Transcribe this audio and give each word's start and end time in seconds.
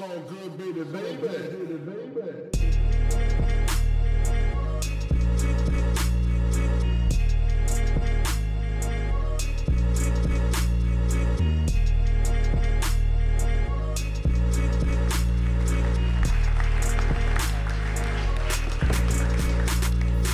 So 0.00 0.06
good, 0.06 0.56
baby, 0.56 0.82
baby. 0.82 1.28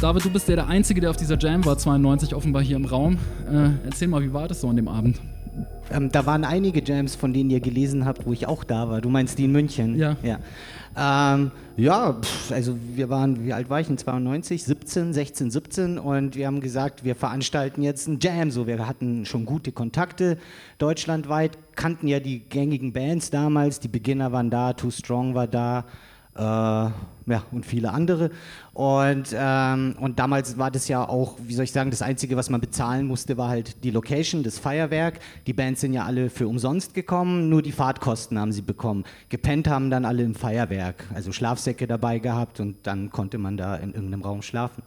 David, 0.01 0.25
du 0.25 0.31
bist 0.31 0.49
ja 0.49 0.55
der 0.55 0.69
Einzige, 0.69 1.01
der 1.01 1.11
auf 1.11 1.17
dieser 1.17 1.37
Jam 1.37 1.65
war, 1.65 1.77
92 1.77 2.37
offenbar 2.37 2.63
hier 2.63 2.77
im 2.77 2.85
Raum. 2.85 3.19
Äh, 3.51 3.71
erzähl 3.85 4.07
mal, 4.07 4.23
wie 4.23 4.33
war 4.33 4.47
das 4.47 4.61
so 4.61 4.69
an 4.69 4.77
dem 4.77 4.87
Abend? 4.87 5.19
Ähm, 5.97 6.13
da 6.13 6.27
waren 6.27 6.45
einige 6.45 6.83
Jams, 6.83 7.15
von 7.15 7.33
denen 7.33 7.51
ihr 7.51 7.61
gelesen 7.61 8.05
habt, 8.05 8.27
wo 8.27 8.33
ich 8.33 8.47
auch 8.47 8.65
da 8.65 8.89
war. 8.89 9.01
Du 9.01 9.09
meinst 9.09 9.39
die 9.39 9.45
in 9.45 9.53
München? 9.53 9.97
Ja. 9.97 10.17
Ja, 10.23 10.39
ähm, 11.35 11.51
ja 11.77 12.13
pff, 12.15 12.53
also 12.53 12.77
wir 12.95 13.09
waren, 13.09 13.45
wie 13.45 13.53
alt 13.53 13.71
war 13.71 13.81
ich 13.81 13.89
in 13.89 13.99
92? 13.99 14.65
17, 14.65 15.13
16, 15.13 15.51
17 15.51 15.99
und 15.99 16.37
wir 16.37 16.47
haben 16.47 16.61
gesagt, 16.61 17.05
wir 17.05 17.15
veranstalten 17.15 17.83
jetzt 17.83 18.09
einen 18.09 18.19
Jam. 18.21 18.51
So, 18.51 18.67
wir 18.67 18.87
hatten 18.87 19.25
schon 19.25 19.45
gute 19.45 19.73
Kontakte 19.73 20.39
deutschlandweit, 20.79 21.59
kannten 21.75 22.09
ja 22.09 22.21
die 22.21 22.41
gängigen 22.41 22.93
Bands 22.93 23.31
damals, 23.31 23.81
die 23.81 23.89
Beginner 23.89 24.33
waren 24.33 24.51
da, 24.51 24.73
Too 24.73 24.91
Strong 24.91 25.35
war 25.35 25.47
da. 25.47 25.85
Äh, 26.37 26.91
ja, 27.29 27.43
und 27.51 27.67
viele 27.67 27.93
andere. 27.93 28.31
Und, 28.73 29.35
ähm, 29.37 29.97
und 29.99 30.19
damals 30.19 30.59
war 30.59 30.71
das 30.71 30.87
ja 30.87 31.09
auch, 31.09 31.35
wie 31.43 31.55
soll 31.55 31.65
ich 31.65 31.73
sagen, 31.73 31.91
das 31.91 32.03
Einzige, 32.03 32.37
was 32.37 32.51
man 32.51 32.61
bezahlen 32.61 33.07
musste, 33.07 33.37
war 33.37 33.49
halt 33.49 33.83
die 33.83 33.91
Location, 33.91 34.45
das 34.45 34.59
Feuerwerk. 34.59 35.19
Die 35.47 35.53
Bands 35.53 35.81
sind 35.81 35.93
ja 35.93 36.05
alle 36.05 36.31
für 36.31 36.47
umsonst 36.47 36.95
gekommen, 36.95 37.49
nur 37.49 37.63
die 37.63 37.73
Fahrtkosten 37.73 38.39
haben 38.39 38.53
sie 38.53 38.63
bekommen. 38.63 39.05
Gepennt 39.29 39.67
haben 39.67 39.91
dann 39.91 40.05
alle 40.05 40.23
im 40.23 40.37
Feuerwerk, 40.37 41.05
also 41.15 41.33
Schlafsäcke 41.33 41.89
dabei 41.89 42.21
gehabt 42.21 42.61
und 42.61 42.77
dann 42.87 43.11
konnte 43.11 43.39
man 43.39 43.57
da 43.57 43.75
in 43.77 43.93
irgendeinem 43.93 44.23
Raum 44.23 44.43
schlafen. 44.43 44.83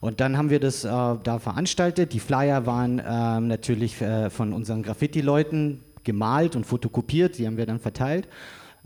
Und 0.00 0.20
dann 0.20 0.36
haben 0.36 0.50
wir 0.50 0.60
das 0.60 0.84
äh, 0.84 0.88
da 0.88 1.38
veranstaltet. 1.38 2.12
Die 2.12 2.20
Flyer 2.20 2.66
waren 2.66 2.98
äh, 2.98 3.40
natürlich 3.40 3.96
von 4.30 4.52
unseren 4.52 4.82
Graffiti-Leuten 4.82 5.82
gemalt 6.04 6.56
und 6.56 6.64
fotokopiert, 6.64 7.38
die 7.38 7.46
haben 7.46 7.56
wir 7.56 7.66
dann 7.66 7.80
verteilt 7.80 8.28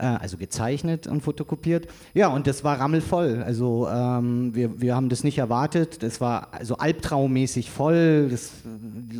äh, 0.01 0.05
also 0.05 0.37
gezeichnet 0.37 1.05
und 1.07 1.21
fotokopiert. 1.21 1.87
Ja, 2.13 2.27
und 2.29 2.47
das 2.47 2.63
war 2.63 2.79
rammelvoll. 2.79 3.43
Also 3.45 3.87
ähm, 3.87 4.53
wir, 4.55 4.81
wir 4.81 4.95
haben 4.95 5.09
das 5.09 5.23
nicht 5.23 5.37
erwartet. 5.37 6.01
Das 6.01 6.19
war 6.19 6.53
also 6.53 6.77
albtraummäßig 6.77 7.69
voll. 7.69 8.29
Das 8.29 8.51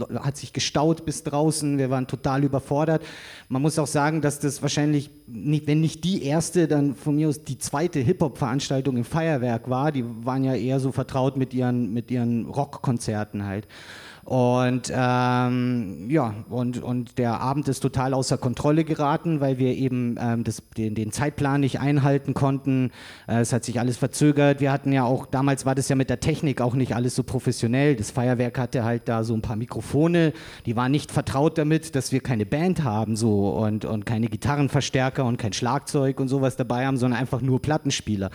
äh, 0.10 0.16
hat 0.16 0.38
sich 0.38 0.54
gestaut 0.54 1.06
bis 1.06 1.24
draußen. 1.24 1.78
Wir 1.78 1.90
waren 1.90 2.08
total 2.08 2.44
überfordert. 2.44 3.04
Man 3.52 3.64
muss 3.64 3.78
auch 3.78 3.88
sagen, 3.88 4.22
dass 4.22 4.40
das 4.40 4.62
wahrscheinlich, 4.62 5.10
nicht, 5.28 5.68
wenn 5.68 5.82
nicht 5.82 6.06
die 6.06 6.24
erste, 6.24 6.70
dann 6.70 6.96
von 6.96 7.18
mir 7.18 7.28
aus 7.28 7.44
die 7.44 7.58
zweite 7.58 8.00
Hip-Hop-Veranstaltung 8.00 8.96
im 8.96 9.04
Feuerwerk 9.04 9.70
war. 9.70 9.92
Die 9.92 10.06
waren 10.24 10.46
ja 10.46 10.56
eher 10.56 10.80
so 10.80 10.94
vertraut 10.94 11.36
mit 11.36 11.54
ihren, 11.54 11.92
mit 11.92 12.10
ihren 12.12 12.46
Rockkonzerten 12.46 13.46
halt. 13.46 13.68
Und 14.24 14.92
ähm, 14.96 16.06
ja, 16.10 16.36
und, 16.50 16.82
und 16.82 17.18
der 17.18 17.42
Abend 17.42 17.68
ist 17.68 17.80
total 17.80 18.14
außer 18.14 18.38
Kontrolle 18.38 18.84
geraten, 18.84 19.42
weil 19.42 19.58
wir 19.58 19.76
eben 19.76 20.16
ähm, 20.20 20.44
das, 20.44 20.62
den, 20.78 20.94
den 20.94 21.12
Zeitplan 21.12 21.62
nicht 21.62 21.80
einhalten 21.80 22.36
konnten. 22.36 22.92
Äh, 23.28 23.40
es 23.40 23.52
hat 23.52 23.66
sich 23.66 23.80
alles 23.80 23.98
verzögert. 23.98 24.62
Wir 24.62 24.72
hatten 24.72 24.94
ja 24.94 25.04
auch, 25.06 25.26
damals 25.26 25.66
war 25.66 25.74
das 25.74 25.90
ja 25.90 25.96
mit 25.96 26.10
der 26.10 26.20
Technik 26.20 26.62
auch 26.62 26.76
nicht 26.76 26.96
alles 26.96 27.16
so 27.16 27.24
professionell. 27.24 27.96
Das 27.96 28.12
Feuerwerk 28.12 28.60
hatte 28.60 28.84
halt 28.84 29.10
da 29.10 29.24
so 29.24 29.34
ein 29.34 29.42
paar 29.42 29.56
Mikrofone, 29.56 30.34
die 30.68 30.76
waren 30.76 30.92
nicht 30.92 31.12
vertraut 31.12 31.58
damit, 31.58 31.96
dass 31.96 32.12
wir 32.12 32.20
keine 32.20 32.46
Band 32.46 32.84
haben 32.84 33.16
so 33.16 33.41
und, 33.50 33.86
und 33.86 34.06
keine 34.06 34.28
Gitarrenverstärker 34.28 35.26
und 35.26 35.38
kein 35.38 35.54
Schlagzeug 35.54 36.20
und 36.20 36.28
sowas 36.28 36.56
dabei 36.56 36.86
haben, 36.86 36.98
sondern 36.98 37.20
einfach 37.20 37.42
nur 37.42 37.62
Plattenspieler. 37.62 38.30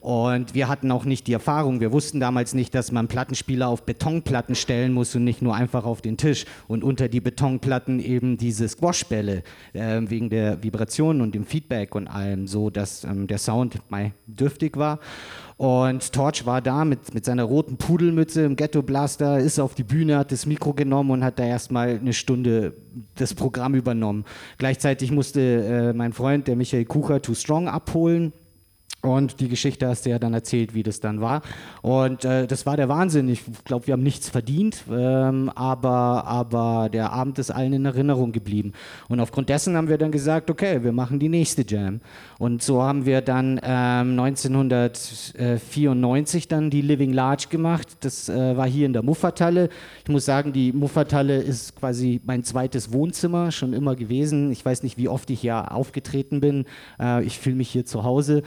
Und 0.00 0.54
wir 0.54 0.68
hatten 0.68 0.90
auch 0.90 1.04
nicht 1.04 1.26
die 1.26 1.34
Erfahrung. 1.34 1.80
Wir 1.80 1.92
wussten 1.92 2.20
damals 2.20 2.54
nicht, 2.54 2.74
dass 2.74 2.90
man 2.90 3.06
Plattenspieler 3.06 3.68
auf 3.68 3.82
Betonplatten 3.82 4.54
stellen 4.54 4.94
muss 4.94 5.14
und 5.14 5.24
nicht 5.24 5.42
nur 5.42 5.54
einfach 5.54 5.84
auf 5.84 6.00
den 6.00 6.16
Tisch. 6.16 6.46
Und 6.68 6.82
unter 6.82 7.08
die 7.08 7.20
Betonplatten 7.20 8.00
eben 8.00 8.38
diese 8.38 8.66
Squashbälle 8.66 9.42
äh, 9.74 10.00
wegen 10.06 10.30
der 10.30 10.62
Vibrationen 10.62 11.20
und 11.20 11.34
dem 11.34 11.44
Feedback 11.44 11.94
und 11.94 12.08
allem, 12.08 12.46
so 12.46 12.70
dass 12.70 13.04
ähm, 13.04 13.26
der 13.26 13.36
Sound 13.36 13.78
mal 13.90 14.12
dürftig 14.26 14.78
war. 14.78 15.00
Und 15.58 16.14
Torch 16.14 16.46
war 16.46 16.62
da 16.62 16.86
mit, 16.86 17.12
mit 17.12 17.26
seiner 17.26 17.44
roten 17.44 17.76
Pudelmütze 17.76 18.44
im 18.44 18.56
Ghetto 18.56 18.80
Blaster, 18.80 19.38
ist 19.38 19.58
auf 19.58 19.74
die 19.74 19.84
Bühne, 19.84 20.16
hat 20.16 20.32
das 20.32 20.46
Mikro 20.46 20.72
genommen 20.72 21.10
und 21.10 21.22
hat 21.22 21.38
da 21.38 21.44
erstmal 21.44 21.98
eine 21.98 22.14
Stunde 22.14 22.72
das 23.16 23.34
Programm 23.34 23.74
übernommen. 23.74 24.24
Gleichzeitig 24.56 25.10
musste 25.10 25.40
äh, 25.40 25.92
mein 25.92 26.14
Freund, 26.14 26.48
der 26.48 26.56
Michael 26.56 26.86
Kucher, 26.86 27.20
Too 27.20 27.34
Strong 27.34 27.68
abholen. 27.68 28.32
Und 29.02 29.40
die 29.40 29.48
Geschichte 29.48 29.88
hast 29.88 30.04
du 30.04 30.10
ja 30.10 30.18
dann 30.18 30.34
erzählt, 30.34 30.74
wie 30.74 30.82
das 30.82 31.00
dann 31.00 31.22
war. 31.22 31.40
Und 31.80 32.26
äh, 32.26 32.46
das 32.46 32.66
war 32.66 32.76
der 32.76 32.90
Wahnsinn. 32.90 33.30
Ich 33.30 33.40
glaube, 33.64 33.86
wir 33.86 33.92
haben 33.92 34.02
nichts 34.02 34.28
verdient, 34.28 34.84
ähm, 34.90 35.50
aber, 35.54 36.26
aber 36.26 36.90
der 36.92 37.10
Abend 37.10 37.38
ist 37.38 37.50
allen 37.50 37.72
in 37.72 37.86
Erinnerung 37.86 38.32
geblieben. 38.32 38.74
Und 39.08 39.20
aufgrund 39.20 39.48
dessen 39.48 39.74
haben 39.74 39.88
wir 39.88 39.96
dann 39.96 40.12
gesagt, 40.12 40.50
okay, 40.50 40.84
wir 40.84 40.92
machen 40.92 41.18
die 41.18 41.30
nächste 41.30 41.64
Jam. 41.66 42.02
Und 42.38 42.62
so 42.62 42.82
haben 42.82 43.06
wir 43.06 43.22
dann 43.22 43.58
ähm, 43.62 44.20
1994 44.20 46.48
dann 46.48 46.68
die 46.68 46.82
Living 46.82 47.14
Large 47.14 47.46
gemacht. 47.48 47.88
Das 48.00 48.28
äh, 48.28 48.54
war 48.56 48.68
hier 48.68 48.84
in 48.84 48.92
der 48.92 49.02
Muffathalle. 49.02 49.70
Ich 50.04 50.10
muss 50.10 50.26
sagen, 50.26 50.52
die 50.52 50.72
Muffathalle 50.72 51.38
ist 51.38 51.74
quasi 51.76 52.20
mein 52.24 52.44
zweites 52.44 52.92
Wohnzimmer, 52.92 53.50
schon 53.50 53.72
immer 53.72 53.96
gewesen. 53.96 54.52
Ich 54.52 54.62
weiß 54.62 54.82
nicht, 54.82 54.98
wie 54.98 55.08
oft 55.08 55.30
ich 55.30 55.40
hier 55.40 55.72
aufgetreten 55.72 56.40
bin. 56.40 56.66
Äh, 57.00 57.24
ich 57.24 57.38
fühle 57.38 57.56
mich 57.56 57.70
hier 57.70 57.86
zu 57.86 58.04
Hause. 58.04 58.42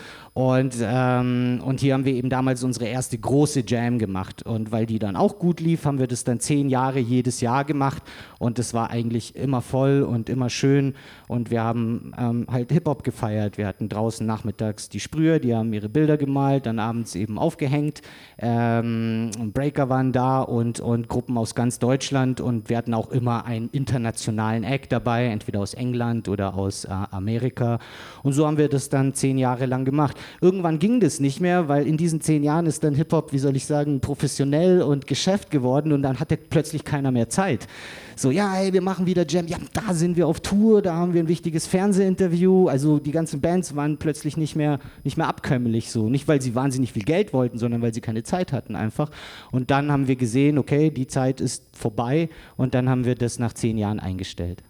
Ähm, 0.51 1.61
und 1.63 1.79
hier 1.79 1.93
haben 1.93 2.05
wir 2.05 2.13
eben 2.13 2.29
damals 2.29 2.63
unsere 2.63 2.85
erste 2.85 3.17
große 3.17 3.63
Jam 3.67 3.99
gemacht. 3.99 4.43
Und 4.43 4.71
weil 4.71 4.85
die 4.85 4.99
dann 4.99 5.15
auch 5.15 5.37
gut 5.37 5.59
lief, 5.59 5.85
haben 5.85 5.99
wir 5.99 6.07
das 6.07 6.23
dann 6.23 6.39
zehn 6.39 6.69
Jahre 6.69 6.99
jedes 6.99 7.41
Jahr 7.41 7.65
gemacht. 7.65 8.01
Und 8.39 8.59
das 8.59 8.73
war 8.73 8.89
eigentlich 8.89 9.35
immer 9.35 9.61
voll 9.61 10.01
und 10.01 10.29
immer 10.29 10.49
schön. 10.49 10.95
Und 11.27 11.51
wir 11.51 11.63
haben 11.63 12.13
ähm, 12.17 12.47
halt 12.49 12.71
Hip-Hop 12.71 13.03
gefeiert. 13.03 13.57
Wir 13.57 13.67
hatten 13.67 13.89
draußen 13.89 14.25
nachmittags 14.25 14.89
die 14.89 14.99
Sprüher, 14.99 15.39
die 15.39 15.55
haben 15.55 15.71
ihre 15.73 15.89
Bilder 15.89 16.17
gemalt, 16.17 16.65
dann 16.65 16.79
abends 16.79 17.15
eben 17.15 17.37
aufgehängt. 17.37 18.01
Ähm, 18.39 19.31
Breaker 19.53 19.89
waren 19.89 20.11
da 20.11 20.41
und, 20.41 20.79
und 20.79 21.07
Gruppen 21.07 21.37
aus 21.37 21.55
ganz 21.55 21.79
Deutschland. 21.79 22.41
Und 22.41 22.69
wir 22.69 22.77
hatten 22.77 22.93
auch 22.93 23.11
immer 23.11 23.45
einen 23.45 23.69
internationalen 23.71 24.63
Act 24.63 24.91
dabei, 24.91 25.27
entweder 25.27 25.59
aus 25.59 25.73
England 25.73 26.27
oder 26.27 26.55
aus 26.55 26.85
äh, 26.85 26.89
Amerika. 26.89 27.79
Und 28.23 28.33
so 28.33 28.47
haben 28.47 28.57
wir 28.57 28.69
das 28.69 28.89
dann 28.89 29.13
zehn 29.13 29.37
Jahre 29.37 29.65
lang 29.65 29.85
gemacht. 29.85 30.17
Irgendwann 30.41 30.79
ging 30.79 30.99
das 30.99 31.19
nicht 31.19 31.39
mehr, 31.39 31.67
weil 31.67 31.87
in 31.87 31.97
diesen 31.97 32.21
zehn 32.21 32.43
Jahren 32.43 32.65
ist 32.65 32.83
dann 32.83 32.95
Hip-Hop, 32.95 33.33
wie 33.33 33.39
soll 33.39 33.55
ich 33.55 33.65
sagen, 33.65 33.99
professionell 33.99 34.81
und 34.81 35.07
Geschäft 35.07 35.51
geworden 35.51 35.91
und 35.91 36.01
dann 36.01 36.19
hatte 36.19 36.37
plötzlich 36.37 36.83
keiner 36.83 37.11
mehr 37.11 37.29
Zeit. 37.29 37.67
So, 38.15 38.29
ja, 38.29 38.53
hey, 38.53 38.73
wir 38.73 38.81
machen 38.81 39.05
wieder 39.05 39.25
Jam, 39.27 39.47
ja, 39.47 39.57
da 39.73 39.93
sind 39.93 40.17
wir 40.17 40.27
auf 40.27 40.39
Tour, 40.39 40.81
da 40.81 40.95
haben 40.95 41.13
wir 41.13 41.23
ein 41.23 41.27
wichtiges 41.27 41.65
Fernsehinterview. 41.67 42.67
Also 42.67 42.99
die 42.99 43.11
ganzen 43.11 43.41
Bands 43.41 43.75
waren 43.75 43.97
plötzlich 43.97 44.37
nicht 44.37 44.55
mehr, 44.55 44.79
nicht 45.03 45.17
mehr 45.17 45.27
abkömmlich 45.27 45.91
so. 45.91 46.09
Nicht, 46.09 46.27
weil 46.27 46.41
sie 46.41 46.55
wahnsinnig 46.55 46.93
viel 46.93 47.03
Geld 47.03 47.33
wollten, 47.33 47.57
sondern 47.57 47.81
weil 47.81 47.93
sie 47.93 48.01
keine 48.01 48.23
Zeit 48.23 48.53
hatten 48.53 48.75
einfach. 48.75 49.09
Und 49.51 49.71
dann 49.71 49.91
haben 49.91 50.07
wir 50.07 50.15
gesehen, 50.15 50.57
okay, 50.57 50.91
die 50.91 51.07
Zeit 51.07 51.41
ist 51.41 51.63
vorbei 51.73 52.29
und 52.55 52.73
dann 52.73 52.89
haben 52.89 53.05
wir 53.05 53.15
das 53.15 53.39
nach 53.39 53.53
zehn 53.53 53.77
Jahren 53.77 53.99
eingestellt. 53.99 54.61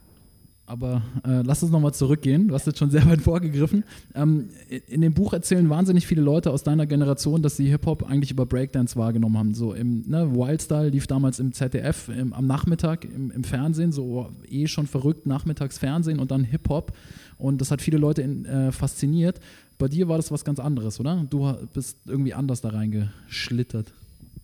Aber 0.65 1.01
äh, 1.27 1.41
lass 1.41 1.61
uns 1.61 1.73
nochmal 1.73 1.93
zurückgehen. 1.93 2.47
Du 2.47 2.53
hast 2.53 2.65
jetzt 2.65 2.79
schon 2.79 2.89
sehr 2.89 3.05
weit 3.05 3.21
vorgegriffen. 3.21 3.83
Ähm, 4.15 4.49
in 4.87 5.01
dem 5.01 5.13
Buch 5.13 5.33
erzählen 5.33 5.69
wahnsinnig 5.69 6.07
viele 6.07 6.21
Leute 6.21 6.51
aus 6.51 6.63
deiner 6.63 6.85
Generation, 6.85 7.41
dass 7.41 7.57
sie 7.57 7.69
Hip-Hop 7.69 8.09
eigentlich 8.09 8.31
über 8.31 8.45
Breakdance 8.45 8.95
wahrgenommen 8.95 9.37
haben. 9.37 9.53
So 9.53 9.73
im 9.73 10.03
ne, 10.07 10.33
Wildstyle 10.33 10.89
lief 10.89 11.05
damals 11.05 11.39
im 11.39 11.51
ZDF 11.51 12.07
im, 12.07 12.31
am 12.31 12.47
Nachmittag 12.47 13.03
im, 13.03 13.29
im, 13.31 13.43
Fernsehen, 13.43 13.91
so 13.91 14.29
eh 14.47 14.67
schon 14.67 14.87
verrückt, 14.87 15.25
nachmittags 15.25 15.77
Fernsehen 15.77 16.19
und 16.19 16.31
dann 16.31 16.45
Hip-Hop. 16.45 16.93
Und 17.37 17.59
das 17.59 17.69
hat 17.69 17.81
viele 17.81 17.97
Leute 17.97 18.21
in, 18.21 18.45
äh, 18.45 18.71
fasziniert. 18.71 19.41
Bei 19.77 19.89
dir 19.89 20.07
war 20.07 20.15
das 20.15 20.31
was 20.31 20.45
ganz 20.45 20.59
anderes, 20.59 20.97
oder? 20.99 21.25
Du 21.29 21.53
bist 21.73 21.97
irgendwie 22.05 22.33
anders 22.33 22.61
da 22.61 22.69
reingeschlittert. 22.69 23.91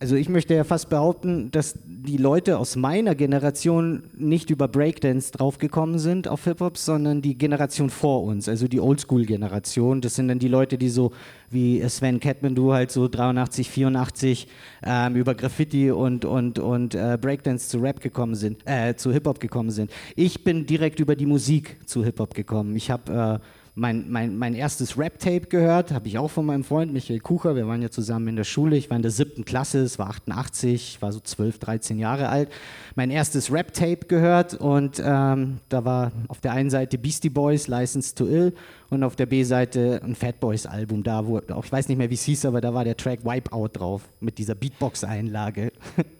Also 0.02 0.16
ich 0.16 0.30
möchte 0.30 0.54
ja 0.54 0.64
fast 0.64 0.88
behaupten, 0.88 1.50
dass 1.50 1.78
die 1.84 2.16
Leute 2.16 2.56
aus 2.56 2.74
meiner 2.74 3.14
Generation 3.14 4.04
nicht 4.16 4.48
über 4.48 4.66
Breakdance 4.66 5.30
draufgekommen 5.30 5.98
sind 5.98 6.26
auf 6.26 6.44
Hip-Hop, 6.44 6.78
sondern 6.78 7.20
die 7.20 7.36
Generation 7.36 7.90
vor 7.90 8.22
uns, 8.22 8.48
also 8.48 8.66
die 8.66 8.80
Oldschool-Generation. 8.80 10.00
Das 10.00 10.14
sind 10.14 10.28
dann 10.28 10.38
die 10.38 10.48
Leute, 10.48 10.78
die 10.78 10.88
so 10.88 11.12
wie 11.50 11.86
Sven 11.86 12.18
Kettman, 12.18 12.54
du 12.54 12.72
halt 12.72 12.90
so 12.90 13.08
83, 13.08 13.68
84 13.68 14.48
ähm, 14.84 15.16
über 15.16 15.34
Graffiti 15.34 15.90
und, 15.90 16.24
und, 16.24 16.58
und 16.58 16.94
äh, 16.94 17.18
Breakdance 17.20 17.68
zu 17.68 17.76
Rap 17.76 18.00
gekommen 18.00 18.36
sind, 18.36 18.62
äh, 18.64 18.94
zu 18.96 19.12
Hip-Hop 19.12 19.38
gekommen 19.38 19.70
sind. 19.70 19.90
Ich 20.16 20.44
bin 20.44 20.64
direkt 20.64 21.00
über 21.00 21.14
die 21.14 21.26
Musik 21.26 21.76
zu 21.84 22.02
Hip-Hop 22.02 22.32
gekommen. 22.32 22.74
Ich 22.74 22.90
habe 22.90 23.40
äh, 23.42 23.59
mein, 23.80 24.10
mein, 24.10 24.36
mein 24.36 24.54
erstes 24.54 24.98
Rap-Tape 24.98 25.46
gehört, 25.46 25.90
habe 25.90 26.06
ich 26.06 26.18
auch 26.18 26.30
von 26.30 26.44
meinem 26.44 26.64
Freund 26.64 26.92
Michael 26.92 27.20
Kucher. 27.20 27.56
Wir 27.56 27.66
waren 27.66 27.80
ja 27.80 27.90
zusammen 27.90 28.28
in 28.28 28.36
der 28.36 28.44
Schule. 28.44 28.76
Ich 28.76 28.90
war 28.90 28.96
in 28.96 29.02
der 29.02 29.10
siebten 29.10 29.46
Klasse, 29.46 29.78
es 29.80 29.98
war 29.98 30.10
88, 30.10 30.96
ich 30.96 31.02
war 31.02 31.12
so 31.12 31.18
12, 31.18 31.58
13 31.58 31.98
Jahre 31.98 32.28
alt. 32.28 32.50
Mein 32.94 33.10
erstes 33.10 33.50
Rap-Tape 33.50 34.06
gehört 34.06 34.52
und 34.52 35.02
ähm, 35.02 35.60
da 35.70 35.84
war 35.86 36.12
auf 36.28 36.40
der 36.42 36.52
einen 36.52 36.68
Seite 36.68 36.98
Beastie 36.98 37.30
Boys, 37.30 37.68
License 37.68 38.14
to 38.14 38.26
Ill 38.26 38.52
und 38.90 39.02
auf 39.02 39.16
der 39.16 39.24
B-Seite 39.24 40.02
ein 40.04 40.14
Fat 40.14 40.40
Boys 40.40 40.66
Album 40.66 41.02
da, 41.02 41.26
wo 41.26 41.38
ich 41.38 41.72
weiß 41.72 41.88
nicht 41.88 41.96
mehr, 41.96 42.10
wie 42.10 42.14
es 42.14 42.24
hieß, 42.24 42.44
aber 42.44 42.60
da 42.60 42.74
war 42.74 42.84
der 42.84 42.98
Track 42.98 43.24
Wipeout 43.24 43.68
drauf 43.72 44.02
mit 44.20 44.36
dieser 44.36 44.54
Beatbox-Einlage. 44.54 45.72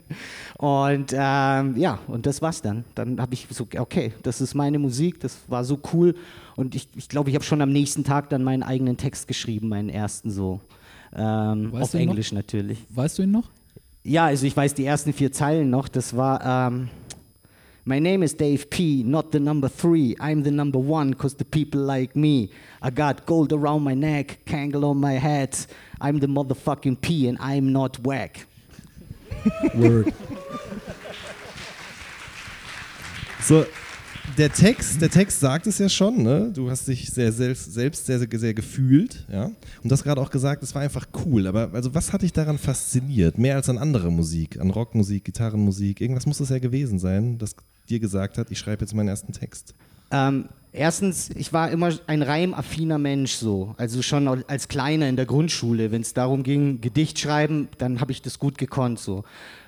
und 0.58 1.12
ähm, 1.12 1.76
ja, 1.76 1.98
und 2.06 2.26
das 2.26 2.42
war's 2.42 2.62
dann. 2.62 2.84
Dann 2.94 3.20
habe 3.20 3.34
ich 3.34 3.46
so, 3.50 3.66
okay, 3.78 4.12
das 4.22 4.40
ist 4.40 4.54
meine 4.54 4.78
Musik, 4.78 5.20
das 5.20 5.38
war 5.48 5.64
so 5.64 5.78
cool 5.92 6.14
und 6.56 6.74
ich 6.74 6.86
glaube, 6.86 6.98
ich, 6.98 7.08
glaub, 7.08 7.28
ich 7.28 7.34
habe 7.34 7.44
schon 7.44 7.62
am 7.62 7.72
nächsten 7.72 8.04
Tag 8.04 8.30
dann 8.30 8.42
meinen 8.42 8.62
eigenen 8.62 8.96
Text 8.96 9.28
geschrieben, 9.28 9.68
meinen 9.68 9.88
ersten 9.88 10.30
so. 10.30 10.60
Ähm, 11.14 11.72
auf 11.74 11.94
Englisch 11.94 12.32
noch? 12.32 12.38
natürlich. 12.38 12.78
Weißt 12.90 13.18
du 13.18 13.22
ihn 13.22 13.30
noch? 13.30 13.48
Ja, 14.04 14.26
also 14.26 14.46
ich 14.46 14.56
weiß 14.56 14.74
die 14.74 14.84
ersten 14.84 15.12
vier 15.12 15.32
Zeilen 15.32 15.70
noch. 15.70 15.88
Das 15.88 16.16
war 16.16 16.70
ähm, 16.70 16.88
My 17.84 17.98
name 17.98 18.22
is 18.22 18.36
Dave 18.36 18.66
P, 18.66 19.02
not 19.04 19.32
the 19.32 19.40
number 19.40 19.68
three. 19.68 20.14
I'm 20.20 20.44
the 20.44 20.50
number 20.50 20.78
one, 20.78 21.14
cause 21.14 21.34
the 21.34 21.44
people 21.44 21.80
like 21.80 22.14
me. 22.14 22.50
I 22.82 22.90
got 22.90 23.26
gold 23.26 23.52
around 23.52 23.82
my 23.82 23.94
neck, 23.94 24.40
Kangle 24.46 24.84
on 24.84 24.98
my 24.98 25.14
head. 25.14 25.56
I'm 26.00 26.20
the 26.20 26.26
motherfucking 26.26 27.00
P 27.00 27.26
and 27.26 27.38
I'm 27.40 27.72
not 27.72 27.98
whack. 28.00 28.46
Word. 29.74 30.12
So, 33.42 33.64
der 34.38 34.52
Text, 34.52 35.00
der 35.00 35.10
Text 35.10 35.40
sagt 35.40 35.66
es 35.66 35.78
ja 35.78 35.88
schon, 35.88 36.22
ne? 36.22 36.50
Du 36.54 36.70
hast 36.70 36.86
dich 36.88 37.10
sehr 37.10 37.32
selbst, 37.32 37.72
selbst 37.72 38.06
sehr, 38.06 38.18
sehr, 38.18 38.28
sehr 38.30 38.54
gefühlt, 38.54 39.26
ja. 39.30 39.44
Und 39.44 39.56
du 39.84 39.90
hast 39.90 40.04
gerade 40.04 40.20
auch 40.20 40.30
gesagt, 40.30 40.62
es 40.62 40.74
war 40.74 40.82
einfach 40.82 41.06
cool. 41.24 41.46
Aber 41.46 41.70
also 41.72 41.94
was 41.94 42.12
hat 42.12 42.22
dich 42.22 42.32
daran 42.32 42.58
fasziniert? 42.58 43.38
Mehr 43.38 43.56
als 43.56 43.68
an 43.68 43.78
andere 43.78 44.10
Musik, 44.10 44.60
an 44.60 44.70
Rockmusik, 44.70 45.24
Gitarrenmusik? 45.24 46.00
Irgendwas 46.00 46.26
muss 46.26 46.40
es 46.40 46.50
ja 46.50 46.58
gewesen 46.58 46.98
sein, 46.98 47.38
das 47.38 47.56
dir 47.88 47.98
gesagt 47.98 48.38
hat, 48.38 48.50
ich 48.50 48.58
schreibe 48.58 48.82
jetzt 48.82 48.94
meinen 48.94 49.08
ersten 49.08 49.32
Text. 49.32 49.74
Ähm, 50.10 50.48
erstens, 50.72 51.30
ich 51.30 51.52
war 51.52 51.70
immer 51.70 51.92
ein 52.06 52.22
reimaffiner 52.22 52.98
Mensch 52.98 53.32
so. 53.32 53.74
Also 53.76 54.02
schon 54.02 54.28
als 54.46 54.68
Kleiner 54.68 55.08
in 55.08 55.16
der 55.16 55.26
Grundschule, 55.26 55.92
wenn 55.92 56.02
es 56.02 56.14
darum 56.14 56.42
ging, 56.42 56.80
Gedicht 56.80 57.18
schreiben, 57.18 57.68
dann 57.78 58.00
habe 58.00 58.12
ich 58.12 58.22
das 58.22 58.38
gut 58.38 58.58
gekonnt 58.58 58.98
so. 58.98 59.24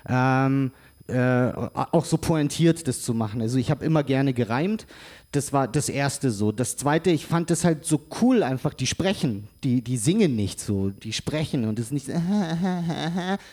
Ähm, 0.07 0.71
äh, 1.07 1.51
auch 1.73 2.05
so 2.05 2.17
pointiert 2.17 2.87
das 2.87 3.01
zu 3.01 3.13
machen. 3.13 3.41
Also 3.41 3.57
ich 3.57 3.69
habe 3.69 3.83
immer 3.83 4.03
gerne 4.03 4.33
gereimt. 4.33 4.87
Das 5.33 5.51
war 5.51 5.67
das 5.67 5.89
erste 5.89 6.31
so. 6.31 6.53
Das 6.53 6.77
zweite, 6.77 7.09
ich 7.09 7.25
fand 7.25 7.49
das 7.49 7.65
halt 7.65 7.85
so 7.85 7.99
cool 8.21 8.41
einfach, 8.41 8.73
die 8.73 8.87
sprechen, 8.87 9.47
die, 9.63 9.81
die 9.81 9.97
singen 9.97 10.35
nicht 10.35 10.61
so, 10.61 10.91
die 10.91 11.11
sprechen 11.11 11.67
und 11.67 11.77
es 11.79 11.87
ist 11.87 11.91
nicht 11.91 12.09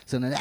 sondern 0.07 0.35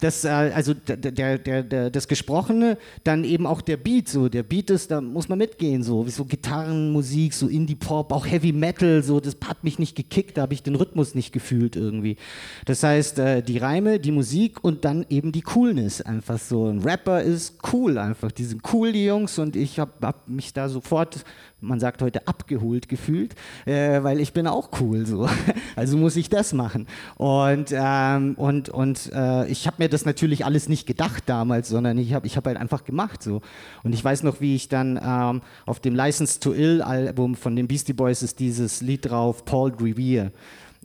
das, 0.00 0.24
äh, 0.24 0.28
also 0.28 0.74
der, 0.74 1.38
der, 1.38 1.62
der, 1.62 1.90
das 1.90 2.08
Gesprochene, 2.08 2.78
dann 3.04 3.24
eben 3.24 3.46
auch 3.46 3.60
der 3.60 3.76
Beat, 3.76 4.08
so 4.08 4.28
der 4.28 4.42
Beat 4.42 4.70
ist, 4.70 4.90
da 4.90 5.00
muss 5.00 5.28
man 5.28 5.38
mitgehen, 5.38 5.82
so 5.82 6.06
wie 6.06 6.10
so 6.10 6.24
Gitarrenmusik, 6.24 7.34
so 7.34 7.46
Indie-Pop, 7.46 8.12
auch 8.12 8.26
Heavy 8.26 8.52
Metal, 8.52 9.02
so 9.02 9.20
das 9.20 9.36
hat 9.44 9.62
mich 9.64 9.78
nicht 9.78 9.96
gekickt, 9.96 10.38
da 10.38 10.42
habe 10.42 10.54
ich 10.54 10.62
den 10.62 10.74
Rhythmus 10.74 11.14
nicht 11.14 11.32
gefühlt 11.32 11.76
irgendwie. 11.76 12.16
Das 12.64 12.82
heißt, 12.82 13.18
äh, 13.18 13.42
die 13.42 13.58
Reime, 13.58 14.00
die 14.00 14.12
Musik 14.12 14.64
und 14.64 14.84
dann 14.84 15.04
eben 15.10 15.32
die 15.32 15.42
Coolness, 15.42 16.00
einfach 16.00 16.38
so. 16.38 16.66
Ein 16.66 16.80
Rapper 16.80 17.22
ist 17.22 17.58
cool 17.72 17.98
einfach, 17.98 18.32
die 18.32 18.44
sind 18.44 18.62
cool, 18.72 18.92
die 18.92 19.04
Jungs, 19.04 19.38
und 19.38 19.56
ich 19.56 19.78
habe 19.78 19.92
hab 20.02 20.28
mich 20.28 20.52
da 20.52 20.68
sofort 20.68 21.24
man 21.60 21.80
sagt 21.80 22.02
heute 22.02 22.26
abgeholt 22.26 22.88
gefühlt, 22.88 23.34
äh, 23.66 24.02
weil 24.02 24.20
ich 24.20 24.32
bin 24.32 24.46
auch 24.46 24.70
cool 24.80 25.06
so. 25.06 25.28
Also 25.76 25.96
muss 25.96 26.16
ich 26.16 26.28
das 26.28 26.52
machen. 26.52 26.86
Und, 27.16 27.72
ähm, 27.72 28.34
und, 28.36 28.68
und 28.68 29.10
äh, 29.14 29.46
ich 29.46 29.66
habe 29.66 29.76
mir 29.78 29.88
das 29.90 30.04
natürlich 30.04 30.44
alles 30.44 30.68
nicht 30.68 30.86
gedacht 30.86 31.24
damals, 31.26 31.68
sondern 31.68 31.98
ich 31.98 32.14
habe 32.14 32.26
ich 32.26 32.36
hab 32.36 32.46
halt 32.46 32.56
einfach 32.56 32.84
gemacht 32.84 33.22
so. 33.22 33.42
Und 33.82 33.92
ich 33.92 34.02
weiß 34.02 34.22
noch, 34.22 34.40
wie 34.40 34.54
ich 34.54 34.68
dann 34.68 34.98
ähm, 35.02 35.42
auf 35.66 35.80
dem 35.80 35.94
License 35.94 36.40
to 36.40 36.52
Ill 36.52 36.82
Album 36.82 37.34
von 37.34 37.56
den 37.56 37.68
Beastie 37.68 37.92
Boys 37.92 38.22
ist 38.22 38.38
dieses 38.38 38.80
Lied 38.80 39.10
drauf, 39.10 39.44
Paul 39.44 39.72
Revere. 39.80 40.32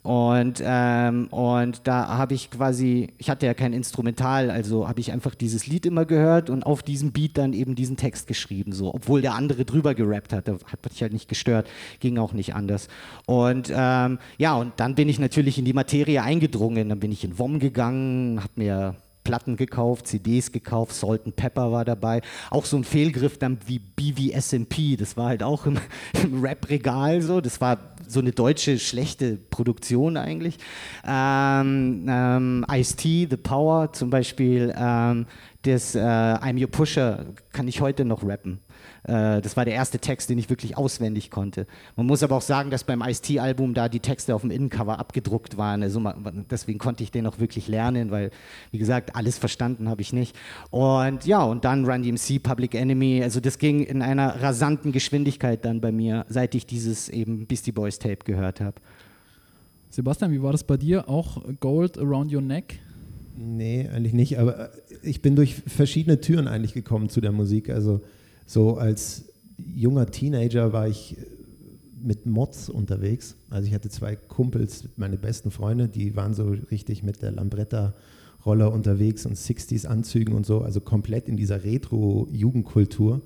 Und, 0.06 0.62
ähm, 0.64 1.30
und 1.32 1.82
da 1.88 2.10
habe 2.10 2.36
ich 2.36 2.52
quasi, 2.52 3.08
ich 3.18 3.28
hatte 3.28 3.48
ja 3.48 3.56
kein 3.56 3.74
Instrumental, 3.74 4.52
also 4.52 4.88
habe 4.88 5.00
ich 5.00 5.12
einfach 5.12 5.34
dieses 5.34 5.66
Lied 5.66 5.88
immer 5.88 6.06
gehört 6.06 6.52
und 6.52 6.64
auf 6.64 6.84
diesem 6.84 7.12
Beat 7.12 7.40
dann 7.40 7.54
eben 7.54 7.74
diesen 7.74 7.98
Text 7.98 8.28
geschrieben, 8.28 8.72
so, 8.72 8.94
obwohl 8.94 9.24
der 9.24 9.34
andere 9.34 9.66
drüber 9.66 9.96
gerappt 9.96 10.32
hat, 10.32 10.48
da 10.48 10.60
hat 10.68 10.86
mich 10.88 11.02
halt 11.02 11.12
nicht 11.12 11.28
gestört, 11.28 11.68
ging 12.02 12.20
auch 12.20 12.34
nicht 12.34 12.54
anders. 12.54 12.88
Und 13.26 13.74
ähm, 13.76 14.20
ja, 14.38 14.54
und 14.54 14.74
dann 14.78 14.94
bin 14.94 15.10
ich 15.10 15.18
natürlich 15.18 15.58
in 15.58 15.66
die 15.66 15.74
Materie 15.74 16.22
eingedrungen, 16.22 16.90
dann 16.90 17.00
bin 17.00 17.12
ich 17.12 17.24
in 17.24 17.40
WOM 17.40 17.58
gegangen, 17.58 18.44
habe 18.44 18.54
mir 18.58 18.96
Platten 19.26 19.58
gekauft, 19.58 20.08
CDs 20.08 20.54
gekauft, 20.54 20.94
Salt 20.94 21.26
and 21.26 21.36
Pepper 21.36 21.74
war 21.74 21.84
dabei. 21.84 22.22
Auch 22.50 22.64
so 22.64 22.78
ein 22.78 22.86
Fehlgriff 22.86 23.38
dann 23.38 23.58
wie 23.66 23.80
BVSMP, 23.80 24.96
das 24.98 25.18
war 25.18 25.28
halt 25.28 25.44
auch 25.44 25.66
im, 25.66 25.78
im 26.24 26.42
Rap-Regal 26.42 27.22
so. 27.22 27.42
Das 27.42 27.60
war 27.60 27.78
so 28.08 28.22
eine 28.22 28.32
deutsche 28.32 28.80
schlechte 28.80 29.36
Produktion 29.36 30.16
eigentlich. 30.16 30.58
Ähm, 31.06 32.06
ähm, 32.08 32.66
Ice-T, 32.72 33.28
The 33.30 33.38
Power 33.38 33.92
zum 33.92 34.10
Beispiel, 34.10 34.74
ähm, 34.78 35.26
das 35.64 35.96
äh, 35.96 36.00
I'm 36.00 36.62
Your 36.62 36.70
Pusher 36.70 37.26
kann 37.52 37.68
ich 37.68 37.82
heute 37.82 38.06
noch 38.06 38.24
rappen. 38.24 38.60
Äh, 39.08 39.42
das 39.42 39.56
war 39.56 39.66
der 39.66 39.76
erste 39.76 40.00
Text, 40.00 40.30
den 40.30 40.38
ich 40.38 40.50
wirklich 40.50 40.78
auswendig 40.78 41.30
konnte. 41.30 41.68
Man 41.96 42.06
muss 42.06 42.24
aber 42.24 42.36
auch 42.36 42.42
sagen, 42.42 42.72
dass 42.72 42.84
beim 42.84 43.02
Ice-T-Album 43.02 43.74
da 43.74 43.88
die 43.90 44.00
Texte 44.00 44.34
auf 44.34 44.42
dem 44.42 44.52
Innencover 44.52 45.00
abgedruckt 45.00 45.58
waren. 45.58 45.84
Also 45.84 46.02
deswegen 46.50 46.80
konnte 46.80 47.04
ich 47.04 47.12
den 47.12 47.28
auch 47.28 47.40
wirklich 47.40 47.68
lernen, 47.68 48.12
weil, 48.12 48.32
wie 48.72 48.78
gesagt, 48.78 49.16
alles 49.16 49.38
verstanden 49.38 49.90
habe 49.90 50.02
ich 50.02 50.14
nicht. 50.14 50.36
Und 50.72 51.26
ja, 51.26 51.44
und 51.44 51.66
dann 51.66 51.86
Run 51.86 52.04
DMC, 52.04 52.42
Public 52.42 52.76
Enemy. 52.76 53.22
Also 53.24 53.40
das 53.40 53.60
ging 53.60 53.84
in 53.84 54.02
einer 54.02 54.42
rasanten 54.42 54.92
Geschwindigkeit 54.92 55.64
dann 55.66 55.82
bei 55.82 55.92
mir, 55.92 56.26
seit 56.30 56.56
ich 56.56 56.66
dieses 56.66 57.10
eben 57.10 57.46
Beastie 57.46 57.72
Boys 57.72 58.00
Tape 58.00 58.20
gehört 58.26 58.62
habe. 58.62 58.82
Sebastian, 59.90 60.32
wie 60.32 60.42
war 60.42 60.52
das 60.52 60.64
bei 60.64 60.78
dir? 60.78 61.08
Auch 61.08 61.42
Gold 61.60 61.98
Around 61.98 62.34
Your 62.34 62.42
Neck? 62.42 62.80
Nee, 63.38 63.88
eigentlich 63.94 64.14
nicht, 64.14 64.40
aber 64.40 64.72
ich 65.04 65.22
bin 65.22 65.36
durch 65.36 65.56
verschiedene 65.56 66.20
Türen 66.22 66.48
eigentlich 66.48 66.74
gekommen 66.74 67.10
zu 67.10 67.22
der 67.22 67.32
Musik. 67.32 67.70
Also 67.70 68.02
so 68.46 68.78
als 68.78 69.26
junger 69.58 70.08
Teenager 70.08 70.74
war 70.74 70.88
ich 70.88 71.18
mit 72.02 72.26
Mods 72.26 72.70
unterwegs. 72.70 73.36
Also 73.50 73.68
ich 73.68 73.74
hatte 73.74 73.90
zwei 73.90 74.16
Kumpels, 74.16 74.86
meine 74.96 75.18
besten 75.18 75.50
Freunde, 75.50 75.88
die 75.88 76.16
waren 76.16 76.34
so 76.34 76.56
richtig 76.70 77.02
mit 77.02 77.22
der 77.22 77.32
Lambretta-Roller 77.32 78.72
unterwegs 78.72 79.26
und 79.26 79.36
60s-Anzügen 79.36 80.36
und 80.36 80.46
so, 80.46 80.62
also 80.62 80.82
komplett 80.82 81.28
in 81.28 81.36
dieser 81.36 81.64
Retro-Jugendkultur. 81.64 83.22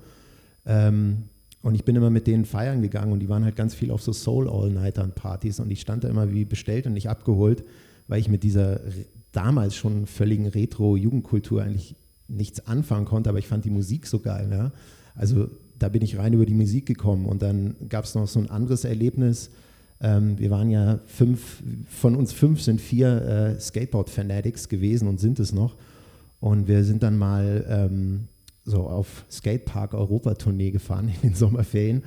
Ähm, 0.64 1.24
und 1.62 1.74
ich 1.74 1.84
bin 1.84 1.94
immer 1.94 2.08
mit 2.08 2.26
denen 2.26 2.46
feiern 2.46 2.80
gegangen 2.80 3.12
und 3.12 3.20
die 3.20 3.28
waren 3.28 3.44
halt 3.44 3.54
ganz 3.54 3.74
viel 3.74 3.90
auf 3.90 4.02
so 4.02 4.14
Soul-All-Nightern-Partys 4.14 5.60
und 5.60 5.70
ich 5.70 5.82
stand 5.82 6.04
da 6.04 6.08
immer 6.08 6.32
wie 6.32 6.46
bestellt 6.46 6.86
und 6.86 6.94
nicht 6.94 7.10
abgeholt, 7.10 7.64
weil 8.08 8.18
ich 8.18 8.30
mit 8.30 8.42
dieser 8.42 8.80
damals 9.32 9.76
schon 9.76 10.06
völligen 10.06 10.46
Retro-Jugendkultur 10.46 11.62
eigentlich 11.62 11.94
nichts 12.28 12.66
anfangen 12.66 13.04
konnte, 13.04 13.28
aber 13.28 13.38
ich 13.38 13.46
fand 13.46 13.66
die 13.66 13.70
Musik 13.70 14.06
so 14.06 14.20
geil. 14.20 14.48
Ja? 14.50 14.72
Also 15.20 15.50
da 15.78 15.90
bin 15.90 16.00
ich 16.00 16.16
rein 16.16 16.32
über 16.32 16.46
die 16.46 16.54
Musik 16.54 16.86
gekommen 16.86 17.26
und 17.26 17.42
dann 17.42 17.76
gab 17.90 18.06
es 18.06 18.14
noch 18.14 18.26
so 18.26 18.40
ein 18.40 18.48
anderes 18.48 18.84
Erlebnis. 18.84 19.50
Ähm, 20.00 20.38
wir 20.38 20.50
waren 20.50 20.70
ja 20.70 20.98
fünf, 21.04 21.62
von 21.90 22.16
uns 22.16 22.32
fünf 22.32 22.62
sind 22.62 22.80
vier 22.80 23.20
äh, 23.22 23.60
Skateboard-Fanatics 23.60 24.70
gewesen 24.70 25.08
und 25.08 25.20
sind 25.20 25.38
es 25.38 25.52
noch. 25.52 25.76
Und 26.40 26.68
wir 26.68 26.84
sind 26.84 27.02
dann 27.02 27.18
mal 27.18 27.66
ähm, 27.68 28.28
so 28.64 28.88
auf 28.88 29.26
Skatepark 29.30 29.92
Europa-Tournee 29.92 30.70
gefahren 30.70 31.08
in 31.08 31.20
den 31.20 31.34
Sommerferien 31.34 32.02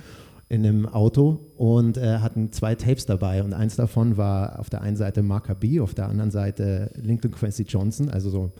in 0.49 0.65
einem 0.65 0.87
Auto 0.87 1.51
und 1.55 1.97
äh, 1.97 2.17
hatten 2.17 2.51
zwei 2.51 2.73
Tapes 2.73 3.05
dabei. 3.05 3.43
Und 3.43 3.53
eins 3.53 3.75
davon 3.75 4.17
war 4.17 4.57
auf 4.59 4.71
der 4.71 4.81
einen 4.81 4.97
Seite 4.97 5.21
Marka 5.21 5.53
B, 5.53 5.79
auf 5.79 5.93
der 5.93 6.09
anderen 6.09 6.31
Seite 6.31 6.89
Lincoln 6.95 7.31
Quincy 7.31 7.63
Johnson, 7.63 8.09
also 8.09 8.31
so 8.31 8.51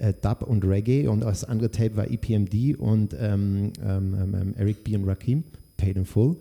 äh, 0.00 0.14
Dub 0.20 0.42
und 0.42 0.64
Reggae 0.64 1.06
und 1.08 1.20
das 1.20 1.44
andere 1.44 1.70
Tape 1.70 1.96
war 1.96 2.10
EPMD 2.10 2.76
und 2.78 3.14
ähm, 3.18 3.72
ähm, 3.84 4.14
ähm, 4.14 4.34
ähm, 4.34 4.54
Eric 4.56 4.84
B. 4.84 4.96
und 4.96 5.04
Rakim, 5.04 5.44
Paid 5.76 5.96
in 5.96 6.04
Full. 6.04 6.36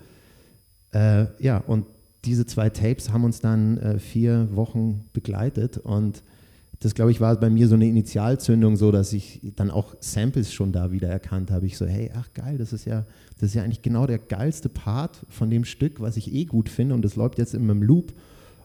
Äh, 0.92 1.26
ja, 1.40 1.58
und 1.60 1.86
diese 2.26 2.46
zwei 2.46 2.70
Tapes 2.70 3.12
haben 3.12 3.24
uns 3.24 3.40
dann 3.40 3.78
äh, 3.78 4.00
vier 4.00 4.50
Wochen 4.56 5.06
begleitet 5.14 5.78
und 5.78 6.24
das, 6.82 6.96
glaube 6.96 7.12
ich, 7.12 7.20
war 7.20 7.38
bei 7.38 7.50
mir 7.50 7.68
so 7.68 7.76
eine 7.76 7.88
Initialzündung, 7.88 8.78
so 8.78 8.92
dass 8.92 9.12
ich 9.12 9.42
dann 9.58 9.70
auch 9.70 9.96
Samples 10.00 10.54
schon 10.54 10.72
da 10.72 10.94
wieder 10.94 11.10
erkannt 11.10 11.52
habe. 11.52 11.66
Ich 11.66 11.78
so, 11.78 11.86
hey, 11.86 12.10
ach 12.16 12.30
geil, 12.34 12.58
das 12.58 12.72
ist 12.72 12.86
ja, 12.86 13.06
das 13.38 13.50
ist 13.50 13.56
ja 13.56 13.64
eigentlich 13.64 13.82
genau 13.82 14.08
der 14.08 14.18
geilste 14.18 14.70
Part 14.70 15.26
von 15.28 15.50
dem 15.50 15.66
Stück, 15.66 16.00
was 16.00 16.16
ich 16.16 16.34
eh 16.34 16.46
gut 16.46 16.70
finde 16.70 16.96
und 16.96 17.04
das 17.04 17.18
läuft 17.18 17.38
jetzt 17.38 17.54
in 17.54 17.66
meinem 17.68 17.84
Loop. 17.84 18.14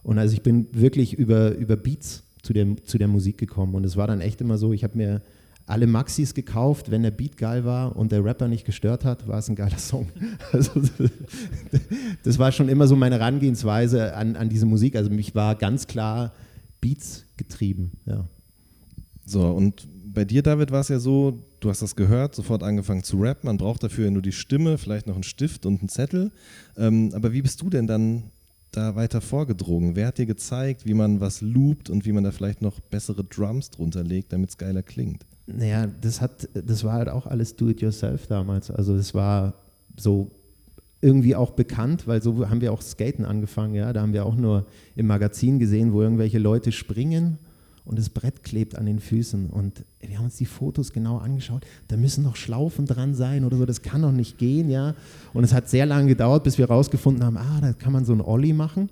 Und 0.05 0.19
also 0.19 0.35
ich 0.35 0.43
bin 0.43 0.69
wirklich 0.73 1.15
über, 1.15 1.57
über 1.57 1.77
Beats 1.77 2.24
zu 2.45 2.53
der, 2.53 2.77
zu 2.85 2.99
der 2.99 3.09
Musik 3.09 3.39
gekommen. 3.39 3.75
Und 3.75 3.85
es 3.85 3.97
war 3.97 4.07
dann 4.07 4.21
echt 4.21 4.41
immer 4.41 4.59
so, 4.59 4.73
ich 4.73 4.85
habe 4.85 4.97
mir 4.97 5.23
alle 5.67 5.87
Maxis 5.87 6.35
gekauft, 6.35 6.91
wenn 6.91 7.03
der 7.03 7.11
Beat 7.11 7.39
geil 7.39 7.65
war 7.65 7.97
und 7.97 8.13
der 8.13 8.23
Rapper 8.23 8.49
nicht 8.49 8.67
gestört 8.67 9.05
hat, 9.05 9.27
war 9.27 9.39
es 9.39 9.49
ein 9.49 9.57
geiler 9.57 9.79
Song. 9.79 10.09
Also, 10.53 10.71
das 12.23 12.39
war 12.39 12.53
schon 12.53 12.69
immer 12.69 12.87
so 12.87 12.97
meine 12.97 13.17
Herangehensweise 13.17 14.15
an, 14.15 14.37
an 14.37 14.51
diese 14.51 14.67
Musik. 14.67 14.95
Also 14.95 15.11
mich 15.11 15.35
war 15.35 15.55
ganz 15.55 15.87
klar 15.87 16.33
Beats 16.83 17.25
getrieben. 17.39 17.93
Ja. 18.05 18.29
So, 19.25 19.49
und 19.49 19.89
bei 20.05 20.27
dir, 20.27 20.43
David, 20.43 20.71
war 20.71 20.81
es 20.81 20.89
ja 20.89 20.99
so, 20.99 21.43
du 21.61 21.71
hast 21.71 21.81
das 21.81 21.97
gehört, 21.97 22.35
sofort 22.35 22.63
angefangen 22.63 23.03
zu 23.03 23.17
rappen. 23.17 23.49
Man 23.49 23.57
braucht 23.57 23.83
dafür 23.83 24.11
nur 24.11 24.23
die 24.23 24.33
Stimme, 24.33 24.77
vielleicht 24.77 25.07
noch 25.07 25.15
einen 25.15 25.25
Stift 25.25 25.65
und 25.65 25.81
einen 25.81 25.89
Zettel. 25.89 26.31
Ähm, 26.77 27.11
aber 27.15 27.33
wie 27.33 27.41
bist 27.41 27.63
du 27.63 27.71
denn 27.71 27.87
dann 27.87 28.25
da 28.77 28.95
weiter 28.97 29.21
vorgedrungen? 29.21 29.97
Wer 29.97 30.09
hat 30.09 30.19
dir 30.19 30.27
gezeigt, 30.27 30.87
wie 30.87 30.95
man 30.95 31.21
was 31.21 31.41
loopt 31.41 31.91
und 31.91 32.05
wie 32.05 32.13
man 32.13 32.25
da 32.25 32.33
vielleicht 32.33 32.63
noch 32.63 32.81
bessere 32.81 33.25
Drums 33.25 33.71
drunter 33.71 34.03
legt, 34.03 34.33
damit 34.33 34.51
es 34.51 34.59
geiler 34.59 34.83
klingt? 34.83 35.25
Naja, 35.47 35.87
das 36.01 36.21
hat, 36.21 36.49
das 36.55 36.85
war 36.85 36.95
halt 36.95 37.09
auch 37.09 37.27
alles 37.27 37.57
do-it-yourself 37.57 38.27
damals. 38.27 38.71
Also 38.71 38.95
es 38.95 39.15
war 39.15 39.55
so 39.97 40.31
irgendwie 41.01 41.37
auch 41.37 41.51
bekannt, 41.51 42.07
weil 42.07 42.23
so 42.23 42.49
haben 42.49 42.63
wir 42.63 42.73
auch 42.73 42.81
Skaten 42.81 43.25
angefangen, 43.25 43.75
ja. 43.75 43.93
Da 43.93 44.01
haben 44.01 44.15
wir 44.15 44.25
auch 44.25 44.37
nur 44.37 44.67
im 44.97 45.07
Magazin 45.07 45.59
gesehen, 45.59 45.93
wo 45.93 46.01
irgendwelche 46.01 46.39
Leute 46.39 46.73
springen 46.73 47.39
und 47.85 47.99
das 47.99 48.09
Brett 48.09 48.43
klebt 48.43 48.77
an 48.77 48.87
den 48.87 48.99
Füßen. 48.99 49.51
Und 49.51 49.85
wir 50.01 50.17
haben 50.19 50.25
uns 50.25 50.37
die 50.37 50.47
Fotos 50.47 50.93
genau 50.93 51.19
angeschaut. 51.19 51.65
Da 51.89 51.97
müssen 51.97 52.25
noch 52.25 52.37
Schlaufen 52.37 52.87
dran 52.87 53.15
sein 53.15 53.45
oder 53.45 53.59
so. 53.59 53.67
Das 53.67 53.83
kann 53.83 54.03
doch 54.03 54.13
nicht 54.13 54.39
gehen, 54.39 54.71
ja. 54.71 54.95
Und 55.33 55.45
es 55.45 55.53
hat 55.53 55.69
sehr 55.69 55.85
lange 55.85 56.09
gedauert, 56.09 56.45
bis 56.45 56.57
wir 56.57 56.67
herausgefunden 56.67 57.25
haben, 57.25 57.37
ah, 57.37 57.61
da 57.61 57.73
kann 57.73 57.93
man 57.93 58.05
so 58.05 58.13
einen 58.13 58.23
Ollie 58.23 58.55
machen. 58.55 58.91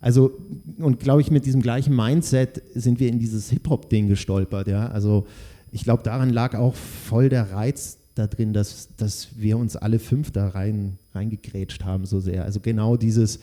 Also, 0.00 0.32
und 0.78 0.98
glaube 0.98 1.20
ich, 1.20 1.30
mit 1.30 1.46
diesem 1.46 1.62
gleichen 1.62 1.94
Mindset 1.94 2.62
sind 2.74 2.98
wir 2.98 3.08
in 3.08 3.20
dieses 3.20 3.50
Hip-Hop-Ding 3.50 4.08
gestolpert, 4.08 4.66
ja. 4.66 4.88
Also, 4.88 5.26
ich 5.70 5.84
glaube, 5.84 6.02
daran 6.02 6.30
lag 6.30 6.54
auch 6.56 6.74
voll 6.74 7.28
der 7.28 7.52
Reiz 7.52 7.98
da 8.14 8.26
drin, 8.26 8.52
dass, 8.52 8.88
dass 8.96 9.28
wir 9.36 9.56
uns 9.56 9.76
alle 9.76 9.98
fünf 9.98 10.30
da 10.30 10.48
rein, 10.48 10.98
reingegrätscht 11.14 11.84
haben 11.84 12.04
so 12.04 12.20
sehr. 12.20 12.44
Also 12.44 12.60
genau 12.60 12.96
dieses, 12.96 13.40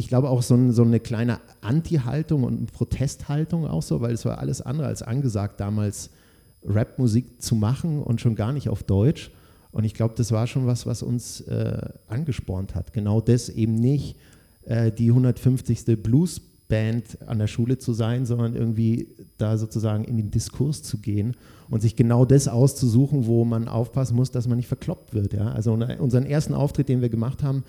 ich 0.00 0.08
glaube 0.08 0.30
auch 0.30 0.42
so, 0.42 0.54
ein, 0.54 0.72
so 0.72 0.82
eine 0.82 0.98
kleine 0.98 1.40
Anti-Haltung 1.60 2.42
und 2.42 2.72
Protesthaltung 2.72 3.66
auch 3.66 3.82
so, 3.82 4.00
weil 4.00 4.14
es 4.14 4.24
war 4.24 4.38
alles 4.38 4.62
andere 4.62 4.86
als 4.86 5.02
angesagt, 5.02 5.60
damals 5.60 6.08
Rapmusik 6.64 7.40
zu 7.42 7.54
machen 7.54 8.02
und 8.02 8.20
schon 8.20 8.34
gar 8.34 8.52
nicht 8.54 8.70
auf 8.70 8.82
Deutsch. 8.82 9.30
Und 9.72 9.84
ich 9.84 9.92
glaube, 9.92 10.14
das 10.16 10.32
war 10.32 10.46
schon 10.46 10.66
was, 10.66 10.86
was 10.86 11.02
uns 11.02 11.42
äh, 11.42 11.86
angespornt 12.08 12.74
hat. 12.74 12.94
Genau 12.94 13.20
das 13.20 13.50
eben 13.50 13.74
nicht 13.74 14.16
äh, 14.64 14.90
die 14.90 15.10
150. 15.10 16.02
Bluesband 16.02 17.18
an 17.26 17.38
der 17.38 17.46
Schule 17.46 17.76
zu 17.76 17.92
sein, 17.92 18.24
sondern 18.24 18.56
irgendwie 18.56 19.08
da 19.36 19.58
sozusagen 19.58 20.04
in 20.04 20.16
den 20.16 20.30
Diskurs 20.30 20.82
zu 20.82 20.96
gehen 20.96 21.36
und 21.68 21.82
sich 21.82 21.94
genau 21.94 22.24
das 22.24 22.48
auszusuchen, 22.48 23.26
wo 23.26 23.44
man 23.44 23.68
aufpassen 23.68 24.16
muss, 24.16 24.30
dass 24.30 24.48
man 24.48 24.56
nicht 24.56 24.68
verkloppt 24.68 25.12
wird. 25.12 25.34
Ja? 25.34 25.52
Also 25.52 25.74
unseren 25.74 26.24
ersten 26.24 26.54
Auftritt, 26.54 26.88
den 26.88 27.02
wir 27.02 27.10
gemacht 27.10 27.42
haben, 27.42 27.64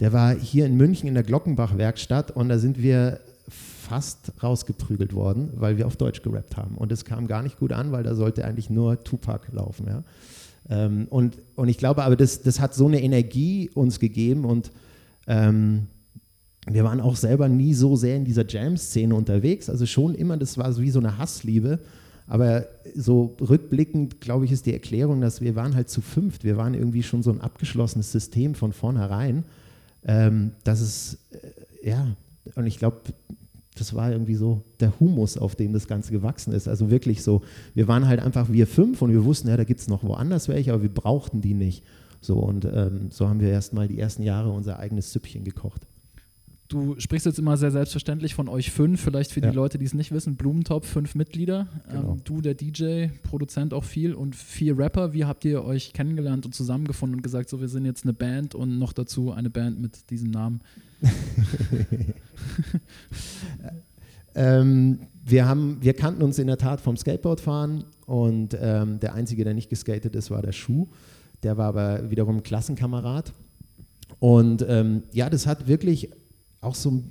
der 0.00 0.12
war 0.12 0.34
hier 0.34 0.66
in 0.66 0.76
München 0.76 1.08
in 1.08 1.14
der 1.14 1.22
Glockenbach-Werkstatt 1.22 2.30
und 2.30 2.48
da 2.48 2.58
sind 2.58 2.82
wir 2.82 3.20
fast 3.48 4.32
rausgeprügelt 4.42 5.14
worden, 5.14 5.50
weil 5.54 5.78
wir 5.78 5.86
auf 5.86 5.96
Deutsch 5.96 6.22
gerappt 6.22 6.56
haben. 6.56 6.76
Und 6.76 6.90
es 6.92 7.04
kam 7.04 7.26
gar 7.26 7.42
nicht 7.42 7.58
gut 7.58 7.72
an, 7.72 7.92
weil 7.92 8.02
da 8.02 8.14
sollte 8.14 8.44
eigentlich 8.44 8.68
nur 8.68 9.02
Tupac 9.04 9.46
laufen. 9.52 9.86
Ja? 9.86 10.02
Ähm, 10.68 11.06
und, 11.08 11.38
und 11.54 11.68
ich 11.68 11.78
glaube 11.78 12.02
aber, 12.02 12.16
das, 12.16 12.42
das 12.42 12.60
hat 12.60 12.74
so 12.74 12.86
eine 12.86 13.00
Energie 13.00 13.70
uns 13.72 14.00
gegeben 14.00 14.44
und 14.44 14.72
ähm, 15.26 15.86
wir 16.68 16.82
waren 16.82 17.00
auch 17.00 17.14
selber 17.14 17.48
nie 17.48 17.74
so 17.74 17.94
sehr 17.94 18.16
in 18.16 18.24
dieser 18.24 18.46
Jam-Szene 18.46 19.14
unterwegs. 19.14 19.70
Also 19.70 19.86
schon 19.86 20.16
immer, 20.16 20.36
das 20.36 20.58
war 20.58 20.72
so 20.72 20.82
wie 20.82 20.90
so 20.90 20.98
eine 20.98 21.16
Hassliebe. 21.16 21.78
Aber 22.26 22.66
so 22.96 23.36
rückblickend, 23.40 24.20
glaube 24.20 24.46
ich, 24.46 24.50
ist 24.50 24.66
die 24.66 24.72
Erklärung, 24.72 25.20
dass 25.20 25.40
wir 25.40 25.54
waren 25.54 25.76
halt 25.76 25.88
zu 25.88 26.00
fünft. 26.00 26.42
Wir 26.42 26.56
waren 26.56 26.74
irgendwie 26.74 27.04
schon 27.04 27.22
so 27.22 27.30
ein 27.30 27.40
abgeschlossenes 27.40 28.10
System 28.10 28.56
von 28.56 28.72
vornherein 28.72 29.44
ähm, 30.06 30.52
dass 30.64 30.80
es, 30.80 31.18
äh, 31.30 31.90
ja, 31.90 32.16
und 32.54 32.66
ich 32.66 32.78
glaube, 32.78 33.00
das 33.76 33.94
war 33.94 34.10
irgendwie 34.10 34.36
so 34.36 34.62
der 34.80 34.98
Humus, 34.98 35.36
auf 35.36 35.54
dem 35.54 35.72
das 35.72 35.86
Ganze 35.86 36.12
gewachsen 36.12 36.52
ist. 36.52 36.66
Also 36.68 36.90
wirklich 36.90 37.22
so, 37.22 37.42
wir 37.74 37.88
waren 37.88 38.06
halt 38.06 38.20
einfach 38.20 38.50
wir 38.50 38.66
fünf 38.66 39.02
und 39.02 39.12
wir 39.12 39.24
wussten, 39.24 39.48
ja, 39.48 39.56
da 39.56 39.64
gibt 39.64 39.80
es 39.80 39.88
noch 39.88 40.02
woanders 40.02 40.48
welche, 40.48 40.72
aber 40.72 40.82
wir 40.82 40.92
brauchten 40.92 41.42
die 41.42 41.54
nicht. 41.54 41.84
So, 42.20 42.38
und 42.38 42.64
ähm, 42.64 43.08
so 43.10 43.28
haben 43.28 43.40
wir 43.40 43.50
erst 43.50 43.74
mal 43.74 43.86
die 43.86 43.98
ersten 43.98 44.22
Jahre 44.22 44.50
unser 44.50 44.78
eigenes 44.78 45.12
Süppchen 45.12 45.44
gekocht. 45.44 45.86
Du 46.68 46.98
sprichst 46.98 47.26
jetzt 47.26 47.38
immer 47.38 47.56
sehr 47.56 47.70
selbstverständlich 47.70 48.34
von 48.34 48.48
euch 48.48 48.72
fünf, 48.72 49.00
vielleicht 49.00 49.30
für 49.32 49.40
Ja. 49.40 49.50
die 49.50 49.54
Leute, 49.54 49.78
die 49.78 49.84
es 49.84 49.94
nicht 49.94 50.10
wissen, 50.10 50.36
Blumentopf, 50.36 50.86
fünf 50.88 51.14
Mitglieder. 51.14 51.68
Genau. 51.88 52.12
Ähm, 52.14 52.20
du, 52.24 52.40
der 52.40 52.54
DJ, 52.54 53.06
Produzent 53.22 53.72
auch 53.72 53.84
viel 53.84 54.14
und 54.14 54.34
vier 54.34 54.76
Rapper. 54.76 55.12
Wie 55.12 55.24
habt 55.24 55.44
ihr 55.44 55.64
euch 55.64 55.92
kennengelernt 55.92 56.44
und 56.44 56.54
zusammengefunden 56.54 57.18
und 57.18 57.22
gesagt, 57.22 57.48
so 57.50 57.60
wir 57.60 57.68
sind 57.68 57.84
jetzt 57.84 58.04
eine 58.04 58.12
Band 58.14 58.54
und 58.54 58.78
noch 58.78 58.92
dazu 58.92 59.32
eine 59.32 59.50
Band 59.50 59.80
mit 59.80 60.10
diesem 60.10 60.30
Namen? 60.30 60.60
Ähm, 64.38 64.98
wir, 65.24 65.48
haben, 65.48 65.78
wir 65.80 65.94
kannten 65.94 66.22
uns 66.22 66.38
in 66.38 66.46
der 66.46 66.58
Tat 66.58 66.82
vom 66.82 66.96
Skateboardfahren 66.96 67.84
und 68.04 68.56
ähm, 68.60 69.00
der 69.00 69.14
Einzige, 69.14 69.44
der 69.44 69.54
nicht 69.54 69.70
geskatet 69.70 70.14
ist, 70.14 70.30
war 70.30 70.42
der 70.42 70.52
Schuh. 70.52 70.88
Der 71.42 71.56
war 71.56 71.68
aber 71.68 72.10
wiederum 72.10 72.42
Klassenkamerad. 72.42 73.32
Und 74.18 74.64
ähm, 74.68 75.04
ja, 75.12 75.30
das 75.30 75.46
hat 75.46 75.66
wirklich 75.68 76.10
auch 76.66 76.74
so 76.74 77.02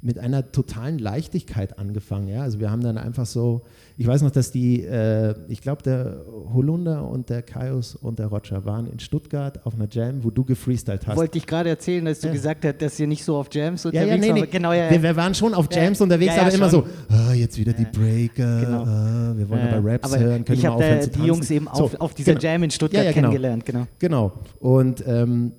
mit 0.00 0.16
einer 0.16 0.52
totalen 0.52 1.00
Leichtigkeit 1.00 1.76
angefangen. 1.76 2.28
Ja? 2.28 2.42
Also 2.42 2.60
wir 2.60 2.70
haben 2.70 2.82
dann 2.84 2.96
einfach 2.98 3.26
so, 3.26 3.62
ich 3.96 4.06
weiß 4.06 4.22
noch, 4.22 4.30
dass 4.30 4.52
die, 4.52 4.84
äh, 4.84 5.34
ich 5.48 5.60
glaube, 5.60 5.82
der 5.82 6.20
Holunder 6.54 7.08
und 7.08 7.30
der 7.30 7.42
Kaius 7.42 7.96
und 7.96 8.20
der 8.20 8.28
Roger 8.28 8.64
waren 8.64 8.86
in 8.86 9.00
Stuttgart 9.00 9.66
auf 9.66 9.74
einer 9.74 9.88
Jam, 9.90 10.22
wo 10.22 10.30
du 10.30 10.44
gefreestylt 10.44 11.04
hast. 11.08 11.16
Wollte 11.16 11.38
ich 11.38 11.46
gerade 11.48 11.70
erzählen, 11.70 12.04
dass 12.04 12.20
du 12.20 12.28
Ja. 12.28 12.32
gesagt 12.32 12.64
hast, 12.64 12.80
dass 12.80 13.00
ihr 13.00 13.08
nicht 13.08 13.24
so 13.24 13.36
auf 13.38 13.48
Jams 13.50 13.82
Ja, 13.82 13.88
unterwegs 13.90 14.10
ja, 14.10 14.16
nee, 14.18 14.28
wart. 14.40 14.40
nee. 14.40 14.46
Genau, 14.58 14.72
ja, 14.72 14.88
Wir, 14.88 14.96
ja. 14.98 15.02
wir 15.02 15.16
waren 15.16 15.34
schon 15.34 15.52
auf 15.52 15.66
Ja, 15.72 15.82
Jams 15.82 16.00
unterwegs, 16.00 16.30
ja, 16.36 16.42
ja, 16.42 16.46
aber 16.46 16.54
immer 16.54 16.70
so, 16.70 16.86
ah, 17.08 17.32
jetzt 17.32 17.58
wieder 17.58 17.72
die 17.72 17.86
Breaker, 17.86 18.60
genau. 18.60 18.84
ah, 18.84 19.32
wir 19.36 19.48
wollen 19.48 19.66
Ja, 19.66 19.76
aber 19.78 19.92
Raps 19.94 20.12
aber 20.12 20.22
hören, 20.22 20.44
können 20.44 20.58
ich 20.58 20.62
wir 20.62 20.72
aufhören 20.74 21.00
zu 21.02 21.08
die 21.08 21.12
tanzen. 21.14 21.26
Jungs 21.26 21.50
eben 21.50 21.68
So, 21.74 21.82
auf, 21.84 22.00
auf 22.00 22.14
dieser 22.14 22.34
genau. 22.34 22.44
Jam 22.44 22.62
in 22.62 22.70
Stuttgart 22.70 23.02
Ja, 23.02 23.10
ja, 23.10 23.12
genau. 23.12 23.30
kennengelernt, 23.30 23.66
genau. 23.66 23.86
Genau. 23.98 24.32
Und 24.60 25.02
ähm, 25.08 25.50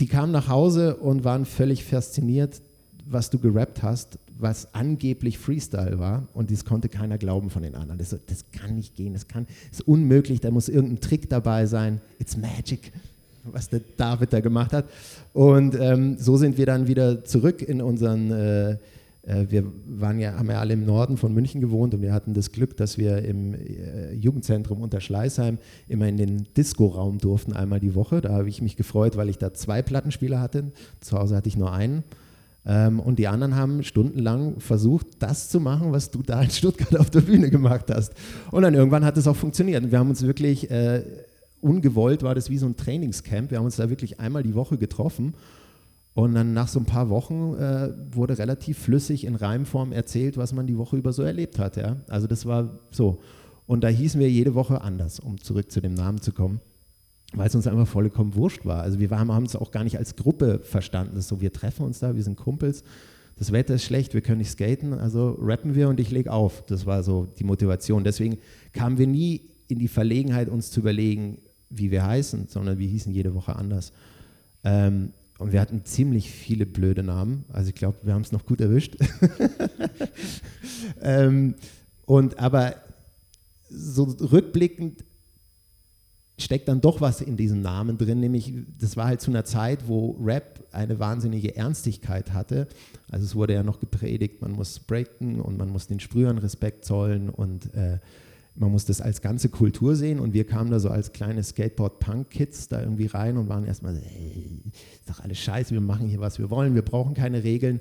die 0.00 0.06
kamen 0.06 0.32
nach 0.32 0.48
Hause 0.48 0.96
und 0.96 1.24
waren 1.24 1.44
völlig 1.44 1.84
fasziniert, 1.84 2.62
was 3.06 3.30
du 3.30 3.38
gerappt 3.38 3.82
hast, 3.82 4.18
was 4.38 4.74
angeblich 4.74 5.38
Freestyle 5.38 5.98
war. 5.98 6.26
Und 6.34 6.50
das 6.50 6.64
konnte 6.64 6.88
keiner 6.88 7.18
glauben 7.18 7.50
von 7.50 7.62
den 7.62 7.74
anderen. 7.74 7.98
Das, 7.98 8.10
das 8.10 8.44
kann 8.52 8.76
nicht 8.76 8.96
gehen, 8.96 9.12
das 9.12 9.28
kann, 9.28 9.46
ist 9.70 9.86
unmöglich, 9.86 10.40
da 10.40 10.50
muss 10.50 10.68
irgendein 10.68 11.00
Trick 11.00 11.28
dabei 11.28 11.66
sein. 11.66 12.00
It's 12.18 12.36
magic, 12.36 12.92
was 13.44 13.68
der 13.68 13.80
David 13.96 14.32
da 14.32 14.40
gemacht 14.40 14.72
hat. 14.72 14.86
Und 15.32 15.74
ähm, 15.78 16.16
so 16.18 16.36
sind 16.36 16.58
wir 16.58 16.66
dann 16.66 16.86
wieder 16.86 17.24
zurück 17.24 17.62
in 17.62 17.80
unseren 17.80 18.30
äh, 18.30 18.76
äh, 19.22 19.46
wir 19.48 19.64
waren 19.86 20.18
ja, 20.18 20.36
haben 20.36 20.50
ja 20.50 20.58
alle 20.58 20.74
im 20.74 20.84
Norden 20.84 21.16
von 21.16 21.32
München 21.32 21.60
gewohnt 21.60 21.94
und 21.94 22.02
wir 22.02 22.12
hatten 22.12 22.34
das 22.34 22.52
Glück, 22.52 22.76
dass 22.76 22.98
wir 22.98 23.24
im 23.24 23.54
äh, 23.54 24.12
Jugendzentrum 24.14 24.82
unter 24.82 25.00
Schleißheim 25.00 25.58
immer 25.88 26.08
in 26.08 26.16
den 26.16 26.46
Disco-Raum 26.56 27.18
durften, 27.18 27.52
einmal 27.52 27.80
die 27.80 27.94
Woche. 27.94 28.20
Da 28.20 28.30
habe 28.30 28.48
ich 28.48 28.60
mich 28.62 28.76
gefreut, 28.76 29.16
weil 29.16 29.28
ich 29.28 29.38
da 29.38 29.54
zwei 29.54 29.82
Plattenspieler 29.82 30.40
hatte. 30.40 30.72
Zu 31.00 31.18
Hause 31.18 31.36
hatte 31.36 31.48
ich 31.48 31.56
nur 31.56 31.72
einen. 31.72 32.02
Ähm, 32.64 33.00
und 33.00 33.18
die 33.18 33.28
anderen 33.28 33.56
haben 33.56 33.82
stundenlang 33.82 34.60
versucht, 34.60 35.06
das 35.18 35.48
zu 35.48 35.60
machen, 35.60 35.92
was 35.92 36.10
du 36.10 36.22
da 36.22 36.40
in 36.42 36.50
Stuttgart 36.50 36.96
auf 36.98 37.10
der 37.10 37.22
Bühne 37.22 37.50
gemacht 37.50 37.86
hast. 37.92 38.14
Und 38.50 38.62
dann 38.62 38.74
irgendwann 38.74 39.04
hat 39.04 39.16
es 39.16 39.26
auch 39.26 39.36
funktioniert. 39.36 39.82
Und 39.84 39.90
wir 39.90 39.98
haben 39.98 40.10
uns 40.10 40.22
wirklich, 40.22 40.70
äh, 40.70 41.02
ungewollt 41.60 42.22
war 42.22 42.34
das 42.34 42.50
wie 42.50 42.58
so 42.58 42.66
ein 42.66 42.76
Trainingscamp. 42.76 43.50
Wir 43.50 43.58
haben 43.58 43.64
uns 43.64 43.76
da 43.76 43.90
wirklich 43.90 44.20
einmal 44.20 44.42
die 44.42 44.54
Woche 44.54 44.78
getroffen. 44.78 45.34
Und 46.14 46.34
dann 46.34 46.52
nach 46.52 46.68
so 46.68 46.78
ein 46.78 46.84
paar 46.84 47.08
Wochen 47.08 47.54
äh, 47.54 47.90
wurde 48.14 48.38
relativ 48.38 48.78
flüssig 48.78 49.24
in 49.24 49.34
Reimform 49.34 49.92
erzählt, 49.92 50.36
was 50.36 50.52
man 50.52 50.66
die 50.66 50.76
Woche 50.76 50.96
über 50.98 51.12
so 51.12 51.22
erlebt 51.22 51.58
hat. 51.58 51.76
Ja? 51.76 51.96
Also 52.08 52.26
das 52.26 52.44
war 52.44 52.78
so. 52.90 53.20
Und 53.66 53.82
da 53.82 53.88
hießen 53.88 54.20
wir 54.20 54.30
jede 54.30 54.54
Woche 54.54 54.82
anders, 54.82 55.20
um 55.20 55.40
zurück 55.40 55.70
zu 55.70 55.80
dem 55.80 55.94
Namen 55.94 56.20
zu 56.20 56.32
kommen, 56.32 56.60
weil 57.34 57.46
es 57.48 57.54
uns 57.54 57.66
einfach 57.66 57.86
vollkommen 57.86 58.34
wurscht 58.34 58.64
war. 58.64 58.82
Also 58.82 58.98
wir 58.98 59.10
haben, 59.10 59.44
es 59.44 59.56
auch 59.56 59.70
gar 59.70 59.84
nicht 59.84 59.98
als 59.98 60.16
Gruppe 60.16 60.60
verstanden. 60.60 61.14
Das 61.14 61.28
so, 61.28 61.40
wir 61.40 61.52
treffen 61.52 61.84
uns 61.84 61.98
da, 61.98 62.14
wir 62.14 62.22
sind 62.22 62.36
Kumpels. 62.36 62.84
Das 63.36 63.52
Wetter 63.52 63.74
ist 63.74 63.84
schlecht, 63.84 64.14
wir 64.14 64.20
können 64.20 64.38
nicht 64.38 64.50
skaten, 64.50 64.92
also 64.92 65.36
rappen 65.40 65.74
wir 65.74 65.88
und 65.88 65.98
ich 65.98 66.10
lege 66.10 66.30
auf. 66.30 66.64
Das 66.66 66.86
war 66.86 67.02
so 67.02 67.26
die 67.38 67.44
Motivation. 67.44 68.04
Deswegen 68.04 68.38
kamen 68.72 68.98
wir 68.98 69.06
nie 69.06 69.40
in 69.68 69.78
die 69.78 69.88
Verlegenheit, 69.88 70.48
uns 70.48 70.70
zu 70.70 70.80
überlegen, 70.80 71.38
wie 71.70 71.90
wir 71.90 72.04
heißen, 72.04 72.48
sondern 72.48 72.78
wir 72.78 72.86
hießen 72.86 73.12
jede 73.12 73.34
Woche 73.34 73.56
anders. 73.56 73.92
Ähm, 74.64 75.12
und 75.38 75.52
wir 75.52 75.60
hatten 75.60 75.84
ziemlich 75.84 76.30
viele 76.30 76.66
blöde 76.66 77.02
Namen. 77.02 77.44
Also 77.52 77.70
ich 77.70 77.74
glaube, 77.74 77.96
wir 78.02 78.14
haben 78.14 78.22
es 78.22 78.32
noch 78.32 78.44
gut 78.44 78.60
erwischt. 78.60 78.96
ähm, 81.02 81.54
und 82.04 82.38
aber 82.38 82.76
so 83.68 84.04
rückblickend 84.04 85.04
steckt 86.42 86.68
dann 86.68 86.80
doch 86.80 87.00
was 87.00 87.20
in 87.20 87.36
diesem 87.36 87.62
Namen 87.62 87.98
drin, 87.98 88.20
nämlich 88.20 88.54
das 88.78 88.96
war 88.96 89.06
halt 89.06 89.20
zu 89.20 89.30
einer 89.30 89.44
Zeit, 89.44 89.88
wo 89.88 90.16
Rap 90.22 90.64
eine 90.72 90.98
wahnsinnige 90.98 91.56
Ernstigkeit 91.56 92.32
hatte. 92.32 92.68
Also 93.10 93.24
es 93.24 93.34
wurde 93.34 93.54
ja 93.54 93.62
noch 93.62 93.80
gepredigt, 93.80 94.40
man 94.40 94.52
muss 94.52 94.78
breaken 94.80 95.40
und 95.40 95.58
man 95.58 95.68
muss 95.68 95.86
den 95.86 96.00
Sprühern 96.00 96.38
Respekt 96.38 96.84
zollen 96.84 97.28
und 97.28 97.74
äh, 97.74 97.98
man 98.54 98.70
muss 98.70 98.84
das 98.84 99.00
als 99.00 99.22
ganze 99.22 99.48
Kultur 99.48 99.96
sehen 99.96 100.20
und 100.20 100.34
wir 100.34 100.46
kamen 100.46 100.70
da 100.70 100.78
so 100.78 100.90
als 100.90 101.12
kleine 101.12 101.42
Skateboard-Punk-Kids 101.42 102.68
da 102.68 102.80
irgendwie 102.80 103.06
rein 103.06 103.36
und 103.36 103.48
waren 103.48 103.64
erstmal 103.64 103.96
ey, 103.96 104.60
ist 104.94 105.08
doch 105.08 105.20
alles 105.20 105.38
scheiße, 105.38 105.72
wir 105.72 105.80
machen 105.80 106.08
hier, 106.08 106.20
was 106.20 106.38
wir 106.38 106.50
wollen, 106.50 106.74
wir 106.74 106.82
brauchen 106.82 107.14
keine 107.14 107.44
Regeln. 107.44 107.80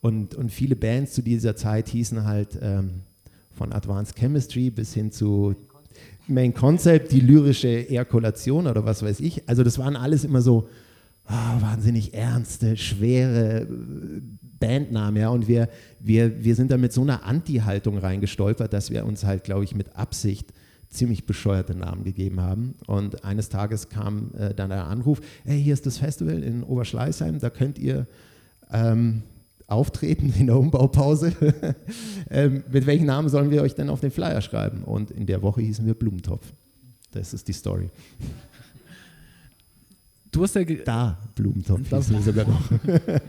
Und, 0.00 0.34
und 0.34 0.50
viele 0.50 0.76
Bands 0.76 1.12
zu 1.12 1.22
dieser 1.22 1.56
Zeit 1.56 1.88
hießen 1.88 2.24
halt 2.24 2.58
ähm, 2.60 3.02
von 3.50 3.72
Advanced 3.72 4.16
Chemistry 4.16 4.70
bis 4.70 4.94
hin 4.94 5.10
zu 5.10 5.56
Main 6.28 6.54
Concept, 6.54 7.12
die 7.12 7.20
lyrische 7.20 7.88
Ejakulation 7.88 8.66
oder 8.66 8.84
was 8.84 9.02
weiß 9.02 9.20
ich. 9.20 9.48
Also 9.48 9.64
das 9.64 9.78
waren 9.78 9.96
alles 9.96 10.24
immer 10.24 10.42
so 10.42 10.68
oh, 11.28 11.60
wahnsinnig 11.60 12.14
ernste, 12.14 12.76
schwere 12.76 13.62
äh, 13.62 13.66
Bandnamen. 14.60 15.20
Ja? 15.20 15.30
Und 15.30 15.48
wir, 15.48 15.68
wir, 16.00 16.44
wir 16.44 16.54
sind 16.54 16.70
da 16.70 16.76
mit 16.76 16.92
so 16.92 17.02
einer 17.02 17.24
Anti-Haltung 17.24 17.98
reingestolpert, 17.98 18.72
dass 18.72 18.90
wir 18.90 19.04
uns 19.06 19.24
halt, 19.24 19.44
glaube 19.44 19.64
ich, 19.64 19.74
mit 19.74 19.96
Absicht 19.96 20.52
ziemlich 20.88 21.26
bescheuerte 21.26 21.74
Namen 21.74 22.04
gegeben 22.04 22.40
haben. 22.40 22.74
Und 22.86 23.24
eines 23.24 23.48
Tages 23.48 23.88
kam 23.88 24.32
äh, 24.38 24.54
dann 24.54 24.70
der 24.70 24.86
Anruf, 24.86 25.20
hey, 25.44 25.62
hier 25.62 25.74
ist 25.74 25.86
das 25.86 25.98
Festival 25.98 26.42
in 26.42 26.62
Oberschleißheim, 26.62 27.38
da 27.38 27.50
könnt 27.50 27.78
ihr 27.78 28.06
ähm, 28.70 29.22
auftreten 29.68 30.32
in 30.36 30.46
der 30.46 30.56
Umbaupause. 30.58 31.32
ähm, 32.30 32.64
mit 32.72 32.86
welchen 32.86 33.06
Namen 33.06 33.28
sollen 33.28 33.50
wir 33.50 33.62
euch 33.62 33.74
denn 33.74 33.90
auf 33.90 34.00
den 34.00 34.10
Flyer 34.10 34.40
schreiben? 34.40 34.82
Und 34.82 35.10
in 35.12 35.26
der 35.26 35.42
Woche 35.42 35.60
hießen 35.60 35.86
wir 35.86 35.94
Blumentopf. 35.94 36.46
Das 37.12 37.32
ist 37.32 37.46
die 37.46 37.52
Story. 37.52 37.90
Du 40.32 40.42
hast 40.42 40.54
ja. 40.56 40.64
Da, 40.64 41.18
Blumentopf 41.34 41.88
Da- 41.88 41.98
hießen 41.98 42.16
wir 42.16 42.22
sogar 42.22 42.48
noch. 42.48 42.70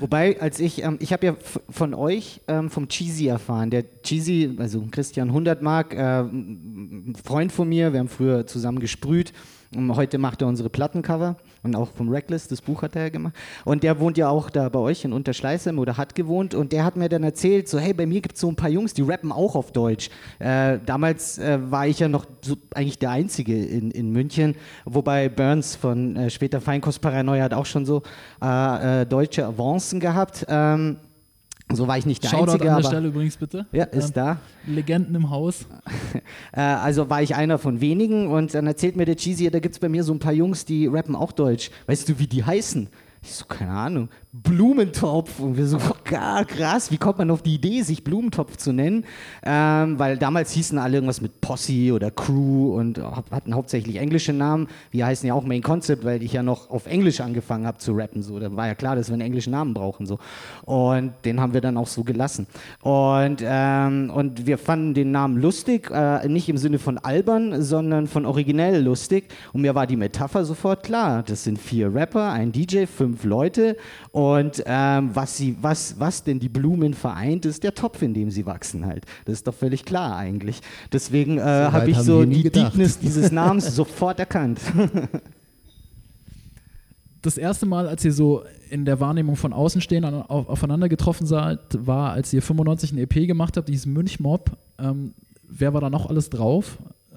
Wobei, 0.00 0.40
als 0.40 0.58
ich, 0.58 0.82
ähm, 0.82 0.98
ich 1.00 1.12
habe 1.12 1.24
ja 1.26 1.36
von 1.70 1.94
euch 1.94 2.40
ähm, 2.48 2.68
vom 2.68 2.88
Cheesy 2.88 3.28
erfahren. 3.28 3.70
Der 3.70 3.84
Cheesy, 4.02 4.56
also 4.58 4.86
Christian 4.90 5.32
Hundertmark, 5.32 5.94
äh, 5.94 6.20
ein 6.20 7.14
Freund 7.24 7.52
von 7.52 7.68
mir, 7.68 7.92
wir 7.92 8.00
haben 8.00 8.08
früher 8.08 8.44
zusammen 8.46 8.80
gesprüht. 8.80 9.32
Heute 9.74 10.18
macht 10.18 10.40
er 10.42 10.48
unsere 10.48 10.68
Plattencover 10.68 11.36
und 11.62 11.74
auch 11.74 11.90
vom 11.90 12.08
Reckless, 12.08 12.46
das 12.46 12.60
Buch 12.60 12.82
hat 12.82 12.94
er 12.94 13.02
ja 13.02 13.08
gemacht. 13.08 13.34
Und 13.64 13.82
der 13.82 13.98
wohnt 13.98 14.16
ja 14.18 14.28
auch 14.28 14.50
da 14.50 14.68
bei 14.68 14.78
euch 14.78 15.04
in 15.04 15.12
Unterschleißheim 15.12 15.78
oder 15.78 15.96
hat 15.96 16.14
gewohnt. 16.14 16.54
Und 16.54 16.72
der 16.72 16.84
hat 16.84 16.96
mir 16.96 17.08
dann 17.08 17.24
erzählt, 17.24 17.68
so 17.68 17.78
hey, 17.78 17.92
bei 17.92 18.06
mir 18.06 18.20
gibt 18.20 18.36
es 18.36 18.40
so 18.40 18.48
ein 18.48 18.56
paar 18.56 18.68
Jungs, 18.68 18.94
die 18.94 19.02
rappen 19.02 19.32
auch 19.32 19.56
auf 19.56 19.72
Deutsch. 19.72 20.10
Äh, 20.38 20.78
damals 20.84 21.38
äh, 21.38 21.58
war 21.70 21.86
ich 21.86 21.98
ja 21.98 22.08
noch 22.08 22.26
so 22.42 22.56
eigentlich 22.74 22.98
der 22.98 23.10
Einzige 23.10 23.56
in, 23.64 23.90
in 23.90 24.12
München, 24.12 24.54
wobei 24.84 25.28
Burns 25.28 25.74
von 25.74 26.16
äh, 26.16 26.30
später 26.30 26.60
Feinkostparanoia 26.60 27.42
hat 27.42 27.54
auch 27.54 27.66
schon 27.66 27.86
so 27.86 28.02
äh, 28.42 29.02
äh, 29.02 29.06
deutsche 29.06 29.46
Avancen 29.46 30.00
gehabt. 30.00 30.46
Ähm, 30.48 30.98
so 31.72 31.88
war 31.88 31.98
ich 31.98 32.06
nicht 32.06 32.22
der 32.22 32.28
Shoutout 32.28 32.52
Einzige, 32.52 32.72
an 32.72 32.82
der 32.82 32.88
Stelle 32.88 33.08
übrigens 33.08 33.36
bitte. 33.36 33.66
ja, 33.72 33.84
ist 33.84 34.08
Ähm, 34.08 34.12
da. 34.14 34.36
Legenden 34.66 35.14
im 35.14 35.30
Haus. 35.30 35.66
Äh, 36.52 36.60
also 36.60 37.10
war 37.10 37.20
ich 37.20 37.34
einer 37.34 37.58
von 37.58 37.80
wenigen 37.80 38.28
und 38.28 38.54
dann 38.54 38.68
erzählt 38.68 38.94
mir 38.94 39.04
der 39.04 39.16
Cheesy, 39.16 39.50
da 39.50 39.58
gibt 39.58 39.74
es 39.74 39.80
bei 39.80 39.88
mir 39.88 40.04
so 40.04 40.12
ein 40.12 40.20
paar 40.20 40.32
Jungs, 40.32 40.64
die 40.64 40.86
rappen 40.86 41.16
auch 41.16 41.32
Deutsch. 41.32 41.70
Weißt 41.86 42.08
du, 42.08 42.18
wie 42.20 42.28
die 42.28 42.44
heißen? 42.44 42.88
Ich 43.24 43.32
so, 43.32 43.46
keine 43.46 43.70
Ahnung. 43.70 44.10
Blumentopf. 44.34 45.40
Und 45.40 45.56
wir 45.56 45.66
so, 45.66 45.78
ah, 46.12 46.44
krass, 46.44 46.90
wie 46.90 46.98
kommt 46.98 47.18
man 47.18 47.30
auf 47.30 47.40
die 47.40 47.54
Idee, 47.54 47.80
sich 47.80 48.04
Blumentopf 48.04 48.58
zu 48.58 48.72
nennen? 48.72 49.06
Ähm, 49.42 49.98
weil 49.98 50.18
damals 50.18 50.50
hießen 50.52 50.76
alle 50.76 50.96
irgendwas 50.96 51.22
mit 51.22 51.40
Posse 51.40 51.94
oder 51.94 52.10
Crew 52.10 52.74
und 52.76 52.98
hatten 53.30 53.54
hauptsächlich 53.54 53.96
englische 53.96 54.34
Namen. 54.34 54.68
Wir 54.90 55.06
heißen 55.06 55.26
ja 55.26 55.32
auch 55.32 55.44
Main 55.44 55.62
Concept, 55.62 56.04
weil 56.04 56.22
ich 56.22 56.34
ja 56.34 56.42
noch 56.42 56.68
auf 56.68 56.86
Englisch 56.86 57.22
angefangen 57.22 57.66
habe 57.66 57.78
zu 57.78 57.92
rappen. 57.92 58.22
So. 58.22 58.38
Da 58.38 58.54
war 58.54 58.66
ja 58.66 58.74
klar, 58.74 58.94
dass 58.94 59.08
wir 59.08 59.14
einen 59.14 59.22
englischen 59.22 59.52
Namen 59.52 59.72
brauchen. 59.72 60.04
So. 60.04 60.18
Und 60.66 61.14
den 61.24 61.40
haben 61.40 61.54
wir 61.54 61.62
dann 61.62 61.78
auch 61.78 61.88
so 61.88 62.04
gelassen. 62.04 62.46
Und, 62.82 63.42
ähm, 63.42 64.10
und 64.14 64.46
wir 64.46 64.58
fanden 64.58 64.92
den 64.92 65.12
Namen 65.12 65.40
lustig, 65.40 65.90
äh, 65.90 66.28
nicht 66.28 66.50
im 66.50 66.58
Sinne 66.58 66.78
von 66.78 66.98
albern, 66.98 67.62
sondern 67.62 68.06
von 68.06 68.26
originell 68.26 68.82
lustig. 68.82 69.28
Und 69.54 69.62
mir 69.62 69.74
war 69.74 69.86
die 69.86 69.96
Metapher 69.96 70.44
sofort 70.44 70.82
klar. 70.82 71.22
Das 71.22 71.44
sind 71.44 71.58
vier 71.58 71.94
Rapper, 71.94 72.30
ein 72.30 72.52
DJ, 72.52 72.84
fünf 72.84 73.13
Leute. 73.22 73.76
Und 74.10 74.62
ähm, 74.66 75.10
was, 75.14 75.36
sie, 75.36 75.56
was, 75.60 76.00
was 76.00 76.24
denn 76.24 76.40
die 76.40 76.48
Blumen 76.48 76.94
vereint, 76.94 77.46
ist 77.46 77.62
der 77.62 77.74
Topf, 77.74 78.02
in 78.02 78.14
dem 78.14 78.30
sie 78.30 78.46
wachsen 78.46 78.86
halt. 78.86 79.04
Das 79.26 79.34
ist 79.34 79.46
doch 79.46 79.54
völlig 79.54 79.84
klar 79.84 80.16
eigentlich. 80.16 80.60
Deswegen 80.92 81.38
äh, 81.38 81.42
habe 81.42 81.82
weit 81.82 81.88
ich 81.88 81.98
so 81.98 82.24
die. 82.24 82.50
Deepness 82.50 82.98
dieses 82.98 83.30
Namens 83.32 83.74
sofort 83.76 84.18
erkannt. 84.18 84.60
Das 87.24 87.38
erste 87.38 87.64
Mal, 87.64 87.88
als 87.88 88.04
ihr 88.04 88.12
so 88.12 88.42
in 88.68 88.84
der 88.84 89.00
Wahrnehmung 89.00 89.36
von 89.36 89.54
außen 89.54 89.80
stehen 89.80 90.04
an, 90.04 90.14
auf, 90.14 90.46
aufeinander 90.46 90.90
getroffen 90.90 91.26
seid, 91.26 91.58
war, 91.86 92.12
als 92.12 92.30
ihr 92.34 92.42
95 92.42 92.92
ein 92.92 92.98
EP 92.98 93.26
gemacht 93.26 93.56
habt, 93.56 93.68
dieses 93.68 93.86
Münch-Mob. 93.86 94.50
Ähm, 94.78 95.14
wer 95.48 95.72
war 95.72 95.80
da 95.80 95.88
noch 95.88 96.10
alles 96.10 96.28
drauf? 96.28 96.76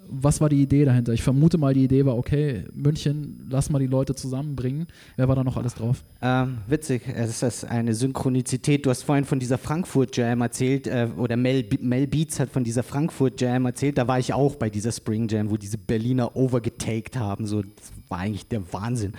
Was 0.09 0.41
war 0.41 0.49
die 0.49 0.61
Idee 0.61 0.85
dahinter? 0.85 1.13
Ich 1.13 1.23
vermute 1.23 1.57
mal, 1.57 1.73
die 1.73 1.83
Idee 1.83 2.05
war, 2.05 2.17
okay, 2.17 2.65
München, 2.73 3.47
lass 3.49 3.69
mal 3.69 3.79
die 3.79 3.87
Leute 3.87 4.15
zusammenbringen. 4.15 4.87
Wer 5.15 5.27
war 5.27 5.35
da 5.35 5.43
noch 5.43 5.57
alles 5.57 5.75
drauf? 5.75 6.03
Ähm, 6.21 6.59
witzig, 6.67 7.03
es 7.13 7.43
ist 7.43 7.65
eine 7.65 7.93
Synchronizität. 7.93 8.85
Du 8.85 8.89
hast 8.89 9.03
vorhin 9.03 9.25
von 9.25 9.39
dieser 9.39 9.57
Frankfurt 9.57 10.15
Jam 10.17 10.41
erzählt, 10.41 10.87
äh, 10.87 11.07
oder 11.17 11.37
Mel, 11.37 11.65
Mel 11.81 12.07
Beats 12.07 12.39
hat 12.39 12.49
von 12.49 12.63
dieser 12.63 12.83
Frankfurt 12.83 13.39
Jam 13.41 13.65
erzählt. 13.65 13.97
Da 13.97 14.07
war 14.07 14.19
ich 14.19 14.33
auch 14.33 14.55
bei 14.55 14.69
dieser 14.69 14.91
Spring 14.91 15.27
Jam, 15.27 15.49
wo 15.49 15.57
diese 15.57 15.77
Berliner 15.77 16.35
overgetaked 16.35 17.17
haben. 17.17 17.45
So, 17.45 17.63
war 18.09 18.19
eigentlich 18.19 18.47
der 18.47 18.61
Wahnsinn. 18.71 19.13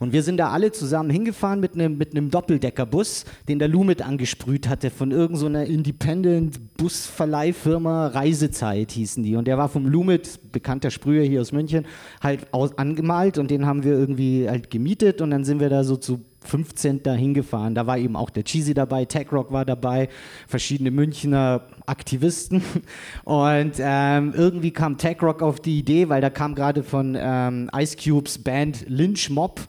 Und 0.00 0.12
wir 0.12 0.22
sind 0.22 0.36
da 0.36 0.50
alle 0.50 0.72
zusammen 0.72 1.10
hingefahren 1.10 1.60
mit 1.60 1.74
einem 1.74 1.98
mit 1.98 2.14
Doppeldeckerbus, 2.14 3.24
den 3.48 3.58
der 3.58 3.68
Lumit 3.68 4.02
angesprüht 4.02 4.68
hatte 4.68 4.90
von 4.90 5.10
irgendeiner 5.10 5.64
Independent 5.64 6.76
Busverleihfirma 6.76 8.08
Reisezeit 8.08 8.92
hießen 8.92 9.22
die. 9.22 9.36
Und 9.36 9.46
der 9.46 9.58
war 9.58 9.68
vom 9.68 9.86
Lumit, 9.86 10.52
bekannter 10.52 10.90
Sprüher 10.90 11.24
hier 11.24 11.40
aus 11.40 11.52
München, 11.52 11.86
halt 12.22 12.52
aus, 12.52 12.76
angemalt 12.78 13.38
und 13.38 13.50
den 13.50 13.66
haben 13.66 13.84
wir 13.84 13.92
irgendwie 13.92 14.48
halt 14.48 14.70
gemietet 14.70 15.20
und 15.20 15.30
dann 15.30 15.44
sind 15.44 15.60
wir 15.60 15.68
da 15.68 15.84
so 15.84 15.96
zu 15.96 16.20
15 16.46 17.02
da 17.02 17.14
hingefahren. 17.14 17.74
Da 17.74 17.86
war 17.86 17.98
eben 17.98 18.16
auch 18.16 18.30
der 18.30 18.44
Cheesy 18.44 18.74
dabei, 18.74 19.04
Tech 19.04 19.32
Rock 19.32 19.52
war 19.52 19.64
dabei, 19.64 20.08
verschiedene 20.46 20.90
Münchner 20.90 21.62
Aktivisten. 21.86 22.62
Und 23.24 23.72
ähm, 23.78 24.32
irgendwie 24.36 24.70
kam 24.70 24.98
Tech 24.98 25.22
Rock 25.22 25.42
auf 25.42 25.60
die 25.60 25.78
Idee, 25.78 26.08
weil 26.08 26.20
da 26.20 26.30
kam 26.30 26.54
gerade 26.54 26.82
von 26.82 27.16
ähm, 27.18 27.70
Ice 27.76 27.96
Cubes 27.96 28.38
Band 28.38 28.84
Lynch 28.88 29.30
Mob. 29.30 29.60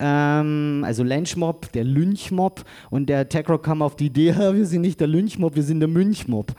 Ähm, 0.00 0.82
also 0.84 1.02
Lynchmob, 1.02 1.72
der 1.72 1.82
Lynchmob 1.84 2.64
und 2.90 3.08
der 3.08 3.28
Tech 3.28 3.48
Rock 3.48 3.64
kam 3.64 3.82
auf 3.82 3.96
die 3.96 4.06
Idee, 4.06 4.34
wir 4.36 4.66
sind 4.66 4.82
nicht 4.82 5.00
der 5.00 5.08
Lynchmob, 5.08 5.56
wir 5.56 5.62
sind 5.62 5.80
der 5.80 5.88
Münchmob. 5.88 6.54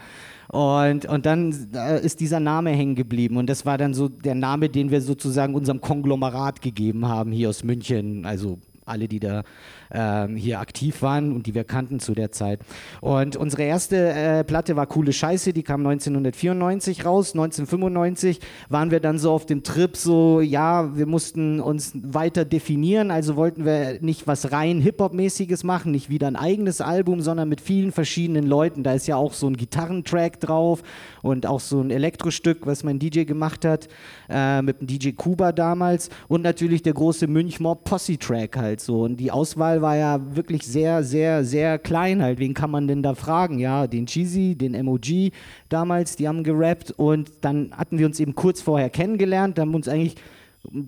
Und, 0.52 1.06
und 1.06 1.28
dann 1.28 1.70
äh, 1.76 2.04
ist 2.04 2.20
dieser 2.20 2.40
Name 2.40 2.72
hängen 2.72 2.96
geblieben. 2.96 3.38
Und 3.38 3.48
das 3.48 3.68
war 3.68 3.78
dann 3.78 3.94
so 3.94 4.10
der 4.10 4.34
Name, 4.34 4.70
den 4.70 4.90
wir 4.90 5.00
sozusagen 5.00 5.54
unserem 5.54 5.80
Konglomerat 5.80 6.64
gegeben 6.64 7.08
haben 7.08 7.32
hier 7.32 7.50
aus 7.50 7.64
München. 7.64 8.26
Also 8.26 8.58
alle, 8.90 9.08
die 9.08 9.20
da 9.20 9.44
ähm, 9.92 10.36
hier 10.36 10.60
aktiv 10.60 11.02
waren 11.02 11.32
und 11.32 11.48
die 11.48 11.56
wir 11.56 11.64
kannten 11.64 12.00
zu 12.00 12.14
der 12.14 12.32
Zeit. 12.32 12.60
Und 13.02 13.36
unsere 13.36 13.64
erste 13.64 14.12
äh, 14.12 14.44
Platte 14.44 14.76
war 14.76 14.88
Coole 14.88 15.14
Scheiße, 15.14 15.54
die 15.54 15.64
kam 15.64 15.82
1994 15.82 17.06
raus. 17.06 17.34
1995 17.34 18.40
waren 18.70 18.92
wir 18.92 19.00
dann 19.00 19.18
so 19.18 19.32
auf 19.32 19.46
dem 19.46 19.64
Trip, 19.64 19.96
so, 19.96 20.42
ja, 20.42 20.96
wir 20.96 21.06
mussten 21.06 21.60
uns 21.60 21.94
weiter 21.96 22.46
definieren, 22.46 23.12
also 23.12 23.36
wollten 23.36 23.66
wir 23.66 24.00
nicht 24.02 24.28
was 24.28 24.52
rein 24.52 24.82
Hip-Hop-mäßiges 24.82 25.64
machen, 25.64 25.92
nicht 25.92 26.10
wieder 26.10 26.28
ein 26.28 26.36
eigenes 26.36 26.82
Album, 26.82 27.22
sondern 27.22 27.50
mit 27.50 27.62
vielen 27.62 27.92
verschiedenen 27.92 28.46
Leuten. 28.46 28.84
Da 28.84 28.94
ist 28.94 29.08
ja 29.08 29.16
auch 29.16 29.34
so 29.34 29.48
ein 29.48 29.58
Gitarrentrack 29.58 30.40
drauf 30.40 30.84
und 31.22 31.46
auch 31.46 31.60
so 31.60 31.82
ein 31.82 31.92
Elektrostück, 31.92 32.66
was 32.66 32.84
mein 32.84 33.00
DJ 33.00 33.24
gemacht 33.24 33.66
hat, 33.66 33.88
äh, 34.30 34.62
mit 34.62 34.82
dem 34.82 34.88
DJ 34.88 35.12
Kuba 35.12 35.52
damals 35.52 36.10
und 36.28 36.42
natürlich 36.42 36.82
der 36.82 36.94
große 36.94 37.28
Münchmob 37.28 37.84
Posse-Track 37.84 38.58
halt 38.58 38.82
so. 38.82 39.02
Und 39.04 39.18
die 39.18 39.32
Auswahl 39.32 39.82
war 39.82 39.96
ja 39.96 40.20
wirklich 40.36 40.64
sehr, 40.64 41.04
sehr, 41.04 41.44
sehr 41.44 41.80
klein 41.80 42.22
halt. 42.22 42.40
Wen 42.40 42.54
kann 42.54 42.72
man 42.72 42.88
denn 42.88 43.04
da 43.04 43.16
fragen? 43.16 43.60
Ja, 43.60 43.88
den 43.88 44.06
Cheesy, 44.06 44.56
den 44.56 44.80
MOG 44.86 45.32
damals, 45.70 46.16
die 46.16 46.28
haben 46.28 46.44
gerappt 46.44 46.92
und 46.92 47.32
dann 47.42 47.72
hatten 47.76 47.98
wir 47.98 48.06
uns 48.06 48.20
eben 48.20 48.36
kurz 48.36 48.62
vorher 48.62 48.90
kennengelernt, 48.90 49.60
haben 49.60 49.76
uns 49.76 49.88
eigentlich 49.88 50.16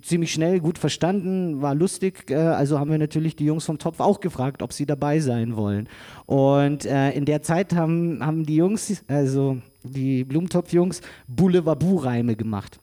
ziemlich 0.01 0.31
schnell 0.31 0.59
gut 0.59 0.77
verstanden, 0.77 1.61
war 1.61 1.75
lustig. 1.75 2.29
Äh, 2.29 2.35
also 2.35 2.79
haben 2.79 2.91
wir 2.91 2.97
natürlich 2.97 3.35
die 3.35 3.45
Jungs 3.45 3.65
vom 3.65 3.77
Topf 3.77 3.99
auch 3.99 4.19
gefragt, 4.19 4.61
ob 4.61 4.73
sie 4.73 4.85
dabei 4.85 5.19
sein 5.19 5.55
wollen. 5.55 5.87
Und 6.25 6.85
äh, 6.85 7.11
in 7.11 7.25
der 7.25 7.41
Zeit 7.41 7.73
haben, 7.73 8.25
haben 8.25 8.45
die 8.45 8.55
Jungs, 8.55 9.03
also 9.07 9.57
die 9.83 10.23
Blumentopf-Jungs, 10.23 11.01
Boulevard-Reime 11.27 12.35
gemacht. 12.35 12.79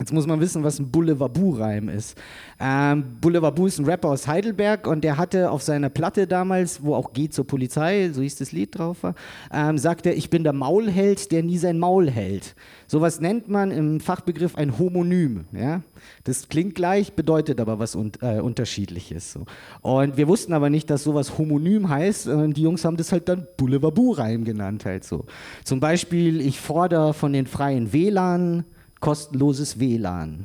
Jetzt 0.00 0.14
muss 0.14 0.26
man 0.26 0.40
wissen, 0.40 0.64
was 0.64 0.78
ein 0.78 0.90
Boulevardou-Reim 0.90 1.90
ist. 1.90 2.16
Ähm, 2.58 3.18
Boulevardou 3.20 3.66
ist 3.66 3.78
ein 3.78 3.84
Rapper 3.84 4.08
aus 4.08 4.26
Heidelberg 4.26 4.86
und 4.86 5.04
der 5.04 5.18
hatte 5.18 5.50
auf 5.50 5.60
seiner 5.62 5.90
Platte 5.90 6.26
damals, 6.26 6.82
wo 6.82 6.94
auch 6.94 7.12
Geht 7.12 7.34
zur 7.34 7.46
Polizei, 7.46 8.08
so 8.10 8.22
hieß 8.22 8.36
das 8.36 8.50
Lied 8.50 8.78
drauf 8.78 9.02
war, 9.02 9.14
ähm, 9.52 9.76
sagt 9.76 10.06
er, 10.06 10.16
ich 10.16 10.30
bin 10.30 10.42
der 10.42 10.54
Maulheld, 10.54 11.30
der 11.32 11.42
nie 11.42 11.58
sein 11.58 11.78
Maul 11.78 12.10
hält. 12.10 12.54
Sowas 12.86 13.20
nennt 13.20 13.48
man 13.50 13.70
im 13.70 14.00
Fachbegriff 14.00 14.56
ein 14.56 14.78
Homonym. 14.78 15.44
Ja? 15.52 15.82
Das 16.24 16.48
klingt 16.48 16.74
gleich, 16.74 17.12
bedeutet 17.12 17.60
aber 17.60 17.78
was 17.78 17.94
un 17.94 18.12
äh, 18.22 18.40
Unterschiedliches. 18.40 19.34
So. 19.34 19.44
Und 19.82 20.16
wir 20.16 20.28
wussten 20.28 20.54
aber 20.54 20.70
nicht, 20.70 20.88
dass 20.88 21.04
sowas 21.04 21.36
Homonym 21.36 21.90
heißt 21.90 22.26
und 22.28 22.56
die 22.56 22.62
Jungs 22.62 22.86
haben 22.86 22.96
das 22.96 23.12
halt 23.12 23.28
dann 23.28 23.46
Boulevardou-Reim 23.58 24.44
genannt 24.44 24.86
halt 24.86 25.04
so. 25.04 25.26
Zum 25.62 25.78
Beispiel, 25.78 26.40
ich 26.40 26.58
fordere 26.58 27.12
von 27.12 27.34
den 27.34 27.46
freien 27.46 27.92
WLAN 27.92 28.64
kostenloses 29.00 29.74
WLAN. 29.76 30.44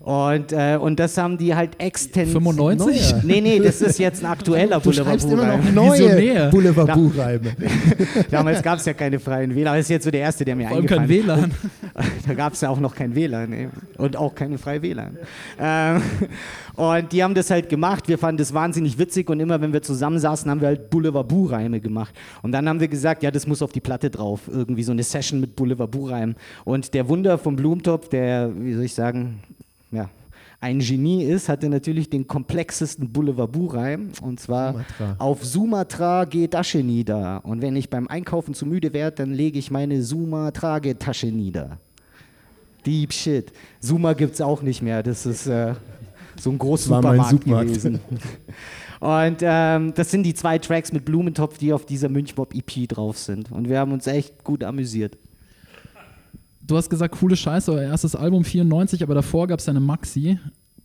Und, 0.00 0.52
äh, 0.52 0.78
und 0.80 0.98
das 0.98 1.18
haben 1.18 1.36
die 1.36 1.54
halt 1.54 1.72
extensiv. 1.78 2.32
95? 2.32 3.22
Nee, 3.22 3.42
nee, 3.42 3.58
das 3.58 3.82
ist 3.82 3.98
jetzt 3.98 4.24
ein 4.24 4.30
aktueller 4.30 4.80
Du 4.80 4.92
schreibst 4.92 5.30
immer 5.30 5.44
noch 5.44 5.58
Boulevard. 5.58 5.74
neue 5.74 5.92
Visionär. 5.92 6.48
Boulevard-Buchreime. 6.48 7.52
Damals 8.30 8.62
gab 8.62 8.78
es 8.78 8.86
ja 8.86 8.94
keine 8.94 9.20
freien 9.20 9.54
WLAN. 9.54 9.74
Das 9.74 9.84
ist 9.84 9.90
jetzt 9.90 10.04
so 10.04 10.10
der 10.10 10.22
erste, 10.22 10.46
der 10.46 10.56
mir 10.56 10.68
Vor 10.68 10.78
allem 10.78 10.86
kein 10.86 11.00
eingefallen 11.00 11.26
WLAN. 11.26 11.50
Da 12.26 12.34
gab 12.34 12.54
es 12.54 12.62
ja 12.62 12.70
auch 12.70 12.80
noch 12.80 12.94
kein 12.94 13.14
WLAN 13.14 13.52
ey. 13.52 13.68
und 13.98 14.16
auch 14.16 14.34
keine 14.34 14.56
freie 14.56 14.80
WLAN. 14.80 15.18
Ähm, 15.58 16.00
und 16.76 17.12
die 17.12 17.22
haben 17.22 17.34
das 17.34 17.50
halt 17.50 17.68
gemacht. 17.68 18.08
Wir 18.08 18.16
fanden 18.16 18.38
das 18.38 18.54
wahnsinnig 18.54 18.98
witzig 18.98 19.28
und 19.28 19.38
immer, 19.38 19.60
wenn 19.60 19.74
wir 19.74 19.82
zusammensaßen, 19.82 20.50
haben 20.50 20.62
wir 20.62 20.68
halt 20.68 20.88
Boulevard-Reime 20.88 21.80
gemacht. 21.80 22.14
Und 22.40 22.52
dann 22.52 22.66
haben 22.70 22.80
wir 22.80 22.88
gesagt, 22.88 23.22
ja, 23.22 23.30
das 23.30 23.46
muss 23.46 23.60
auf 23.60 23.72
die 23.72 23.80
Platte 23.80 24.08
drauf. 24.08 24.40
Irgendwie 24.50 24.82
so 24.82 24.92
eine 24.92 25.02
Session 25.02 25.40
mit 25.40 25.56
Boulevard-Reimen. 25.56 26.36
Und 26.64 26.94
der 26.94 27.06
Wunder 27.08 27.36
vom 27.36 27.56
Blumentopf, 27.56 28.08
der, 28.08 28.50
wie 28.56 28.72
soll 28.72 28.84
ich 28.84 28.94
sagen, 28.94 29.40
ja, 29.90 30.08
ein 30.62 30.80
Genie 30.80 31.24
ist, 31.24 31.48
hatte 31.48 31.70
natürlich 31.70 32.10
den 32.10 32.26
komplexesten 32.26 33.10
Boulevard-Reim. 33.10 34.10
Und 34.20 34.40
zwar 34.40 34.72
Sumatra. 34.72 35.16
auf 35.18 35.44
Sumatra 35.44 36.24
geht 36.26 36.54
Asche 36.54 36.78
nieder. 36.78 37.40
Und 37.44 37.62
wenn 37.62 37.76
ich 37.76 37.88
beim 37.88 38.08
Einkaufen 38.08 38.52
zu 38.52 38.66
müde 38.66 38.92
werde, 38.92 39.16
dann 39.16 39.32
lege 39.32 39.58
ich 39.58 39.70
meine 39.70 40.02
Sumatra-Tasche 40.02 41.28
nieder. 41.28 41.78
Deep 42.84 43.12
Shit. 43.12 43.52
Suma 43.80 44.12
gibt 44.12 44.34
es 44.34 44.40
auch 44.42 44.60
nicht 44.60 44.82
mehr. 44.82 45.02
Das 45.02 45.24
ist 45.24 45.46
äh, 45.46 45.74
so 46.38 46.50
ein 46.50 46.58
großer 46.58 46.94
Supermarkt 46.94 47.30
Supermarkt. 47.30 47.68
gewesen. 47.68 48.00
Und 49.00 49.38
ähm, 49.40 49.94
das 49.94 50.10
sind 50.10 50.24
die 50.24 50.34
zwei 50.34 50.58
Tracks 50.58 50.92
mit 50.92 51.06
Blumentopf, 51.06 51.56
die 51.56 51.72
auf 51.72 51.86
dieser 51.86 52.10
Münchmob 52.10 52.54
EP 52.54 52.86
drauf 52.86 53.16
sind. 53.16 53.50
Und 53.50 53.70
wir 53.70 53.78
haben 53.78 53.92
uns 53.92 54.06
echt 54.06 54.44
gut 54.44 54.62
amüsiert. 54.62 55.16
Du 56.70 56.76
hast 56.76 56.88
gesagt, 56.88 57.16
coole 57.18 57.34
Scheiße, 57.34 57.72
euer 57.72 57.82
erstes 57.82 58.14
Album 58.14 58.44
94, 58.44 59.02
aber 59.02 59.14
davor 59.14 59.48
gab 59.48 59.58
es 59.58 59.68
eine 59.68 59.80
Maxi. 59.80 60.38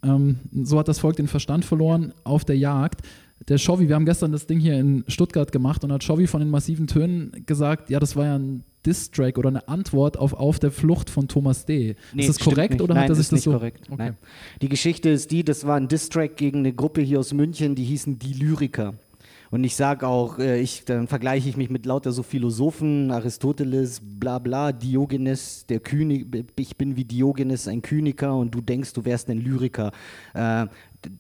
Ähm, 0.03 0.39
so 0.63 0.79
hat 0.79 0.87
das 0.87 0.97
Volk 0.97 1.15
den 1.17 1.27
Verstand 1.27 1.63
verloren 1.63 2.11
auf 2.23 2.43
der 2.43 2.57
Jagd. 2.57 3.01
Der 3.47 3.59
Shovi, 3.59 3.87
wir 3.87 3.93
haben 3.93 4.05
gestern 4.05 4.31
das 4.31 4.47
Ding 4.47 4.59
hier 4.59 4.79
in 4.79 5.03
Stuttgart 5.07 5.51
gemacht 5.51 5.83
und 5.83 5.91
hat 5.91 6.03
Shovi 6.03 6.25
von 6.25 6.39
den 6.39 6.49
massiven 6.49 6.87
Tönen 6.87 7.43
gesagt, 7.45 7.91
ja, 7.91 7.99
das 7.99 8.15
war 8.15 8.25
ja 8.25 8.35
ein 8.39 8.63
Diss-Track 8.87 9.37
oder 9.37 9.49
eine 9.49 9.67
Antwort 9.67 10.17
auf 10.17 10.33
Auf 10.33 10.57
der 10.57 10.71
Flucht 10.71 11.09
von 11.11 11.27
Thomas 11.27 11.65
D. 11.65 11.95
ist 12.15 12.29
das 12.29 12.39
korrekt 12.39 12.73
nicht. 12.73 12.81
oder 12.81 12.95
Nein, 12.95 13.03
hat 13.03 13.09
er 13.09 13.15
sich 13.15 13.21
ist 13.21 13.31
das 13.31 13.37
nicht 13.37 13.43
so? 13.43 13.51
korrekt. 13.51 13.81
Okay. 13.87 13.95
Nein. 13.97 14.17
Die 14.63 14.69
Geschichte 14.69 15.09
ist 15.09 15.29
die, 15.29 15.43
das 15.43 15.67
war 15.67 15.75
ein 15.75 15.87
Diss-Track 15.87 16.35
gegen 16.37 16.59
eine 16.59 16.73
Gruppe 16.73 17.01
hier 17.01 17.19
aus 17.19 17.31
München, 17.31 17.75
die 17.75 17.83
hießen 17.83 18.17
Die 18.17 18.33
Lyriker. 18.33 18.95
Und 19.55 19.63
ich 19.63 19.77
sage 19.77 20.05
auch, 20.05 20.37
äh, 20.37 20.59
ich, 20.59 20.83
dann 20.83 21.07
vergleiche 21.07 21.47
ich 21.47 21.55
mich 21.55 21.69
mit 21.69 21.85
lauter 21.85 22.11
so 22.11 22.23
Philosophen, 22.23 23.09
Aristoteles, 23.09 24.01
bla 24.03 24.37
bla, 24.37 24.73
Diogenes, 24.73 25.65
der 25.67 25.79
Kühne, 25.79 26.25
ich 26.57 26.75
bin 26.75 26.97
wie 26.97 27.05
Diogenes, 27.05 27.69
ein 27.69 27.81
Kyniker 27.81 28.35
und 28.35 28.53
du 28.53 28.59
denkst, 28.59 28.91
du 28.91 29.05
wärst 29.05 29.29
ein 29.29 29.37
Lyriker. 29.37 29.93
Äh, 30.33 30.65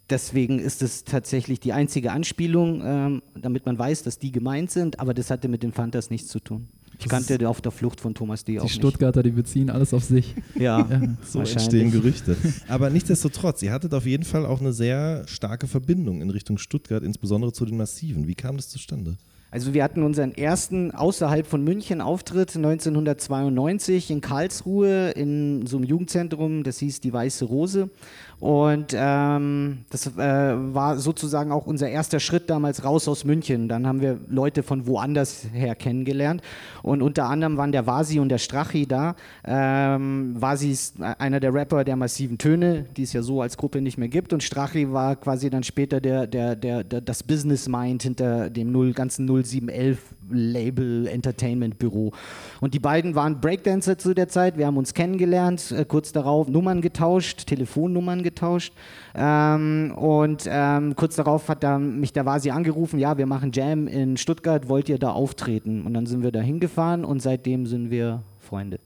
deswegen 0.09 0.59
ist 0.59 0.81
es 0.81 1.05
tatsächlich 1.05 1.61
die 1.61 1.71
einzige 1.71 2.11
Anspielung, 2.11 2.81
ähm, 2.83 3.21
damit 3.35 3.65
man 3.65 3.79
weiß, 3.79 4.03
dass 4.03 4.19
die 4.19 4.33
gemeint 4.33 4.69
sind, 4.69 4.99
aber 4.99 5.13
das 5.13 5.31
hatte 5.31 5.47
mit 5.47 5.63
den 5.63 5.71
Fantas 5.71 6.09
nichts 6.09 6.27
zu 6.27 6.41
tun. 6.41 6.67
Ich 6.99 7.07
kannte 7.07 7.47
auf 7.47 7.61
der 7.61 7.71
Flucht 7.71 8.01
von 8.01 8.13
Thomas 8.13 8.43
D. 8.43 8.59
auch 8.59 8.65
Die 8.65 8.71
Stuttgarter, 8.71 9.23
die 9.23 9.31
beziehen 9.31 9.69
alles 9.69 9.93
auf 9.93 10.03
sich. 10.03 10.35
nicht. 10.35 10.45
Ja, 10.61 10.87
So 11.23 11.39
entstehen 11.39 11.91
Gerüchte. 11.91 12.35
Aber 12.67 12.89
nichtsdestotrotz, 12.89 13.61
ihr 13.61 13.71
hattet 13.71 13.93
auf 13.93 14.05
jeden 14.05 14.23
Fall 14.23 14.45
auch 14.45 14.61
eine 14.61 14.73
sehr 14.73 15.27
starke 15.27 15.67
Verbindung 15.67 16.21
in 16.21 16.29
Richtung 16.29 16.57
Stuttgart, 16.57 17.03
insbesondere 17.03 17.51
zu 17.53 17.65
den 17.65 17.77
Massiven. 17.77 18.27
Wie 18.27 18.35
kam 18.35 18.55
das 18.57 18.69
zustande? 18.69 19.17
Also 19.51 19.73
wir 19.73 19.83
hatten 19.85 20.03
unseren 20.03 20.33
ersten 20.33 20.91
außerhalb 20.91 21.47
von 21.47 21.63
München 21.63 22.01
Auftritt 22.01 22.55
1992 22.57 24.11
in 24.11 24.19
Karlsruhe 24.19 25.11
in 25.11 25.65
so 25.65 25.77
einem 25.77 25.85
Jugendzentrum, 25.85 26.63
das 26.63 26.79
hieß 26.79 26.99
die 26.99 27.13
Weiße 27.13 27.45
Rose. 27.45 27.89
Und 28.39 28.93
ähm, 28.95 29.85
das 29.89 30.07
äh, 30.07 30.13
war 30.17 30.97
sozusagen 30.97 31.51
auch 31.51 31.67
unser 31.67 31.89
erster 31.89 32.19
Schritt 32.19 32.49
damals 32.49 32.83
raus 32.83 33.07
aus 33.07 33.23
München. 33.23 33.69
Dann 33.69 33.87
haben 33.87 34.01
wir 34.01 34.19
Leute 34.27 34.61
von 34.61 34.87
woanders 34.87 35.47
her 35.53 35.75
kennengelernt. 35.75 36.41
Und 36.83 37.01
unter 37.01 37.25
anderem 37.25 37.57
waren 37.57 37.71
der 37.71 37.87
Vasi 37.87 38.19
und 38.19 38.29
der 38.29 38.37
Strachi 38.37 38.87
da. 38.87 39.15
Ähm, 39.45 40.35
Vasi 40.37 40.71
ist 40.71 41.01
einer 41.01 41.39
der 41.39 41.53
Rapper 41.53 41.83
der 41.83 41.95
massiven 41.95 42.37
Töne, 42.37 42.85
die 42.97 43.03
es 43.03 43.13
ja 43.13 43.21
so 43.21 43.41
als 43.41 43.57
Gruppe 43.57 43.81
nicht 43.81 43.97
mehr 43.97 44.09
gibt. 44.09 44.33
Und 44.33 44.43
Strachi 44.43 44.91
war 44.91 45.15
quasi 45.15 45.49
dann 45.49 45.63
später 45.63 46.01
der, 46.01 46.27
der, 46.27 46.55
der, 46.55 46.83
der, 46.83 47.01
das 47.01 47.23
Business 47.23 47.69
Mind 47.69 48.03
hinter 48.03 48.49
dem 48.49 48.71
0, 48.71 48.93
ganzen 48.93 49.25
0711 49.27 49.99
Label 50.29 51.07
Entertainment 51.07 51.79
Büro. 51.79 52.11
Und 52.59 52.73
die 52.73 52.79
beiden 52.79 53.15
waren 53.15 53.39
Breakdancer 53.39 53.97
zu 53.97 54.13
der 54.13 54.27
Zeit. 54.27 54.57
Wir 54.57 54.65
haben 54.65 54.77
uns 54.77 54.93
kennengelernt, 54.93 55.71
äh, 55.71 55.85
kurz 55.85 56.11
darauf 56.11 56.47
Nummern 56.47 56.81
getauscht, 56.81 57.45
Telefonnummern 57.47 58.23
getauscht. 58.25 58.73
Ähm, 59.15 59.93
und 59.95 60.43
ähm, 60.49 60.95
kurz 60.97 61.15
darauf 61.15 61.47
hat 61.47 61.63
dann 61.63 62.01
mich 62.01 62.11
der 62.11 62.25
Vasi 62.25 62.49
angerufen, 62.51 62.99
ja, 62.99 63.17
wir 63.17 63.25
machen 63.25 63.51
Jam 63.53 63.87
in 63.87 64.17
Stuttgart, 64.17 64.67
wollt 64.67 64.89
ihr 64.89 64.99
da 64.99 65.11
auftreten? 65.11 65.83
Und 65.85 65.93
dann 65.93 66.05
sind 66.05 66.21
wir 66.23 66.33
da 66.33 66.41
hingefahren 66.41 67.05
und 67.05 67.21
seitdem 67.21 67.65
sind 67.65 67.89
wir 67.89 68.23
Freunde. 68.39 68.79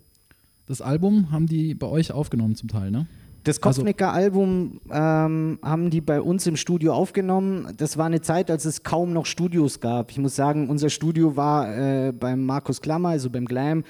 Das 0.67 0.81
Album 0.81 1.31
haben 1.31 1.47
die 1.47 1.73
bei 1.73 1.87
euch 1.87 2.11
aufgenommen 2.11 2.53
zum 2.55 2.69
Teil, 2.69 2.91
ne? 2.91 3.07
Das 3.45 3.63
Also- 3.63 3.81
Kopfnicker-Album 3.81 4.81
ähm, 4.91 5.59
haben 5.63 5.89
die 5.89 6.01
bei 6.01 6.21
uns 6.21 6.45
im 6.45 6.57
Studio 6.57 6.93
aufgenommen. 6.93 7.69
Das 7.77 7.97
war 7.97 8.05
eine 8.05 8.19
Zeit, 8.21 8.51
als 8.51 8.65
es 8.65 8.83
kaum 8.83 9.13
noch 9.13 9.25
Studios 9.25 9.79
gab. 9.79 10.11
Ich 10.11 10.17
muss 10.19 10.35
sagen, 10.35 10.69
unser 10.69 10.89
Studio 10.89 11.37
war 11.37 11.73
äh, 11.73 12.11
beim 12.11 12.45
Markus 12.45 12.81
Klammer, 12.81 13.09
also 13.09 13.29
beim 13.29 13.45
Glam. 13.45 13.85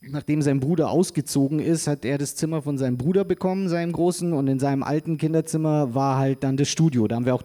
Nachdem 0.00 0.42
sein 0.42 0.60
Bruder 0.60 0.90
ausgezogen 0.90 1.58
ist, 1.58 1.88
hat 1.88 2.04
er 2.04 2.18
das 2.18 2.36
Zimmer 2.36 2.62
von 2.62 2.78
seinem 2.78 2.96
Bruder 2.96 3.24
bekommen, 3.24 3.68
seinem 3.68 3.92
Großen. 3.92 4.32
Und 4.32 4.46
in 4.46 4.60
seinem 4.60 4.82
alten 4.82 5.18
Kinderzimmer 5.18 5.94
war 5.94 6.18
halt 6.18 6.44
dann 6.44 6.56
das 6.56 6.68
Studio. 6.68 7.08
Da 7.08 7.16
haben 7.16 7.26
wir 7.26 7.34
auch 7.34 7.42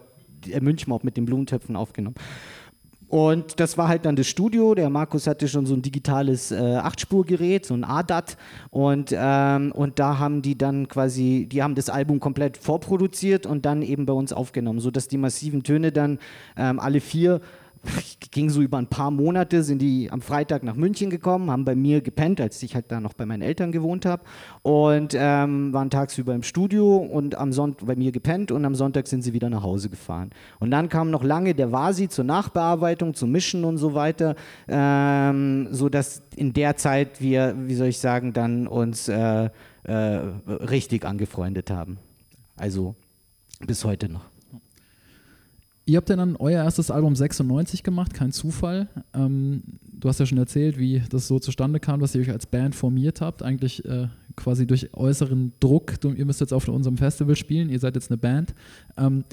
äh, 0.48 0.60
Münchmob 0.60 1.02
mit 1.02 1.16
den 1.16 1.24
Blumentöpfen 1.24 1.74
aufgenommen. 1.74 2.14
Und 3.08 3.60
das 3.60 3.76
war 3.76 3.88
halt 3.88 4.06
dann 4.06 4.16
das 4.16 4.26
Studio. 4.26 4.74
Der 4.74 4.88
Markus 4.88 5.26
hatte 5.26 5.46
schon 5.46 5.66
so 5.66 5.74
ein 5.74 5.82
digitales 5.82 6.50
äh, 6.50 6.56
Achtspurgerät, 6.56 7.66
so 7.66 7.74
ein 7.74 7.84
ADAT. 7.84 8.36
Und, 8.70 9.14
ähm, 9.16 9.72
und 9.72 9.98
da 9.98 10.18
haben 10.18 10.42
die 10.42 10.56
dann 10.56 10.88
quasi, 10.88 11.46
die 11.50 11.62
haben 11.62 11.74
das 11.74 11.90
Album 11.90 12.18
komplett 12.18 12.56
vorproduziert 12.56 13.46
und 13.46 13.66
dann 13.66 13.82
eben 13.82 14.06
bei 14.06 14.12
uns 14.12 14.32
aufgenommen, 14.32 14.80
sodass 14.80 15.08
die 15.08 15.18
massiven 15.18 15.62
Töne 15.62 15.92
dann 15.92 16.18
ähm, 16.56 16.80
alle 16.80 17.00
vier 17.00 17.40
ging 18.30 18.50
so 18.50 18.62
über 18.62 18.78
ein 18.78 18.86
paar 18.86 19.10
Monate, 19.10 19.62
sind 19.62 19.80
die 19.80 20.10
am 20.10 20.20
Freitag 20.20 20.62
nach 20.62 20.74
München 20.74 21.10
gekommen, 21.10 21.50
haben 21.50 21.64
bei 21.64 21.74
mir 21.74 22.00
gepennt, 22.00 22.40
als 22.40 22.62
ich 22.62 22.74
halt 22.74 22.86
da 22.90 23.00
noch 23.00 23.12
bei 23.12 23.26
meinen 23.26 23.42
Eltern 23.42 23.72
gewohnt 23.72 24.06
habe 24.06 24.24
und 24.62 25.14
ähm, 25.16 25.72
waren 25.72 25.90
tagsüber 25.90 26.34
im 26.34 26.42
Studio 26.42 26.96
und 26.96 27.36
am 27.36 27.52
Sonntag 27.52 27.86
bei 27.86 27.96
mir 27.96 28.12
gepennt 28.12 28.50
und 28.50 28.64
am 28.64 28.74
Sonntag 28.74 29.06
sind 29.06 29.22
sie 29.22 29.32
wieder 29.32 29.50
nach 29.50 29.62
Hause 29.62 29.88
gefahren. 29.88 30.30
Und 30.58 30.70
dann 30.70 30.88
kam 30.88 31.10
noch 31.10 31.22
lange 31.22 31.54
der 31.54 31.72
Vasi 31.72 32.08
zur 32.08 32.24
Nachbearbeitung, 32.24 33.14
zum 33.14 33.30
Mischen 33.30 33.64
und 33.64 33.78
so 33.78 33.94
weiter, 33.94 34.34
ähm, 34.68 35.68
sodass 35.70 36.22
in 36.36 36.52
der 36.52 36.76
Zeit 36.76 37.20
wir, 37.20 37.54
wie 37.56 37.74
soll 37.74 37.88
ich 37.88 37.98
sagen, 37.98 38.32
dann 38.32 38.66
uns 38.66 39.08
äh, 39.08 39.50
äh, 39.84 39.92
richtig 39.92 41.04
angefreundet 41.04 41.70
haben. 41.70 41.98
Also 42.56 42.94
bis 43.60 43.84
heute 43.84 44.08
noch. 44.08 44.33
Ihr 45.86 45.98
habt 45.98 46.08
ja 46.08 46.16
dann 46.16 46.36
euer 46.36 46.64
erstes 46.64 46.90
Album 46.90 47.14
96 47.14 47.82
gemacht, 47.82 48.14
kein 48.14 48.32
Zufall. 48.32 48.88
Ähm, 49.12 49.62
du 49.92 50.08
hast 50.08 50.18
ja 50.18 50.24
schon 50.24 50.38
erzählt, 50.38 50.78
wie 50.78 51.02
das 51.10 51.28
so 51.28 51.38
zustande 51.38 51.78
kam, 51.78 52.00
dass 52.00 52.14
ihr 52.14 52.22
euch 52.22 52.30
als 52.30 52.46
Band 52.46 52.74
formiert 52.74 53.20
habt, 53.20 53.42
eigentlich 53.42 53.84
äh, 53.84 54.08
quasi 54.34 54.66
durch 54.66 54.94
äußeren 54.94 55.52
Druck. 55.60 56.00
Du, 56.00 56.12
ihr 56.12 56.24
müsst 56.24 56.40
jetzt 56.40 56.54
auf 56.54 56.66
unserem 56.68 56.96
Festival 56.96 57.36
spielen, 57.36 57.68
ihr 57.68 57.78
seid 57.78 57.96
jetzt 57.96 58.10
eine 58.10 58.16
Band. 58.16 58.54
Ähm, 58.96 59.24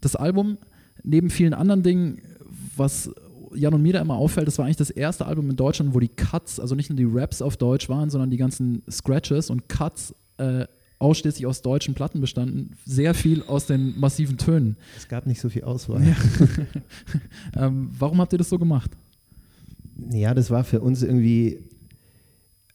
das 0.00 0.16
Album, 0.16 0.56
neben 1.02 1.28
vielen 1.28 1.52
anderen 1.52 1.82
Dingen, 1.82 2.22
was 2.76 3.10
Jan 3.54 3.74
und 3.74 3.82
mir 3.82 3.92
da 3.92 4.00
immer 4.00 4.16
auffällt, 4.16 4.46
das 4.46 4.56
war 4.58 4.64
eigentlich 4.64 4.76
das 4.76 4.90
erste 4.90 5.26
Album 5.26 5.50
in 5.50 5.56
Deutschland, 5.56 5.94
wo 5.94 6.00
die 6.00 6.08
Cuts, 6.08 6.58
also 6.58 6.74
nicht 6.74 6.88
nur 6.88 6.96
die 6.96 7.04
Raps 7.04 7.42
auf 7.42 7.56
Deutsch 7.58 7.88
waren, 7.88 8.08
sondern 8.08 8.30
die 8.30 8.36
ganzen 8.38 8.82
Scratches 8.90 9.50
und 9.50 9.68
Cuts 9.68 10.14
äh, 10.38 10.66
ausschließlich 10.98 11.46
aus 11.46 11.62
deutschen 11.62 11.94
Platten 11.94 12.20
bestanden, 12.20 12.76
sehr 12.84 13.14
viel 13.14 13.42
aus 13.44 13.66
den 13.66 13.98
massiven 13.98 14.36
Tönen. 14.36 14.76
Es 14.96 15.08
gab 15.08 15.26
nicht 15.26 15.40
so 15.40 15.48
viel 15.48 15.64
Auswahl. 15.64 16.02
Ähm, 17.56 17.90
warum 17.98 18.20
habt 18.20 18.32
ihr 18.32 18.38
das 18.38 18.50
so 18.50 18.58
gemacht? 18.58 18.90
Ja, 20.12 20.34
das 20.34 20.50
war 20.50 20.64
für 20.64 20.80
uns 20.80 21.02
irgendwie 21.02 21.58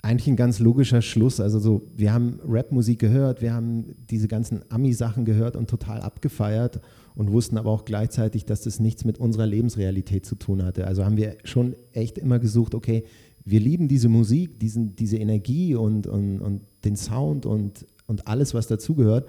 eigentlich 0.01 0.27
ein 0.27 0.35
ganz 0.35 0.59
logischer 0.59 1.01
Schluss. 1.01 1.39
Also 1.39 1.59
so, 1.59 1.87
wir 1.95 2.11
haben 2.11 2.39
Rapmusik 2.45 2.99
gehört, 2.99 3.41
wir 3.41 3.53
haben 3.53 3.95
diese 4.09 4.27
ganzen 4.27 4.59
Ami-Sachen 4.69 5.23
gehört 5.23 5.55
und 5.55 5.69
total 5.69 6.01
abgefeiert 6.01 6.81
und 7.15 7.31
wussten 7.31 7.57
aber 7.57 7.71
auch 7.71 7.85
gleichzeitig, 7.85 8.45
dass 8.45 8.61
das 8.61 8.79
nichts 8.79 9.05
mit 9.05 9.17
unserer 9.17 9.45
Lebensrealität 9.45 10.25
zu 10.25 10.35
tun 10.35 10.63
hatte. 10.63 10.87
Also 10.87 11.05
haben 11.05 11.17
wir 11.17 11.37
schon 11.45 11.75
echt 11.93 12.17
immer 12.17 12.39
gesucht, 12.39 12.75
okay, 12.75 13.05
wir 13.45 13.59
lieben 13.59 13.87
diese 13.87 14.09
Musik, 14.09 14.59
diesen, 14.59 14.95
diese 14.95 15.17
Energie 15.17 15.75
und, 15.75 16.07
und, 16.07 16.39
und 16.39 16.61
den 16.83 16.97
Sound 16.97 17.45
und, 17.45 17.85
und 18.07 18.27
alles, 18.27 18.53
was 18.53 18.67
dazugehört. 18.67 19.27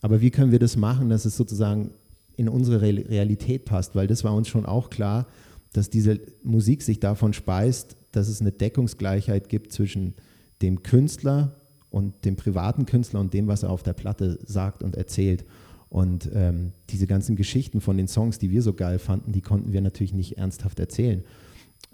Aber 0.00 0.20
wie 0.20 0.30
können 0.30 0.52
wir 0.52 0.58
das 0.58 0.76
machen, 0.76 1.10
dass 1.10 1.24
es 1.24 1.36
sozusagen 1.36 1.90
in 2.36 2.48
unsere 2.48 2.80
Realität 2.80 3.64
passt? 3.64 3.94
Weil 3.94 4.06
das 4.06 4.24
war 4.24 4.34
uns 4.34 4.48
schon 4.48 4.66
auch 4.66 4.90
klar, 4.90 5.26
dass 5.72 5.90
diese 5.90 6.20
Musik 6.42 6.82
sich 6.82 7.00
davon 7.00 7.32
speist, 7.32 7.96
dass 8.12 8.28
es 8.28 8.40
eine 8.40 8.52
Deckungsgleichheit 8.52 9.48
gibt 9.48 9.72
zwischen 9.72 10.14
dem 10.62 10.82
Künstler 10.82 11.56
und 11.90 12.24
dem 12.24 12.36
privaten 12.36 12.86
Künstler 12.86 13.20
und 13.20 13.34
dem, 13.34 13.46
was 13.46 13.62
er 13.62 13.70
auf 13.70 13.82
der 13.82 13.92
Platte 13.92 14.38
sagt 14.44 14.82
und 14.82 14.96
erzählt. 14.96 15.44
Und 15.88 16.30
ähm, 16.32 16.72
diese 16.88 17.06
ganzen 17.06 17.34
Geschichten 17.34 17.80
von 17.80 17.96
den 17.96 18.08
Songs, 18.08 18.38
die 18.38 18.50
wir 18.50 18.62
so 18.62 18.74
geil 18.74 18.98
fanden, 18.98 19.32
die 19.32 19.40
konnten 19.40 19.72
wir 19.72 19.80
natürlich 19.80 20.14
nicht 20.14 20.38
ernsthaft 20.38 20.78
erzählen. 20.78 21.24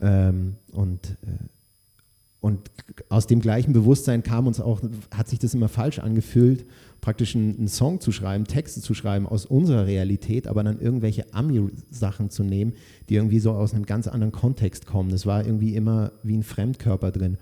Ähm, 0.01 0.57
und, 0.73 1.17
äh, 1.23 1.47
und 2.41 2.71
aus 3.09 3.27
dem 3.27 3.41
gleichen 3.41 3.73
Bewusstsein 3.73 4.23
kam 4.23 4.47
uns 4.47 4.61
auch, 4.61 4.81
hat 5.11 5.29
sich 5.29 5.39
das 5.39 5.55
immer 5.55 5.69
falsch 5.69 5.99
angefühlt, 5.99 6.67
praktisch 7.01 7.35
einen, 7.35 7.69
Song 7.69 8.01
zu 8.01 8.13
schreiben, 8.13 8.45
Texte 8.45 8.81
zu 8.81 8.95
schreiben 8.95 9.27
aus 9.27 9.47
unserer 9.47 9.87
Realität, 9.87 10.47
aber 10.47 10.63
dann 10.63 10.81
irgendwelche 10.81 11.33
Ami-Sachen 11.33 12.31
zu 12.31 12.45
nehmen, 12.45 12.75
die 13.09 13.15
irgendwie 13.15 13.39
so 13.39 13.53
aus 13.53 13.75
einem 13.75 13.87
ganz 13.87 14.07
anderen 14.07 14.33
Kontext 14.33 14.87
kommen. 14.87 15.11
Das 15.11 15.27
war 15.27 15.45
irgendwie 15.45 15.75
immer 15.75 16.13
wie 16.23 16.37
ein 16.37 16.43
Fremdkörper 16.43 17.11
drin. 17.11 17.39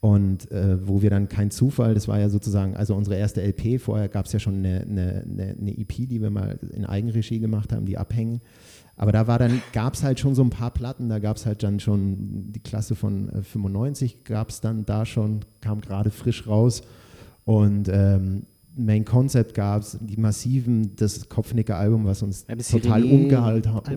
Und 0.00 0.50
äh, 0.52 0.86
wo 0.86 1.02
wir 1.02 1.10
dann 1.10 1.28
kein 1.28 1.50
Zufall, 1.50 1.94
das 1.94 2.06
war 2.06 2.20
ja 2.20 2.28
sozusagen, 2.28 2.76
also 2.76 2.94
unsere 2.94 3.16
erste 3.16 3.42
LP, 3.42 3.80
vorher 3.80 4.08
gab 4.08 4.26
es 4.26 4.32
ja 4.32 4.38
schon 4.38 4.58
eine, 4.58 4.82
eine, 4.82 5.24
eine, 5.58 5.78
EP, 5.78 6.08
die 6.08 6.20
wir 6.20 6.30
mal 6.30 6.58
in 6.72 6.84
Eigenregie 6.84 7.40
gemacht 7.40 7.72
haben, 7.72 7.86
die 7.86 7.98
abhängen. 7.98 8.40
Aber 8.96 9.12
da 9.12 9.26
war 9.26 9.38
dann, 9.38 9.60
gab 9.72 9.94
es 9.94 10.02
halt 10.02 10.18
schon 10.18 10.34
so 10.34 10.42
ein 10.42 10.50
paar 10.50 10.70
Platten, 10.70 11.08
da 11.08 11.18
gab 11.18 11.36
es 11.36 11.44
halt 11.44 11.62
dann 11.62 11.80
schon 11.80 12.52
die 12.52 12.60
Klasse 12.60 12.94
von 12.94 13.28
äh, 13.28 13.42
95, 13.42 14.24
gab 14.24 14.48
es 14.48 14.60
dann 14.60 14.86
da 14.86 15.04
schon, 15.04 15.40
kam 15.60 15.80
gerade 15.80 16.10
frisch 16.10 16.46
raus. 16.46 16.82
Und 17.44 17.88
ähm, 17.88 18.46
Main 18.74 19.04
Concept 19.04 19.54
gab 19.54 19.82
es, 19.82 19.98
die 20.00 20.18
massiven, 20.18 20.96
das 20.96 21.28
Kopfnicker-Album, 21.28 22.04
was 22.04 22.22
uns 22.22 22.46
total 22.70 23.04
umgehauen 23.04 23.62
hat. 23.74 23.88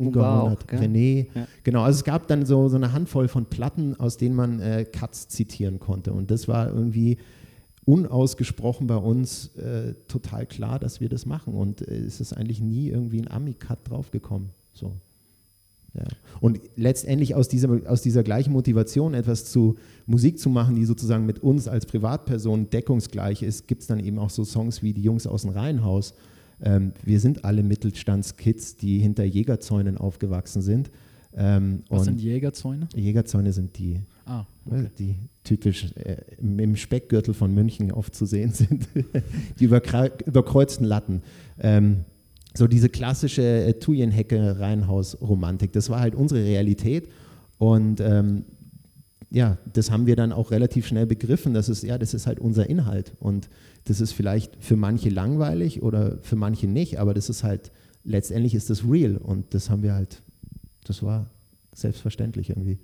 René. 0.72 1.28
Ja. 1.34 1.48
Genau, 1.64 1.84
also 1.84 1.98
es 1.98 2.04
gab 2.04 2.28
dann 2.28 2.46
so, 2.46 2.70
so 2.70 2.78
eine 2.78 2.94
Handvoll 2.94 3.28
von 3.28 3.46
Platten, 3.46 4.00
aus 4.00 4.18
denen 4.18 4.36
man 4.36 4.60
äh, 4.62 4.86
Cuts 4.86 5.28
zitieren 5.28 5.80
konnte. 5.80 6.14
Und 6.14 6.32
das 6.32 6.48
war 6.48 6.70
irgendwie 6.70 7.18
unausgesprochen 7.86 8.88
bei 8.88 8.96
uns 8.96 9.56
äh, 9.56 9.96
total 10.08 10.46
klar, 10.46 10.80
dass 10.80 11.02
wir 11.02 11.10
das 11.10 11.26
machen. 11.26 11.54
Und 11.54 11.86
äh, 11.86 11.96
es 11.96 12.22
ist 12.22 12.34
eigentlich 12.34 12.62
nie 12.62 12.90
irgendwie 12.90 13.20
ein 13.20 13.30
Ami-Cut 13.30 13.90
draufgekommen. 13.90 14.50
So. 14.80 14.94
Ja. 15.94 16.04
Und 16.40 16.60
letztendlich 16.76 17.36
aus 17.36 17.48
dieser, 17.48 17.82
aus 17.90 18.02
dieser 18.02 18.24
gleichen 18.24 18.54
Motivation, 18.54 19.14
etwas 19.14 19.46
zu 19.46 19.76
Musik 20.06 20.40
zu 20.40 20.50
machen, 20.50 20.76
die 20.76 20.86
sozusagen 20.86 21.26
mit 21.26 21.40
uns 21.40 21.68
als 21.68 21.86
Privatperson 21.86 22.70
deckungsgleich 22.70 23.42
ist, 23.42 23.68
gibt 23.68 23.82
es 23.82 23.88
dann 23.88 24.00
eben 24.00 24.20
auch 24.20 24.30
so 24.30 24.44
Songs 24.44 24.82
wie 24.84 24.94
die 24.94 25.02
Jungs 25.02 25.28
aus 25.28 25.42
dem 25.42 25.52
Reihenhaus. 25.52 26.14
Ähm, 26.62 26.94
wir 27.04 27.20
sind 27.20 27.46
alle 27.46 27.64
Mittelstandskids, 27.64 28.78
die 28.78 29.00
hinter 29.00 29.24
Jägerzäunen 29.24 29.98
aufgewachsen 29.98 30.62
sind. 30.62 30.92
Ähm, 31.36 31.84
Was 31.90 32.06
sind 32.06 32.20
Jägerzäune? 32.20 32.88
Jägerzäune 32.96 33.54
sind 33.54 33.78
die, 33.78 34.00
ah, 34.26 34.46
okay. 34.66 34.88
die 34.98 35.16
typisch 35.44 35.92
äh, 35.96 36.18
im 36.40 36.76
Speckgürtel 36.76 37.34
von 37.34 37.54
München 37.54 37.92
oft 37.92 38.16
zu 38.16 38.26
sehen 38.26 38.52
sind, 38.54 38.88
die 39.60 39.66
überkreuzten 39.66 40.86
Latten. 40.86 41.22
Ähm, 41.60 42.06
so 42.60 42.68
diese 42.68 42.90
klassische 42.90 43.42
äh, 43.42 43.74
Thujenhecke 43.74 44.60
Reihenhaus-Romantik. 44.60 45.72
Das 45.74 45.90
war 45.90 46.02
halt 46.02 46.14
unsere 46.14 46.44
Realität 46.44 47.10
und 47.58 48.02
ähm, 48.02 48.46
ja, 49.32 49.58
das 49.74 49.92
haben 49.92 50.06
wir 50.08 50.16
dann 50.16 50.32
auch 50.32 50.52
relativ 50.52 50.88
schnell 50.88 51.06
begriffen. 51.06 51.54
Das 51.54 51.70
ist 51.70 51.84
ja, 51.84 51.98
das 51.98 52.14
ist 52.14 52.28
halt 52.28 52.40
unser 52.40 52.70
Inhalt 52.70 53.14
und 53.20 53.50
das 53.86 54.02
ist 54.02 54.12
vielleicht 54.12 54.58
für 54.60 54.76
manche 54.76 55.10
langweilig 55.10 55.82
oder 55.82 56.18
für 56.22 56.36
manche 56.36 56.68
nicht, 56.68 57.00
aber 57.00 57.14
das 57.14 57.30
ist 57.30 57.44
halt 57.44 57.72
letztendlich 58.04 58.56
ist 58.56 58.70
das 58.70 58.84
real 58.84 59.18
und 59.18 59.54
das 59.54 59.70
haben 59.70 59.84
wir 59.84 59.94
halt, 59.94 60.22
das 60.84 61.02
war 61.02 61.30
selbstverständlich 61.74 62.50
irgendwie. 62.50 62.80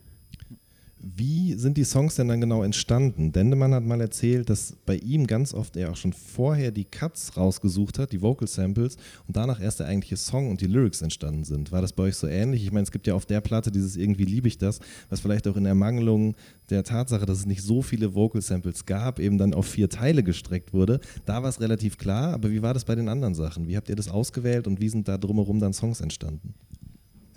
Wie 1.08 1.54
sind 1.54 1.78
die 1.78 1.84
Songs 1.84 2.16
denn 2.16 2.30
dann 2.30 2.42
genau 2.42 2.64
entstanden? 2.64 3.32
Dendemann 3.32 3.76
hat 3.76 3.84
mal 3.84 4.02
erzählt, 4.02 4.50
dass 4.50 4.76
bei 4.88 4.96
ihm 4.96 5.28
ganz 5.28 5.54
oft 5.54 5.78
er 5.78 5.92
auch 5.92 5.96
schon 5.96 6.14
vorher 6.14 6.72
die 6.72 6.86
Cuts 6.86 7.38
rausgesucht 7.38 8.00
hat, 8.00 8.12
die 8.12 8.24
Vocal 8.24 8.48
Samples, 8.48 8.98
und 9.28 9.38
danach 9.38 9.62
erst 9.62 9.82
der 9.82 9.86
eigentliche 9.86 10.18
Song 10.18 10.50
und 10.50 10.62
die 10.62 10.66
Lyrics 10.66 11.04
entstanden 11.04 11.44
sind. 11.44 11.72
War 11.72 11.84
das 11.84 11.94
bei 11.94 12.04
euch 12.04 12.16
so 12.16 12.26
ähnlich? 12.26 12.64
Ich 12.64 12.72
meine, 12.72 12.86
es 12.86 12.92
gibt 12.92 13.06
ja 13.06 13.14
auf 13.14 13.28
der 13.28 13.40
Platte 13.42 13.72
dieses 13.72 13.98
Irgendwie 13.98 14.24
liebe 14.24 14.48
ich 14.48 14.58
das, 14.58 14.80
was 15.10 15.20
vielleicht 15.20 15.48
auch 15.48 15.58
in 15.58 15.68
Ermangelung 15.68 16.34
der 16.72 16.84
Tatsache, 16.84 17.28
dass 17.28 17.38
es 17.38 17.46
nicht 17.46 17.62
so 17.62 17.84
viele 17.84 18.16
Vocal 18.16 18.42
Samples 18.42 18.88
gab, 18.88 19.20
eben 19.20 19.38
dann 19.38 19.54
auf 19.54 19.68
vier 19.68 19.90
Teile 19.90 20.24
gestreckt 20.24 20.74
wurde. 20.74 21.00
Da 21.26 21.44
war 21.44 21.50
es 21.50 21.62
relativ 21.62 22.00
klar, 22.00 22.34
aber 22.34 22.50
wie 22.50 22.64
war 22.64 22.74
das 22.74 22.84
bei 22.84 22.96
den 22.96 23.10
anderen 23.10 23.36
Sachen? 23.36 23.68
Wie 23.68 23.78
habt 23.78 23.90
ihr 23.90 23.96
das 23.96 24.10
ausgewählt 24.10 24.66
und 24.66 24.82
wie 24.82 24.90
sind 24.90 25.08
da 25.08 25.20
drumherum 25.20 25.60
dann 25.60 25.72
Songs 25.72 26.02
entstanden? 26.02 26.56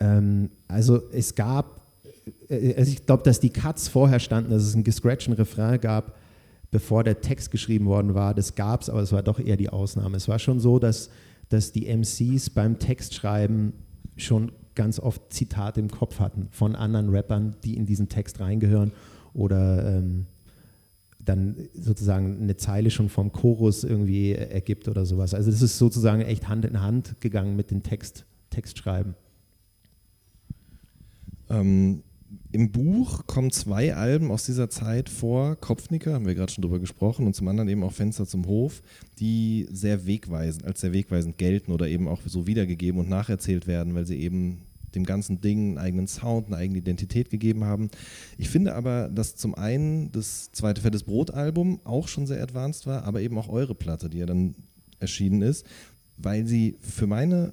Ähm, 0.00 0.48
also 0.68 1.02
es 1.12 1.34
gab 1.34 1.87
also 2.48 2.90
ich 2.90 3.06
glaube, 3.06 3.22
dass 3.22 3.40
die 3.40 3.50
Cuts 3.50 3.88
vorher 3.88 4.20
standen, 4.20 4.50
dass 4.50 4.62
es 4.62 4.74
einen 4.74 4.84
gescratchten 4.84 5.32
Refrain 5.34 5.80
gab, 5.80 6.16
bevor 6.70 7.04
der 7.04 7.20
Text 7.20 7.50
geschrieben 7.50 7.86
worden 7.86 8.14
war. 8.14 8.34
Das 8.34 8.54
gab 8.54 8.82
es, 8.82 8.90
aber 8.90 9.02
es 9.02 9.12
war 9.12 9.22
doch 9.22 9.40
eher 9.40 9.56
die 9.56 9.70
Ausnahme. 9.70 10.16
Es 10.16 10.28
war 10.28 10.38
schon 10.38 10.60
so, 10.60 10.78
dass, 10.78 11.10
dass 11.48 11.72
die 11.72 11.86
MCs 11.86 12.50
beim 12.50 12.78
Textschreiben 12.78 13.72
schon 14.16 14.52
ganz 14.74 15.00
oft 15.00 15.32
Zitate 15.32 15.80
im 15.80 15.90
Kopf 15.90 16.20
hatten 16.20 16.48
von 16.50 16.76
anderen 16.76 17.08
Rappern, 17.08 17.56
die 17.64 17.76
in 17.76 17.86
diesen 17.86 18.08
Text 18.08 18.40
reingehören 18.40 18.92
oder 19.34 19.98
ähm, 19.98 20.26
dann 21.28 21.56
sozusagen 21.74 22.42
eine 22.42 22.56
Zeile 22.56 22.90
schon 22.90 23.08
vom 23.08 23.32
Chorus 23.32 23.84
irgendwie 23.84 24.32
ergibt 24.32 24.88
oder 24.88 25.04
sowas. 25.04 25.34
Also 25.34 25.50
das 25.50 25.62
ist 25.62 25.78
sozusagen 25.78 26.22
echt 26.22 26.48
Hand 26.48 26.64
in 26.64 26.80
Hand 26.80 27.20
gegangen 27.20 27.56
mit 27.56 27.70
dem 27.70 27.82
Text, 27.82 28.24
Textschreiben. 28.50 29.14
Ähm, 31.50 32.02
im 32.50 32.72
Buch 32.72 33.26
kommen 33.26 33.50
zwei 33.50 33.94
Alben 33.94 34.30
aus 34.30 34.46
dieser 34.46 34.70
Zeit 34.70 35.08
vor, 35.08 35.56
Kopfnicker, 35.56 36.14
haben 36.14 36.26
wir 36.26 36.34
gerade 36.34 36.52
schon 36.52 36.62
drüber 36.62 36.78
gesprochen, 36.78 37.26
und 37.26 37.34
zum 37.34 37.48
anderen 37.48 37.68
eben 37.68 37.82
auch 37.82 37.92
Fenster 37.92 38.26
zum 38.26 38.46
Hof, 38.46 38.82
die 39.18 39.66
sehr 39.70 40.06
wegweisend, 40.06 40.64
als 40.64 40.80
sehr 40.80 40.92
wegweisend 40.92 41.36
gelten 41.36 41.72
oder 41.72 41.88
eben 41.88 42.08
auch 42.08 42.22
so 42.24 42.46
wiedergegeben 42.46 43.00
und 43.00 43.08
nacherzählt 43.08 43.66
werden, 43.66 43.94
weil 43.94 44.06
sie 44.06 44.18
eben 44.18 44.62
dem 44.94 45.04
ganzen 45.04 45.42
Ding 45.42 45.68
einen 45.68 45.78
eigenen 45.78 46.06
Sound, 46.06 46.46
eine 46.46 46.56
eigene 46.56 46.78
Identität 46.78 47.28
gegeben 47.28 47.64
haben. 47.64 47.90
Ich 48.38 48.48
finde 48.48 48.74
aber, 48.74 49.08
dass 49.08 49.36
zum 49.36 49.54
einen 49.54 50.10
das 50.12 50.50
zweite 50.52 50.80
Fettes 50.80 51.02
Brot-Album 51.02 51.80
auch 51.84 52.08
schon 52.08 52.26
sehr 52.26 52.42
advanced 52.42 52.86
war, 52.86 53.04
aber 53.04 53.20
eben 53.20 53.36
auch 53.36 53.50
eure 53.50 53.74
Platte, 53.74 54.08
die 54.08 54.18
ja 54.18 54.26
dann 54.26 54.54
erschienen 55.00 55.42
ist, 55.42 55.66
weil 56.16 56.46
sie 56.46 56.76
für 56.80 57.06
meine 57.06 57.52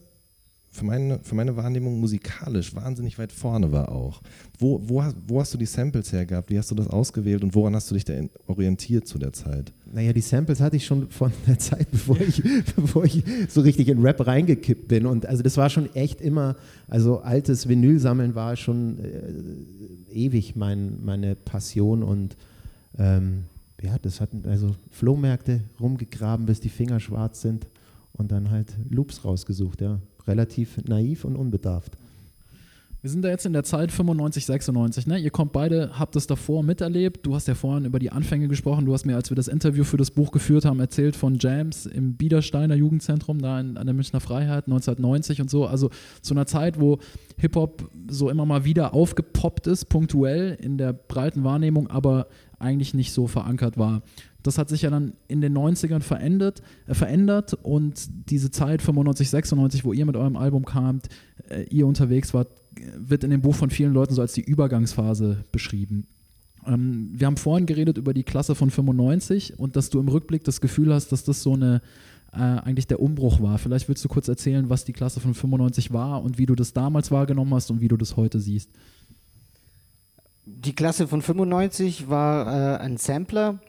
für 0.75 0.83
meine, 0.83 1.19
für 1.23 1.35
meine 1.35 1.55
Wahrnehmung 1.55 1.99
musikalisch 1.99 2.75
wahnsinnig 2.75 3.17
weit 3.17 3.31
vorne 3.31 3.71
war 3.71 3.89
auch. 3.91 4.21
Wo, 4.59 4.81
wo, 4.83 5.03
wo 5.25 5.39
hast 5.39 5.53
du 5.53 5.57
die 5.57 5.65
Samples 5.65 6.11
hergehabt? 6.11 6.49
Wie 6.49 6.57
hast 6.57 6.69
du 6.69 6.75
das 6.75 6.87
ausgewählt 6.87 7.43
und 7.43 7.55
woran 7.55 7.75
hast 7.75 7.89
du 7.89 7.95
dich 7.95 8.03
da 8.03 8.13
orientiert 8.47 9.07
zu 9.07 9.17
der 9.17 9.31
Zeit? 9.31 9.71
Naja, 9.91 10.11
die 10.11 10.21
Samples 10.21 10.59
hatte 10.59 10.75
ich 10.75 10.85
schon 10.85 11.09
von 11.09 11.31
der 11.47 11.57
Zeit, 11.59 11.89
bevor 11.91 12.19
ich, 12.19 12.43
bevor 12.75 13.05
ich 13.05 13.23
so 13.47 13.61
richtig 13.61 13.87
in 13.87 14.01
Rap 14.01 14.27
reingekippt 14.27 14.89
bin. 14.89 15.05
Und 15.05 15.25
also 15.25 15.43
das 15.43 15.55
war 15.55 15.69
schon 15.69 15.93
echt 15.95 16.19
immer, 16.19 16.57
also 16.89 17.19
altes 17.19 17.69
Vinyl 17.69 17.99
sammeln 17.99 18.35
war 18.35 18.57
schon 18.57 18.99
äh, 18.99 20.13
ewig 20.13 20.57
mein, 20.57 21.03
meine 21.03 21.35
Passion 21.35 22.03
und 22.03 22.35
ähm, 22.97 23.45
ja, 23.81 23.97
das 24.01 24.19
hatten 24.19 24.43
also 24.45 24.75
Flohmärkte 24.91 25.61
rumgegraben, 25.79 26.45
bis 26.45 26.59
die 26.59 26.69
Finger 26.69 26.99
schwarz 26.99 27.41
sind 27.41 27.67
und 28.13 28.31
dann 28.31 28.51
halt 28.51 28.73
Loops 28.89 29.23
rausgesucht, 29.23 29.81
ja 29.81 29.99
relativ 30.27 30.77
naiv 30.85 31.25
und 31.25 31.35
unbedarft. 31.35 31.97
Wir 33.05 33.11
sind 33.11 33.21
da 33.21 33.29
jetzt 33.29 33.45
in 33.45 33.53
der 33.53 33.63
Zeit 33.63 33.91
95, 33.91 34.47
96. 34.47 35.05
Ne? 35.05 35.19
Ihr 35.19 35.29
kommt 35.29 35.51
beide, 35.51 35.99
habt 35.99 36.15
es 36.15 36.25
davor 36.25 36.63
miterlebt. 36.63 37.23
Du 37.23 37.35
hast 37.35 37.47
ja 37.47 37.53
vorhin 37.53 37.85
über 37.85 37.99
die 37.99 38.11
Anfänge 38.11 38.47
gesprochen. 38.47 38.85
Du 38.85 38.93
hast 38.93 39.05
mir, 39.05 39.15
als 39.15 39.29
wir 39.29 39.35
das 39.35 39.47
Interview 39.47 39.83
für 39.83 39.97
das 39.97 40.09
Buch 40.09 40.31
geführt 40.31 40.65
haben, 40.65 40.79
erzählt 40.79 41.15
von 41.15 41.37
Jams 41.39 41.85
im 41.85 42.15
Biedersteiner 42.15 42.73
Jugendzentrum, 42.73 43.43
da 43.43 43.59
in, 43.59 43.77
an 43.77 43.85
der 43.85 43.93
Münchner 43.93 44.21
Freiheit 44.21 44.65
1990 44.65 45.39
und 45.39 45.51
so. 45.51 45.67
Also 45.67 45.91
zu 46.23 46.33
einer 46.33 46.47
Zeit, 46.47 46.79
wo 46.79 46.97
Hip-Hop 47.37 47.91
so 48.09 48.31
immer 48.31 48.47
mal 48.47 48.65
wieder 48.65 48.95
aufgepoppt 48.95 49.67
ist, 49.67 49.85
punktuell 49.85 50.57
in 50.59 50.79
der 50.79 50.91
breiten 50.91 51.43
Wahrnehmung, 51.43 51.91
aber 51.91 52.25
eigentlich 52.57 52.95
nicht 52.95 53.11
so 53.11 53.27
verankert 53.27 53.77
war. 53.77 54.01
Das 54.45 54.57
hat 54.57 54.69
sich 54.69 54.83
ja 54.83 54.89
dann 54.89 55.13
in 55.27 55.41
den 55.41 55.57
90ern 55.57 56.01
verändert, 56.01 56.61
äh, 56.87 56.93
verändert 56.93 57.53
und 57.63 58.09
diese 58.29 58.51
Zeit 58.51 58.81
95, 58.81 59.29
96, 59.29 59.85
wo 59.85 59.93
ihr 59.93 60.05
mit 60.05 60.15
eurem 60.15 60.35
Album 60.35 60.65
kamt, 60.65 61.09
äh, 61.49 61.63
ihr 61.63 61.87
unterwegs 61.87 62.33
wart, 62.33 62.49
wird 62.97 63.23
in 63.23 63.31
dem 63.31 63.41
Buch 63.41 63.55
von 63.55 63.69
vielen 63.69 63.93
Leuten 63.93 64.13
so 64.13 64.21
als 64.21 64.33
die 64.33 64.43
Übergangsphase 64.43 65.43
beschrieben. 65.51 66.07
Ähm, 66.67 67.09
wir 67.13 67.27
haben 67.27 67.37
vorhin 67.37 67.65
geredet 67.65 67.97
über 67.97 68.13
die 68.13 68.23
Klasse 68.23 68.55
von 68.55 68.69
95 68.69 69.57
und 69.57 69.75
dass 69.75 69.89
du 69.89 69.99
im 69.99 70.07
Rückblick 70.07 70.43
das 70.43 70.61
Gefühl 70.61 70.93
hast, 70.93 71.11
dass 71.11 71.23
das 71.23 71.41
so 71.41 71.53
eine 71.53 71.81
äh, 72.33 72.39
eigentlich 72.39 72.87
der 72.87 72.99
Umbruch 72.99 73.41
war. 73.41 73.57
Vielleicht 73.57 73.87
willst 73.87 74.03
du 74.03 74.09
kurz 74.09 74.27
erzählen, 74.27 74.69
was 74.69 74.85
die 74.85 74.93
Klasse 74.93 75.19
von 75.19 75.33
95 75.33 75.93
war 75.93 76.21
und 76.21 76.37
wie 76.37 76.45
du 76.45 76.55
das 76.55 76.73
damals 76.73 77.11
wahrgenommen 77.11 77.53
hast 77.53 77.71
und 77.71 77.81
wie 77.81 77.87
du 77.87 77.97
das 77.97 78.17
heute 78.17 78.39
siehst. 78.39 78.69
Die 80.45 80.73
Klasse 80.73 81.07
von 81.07 81.21
95 81.21 82.09
war 82.09 82.75
äh, 82.75 82.77
ein 82.77 82.97
Sampler, 82.97 83.59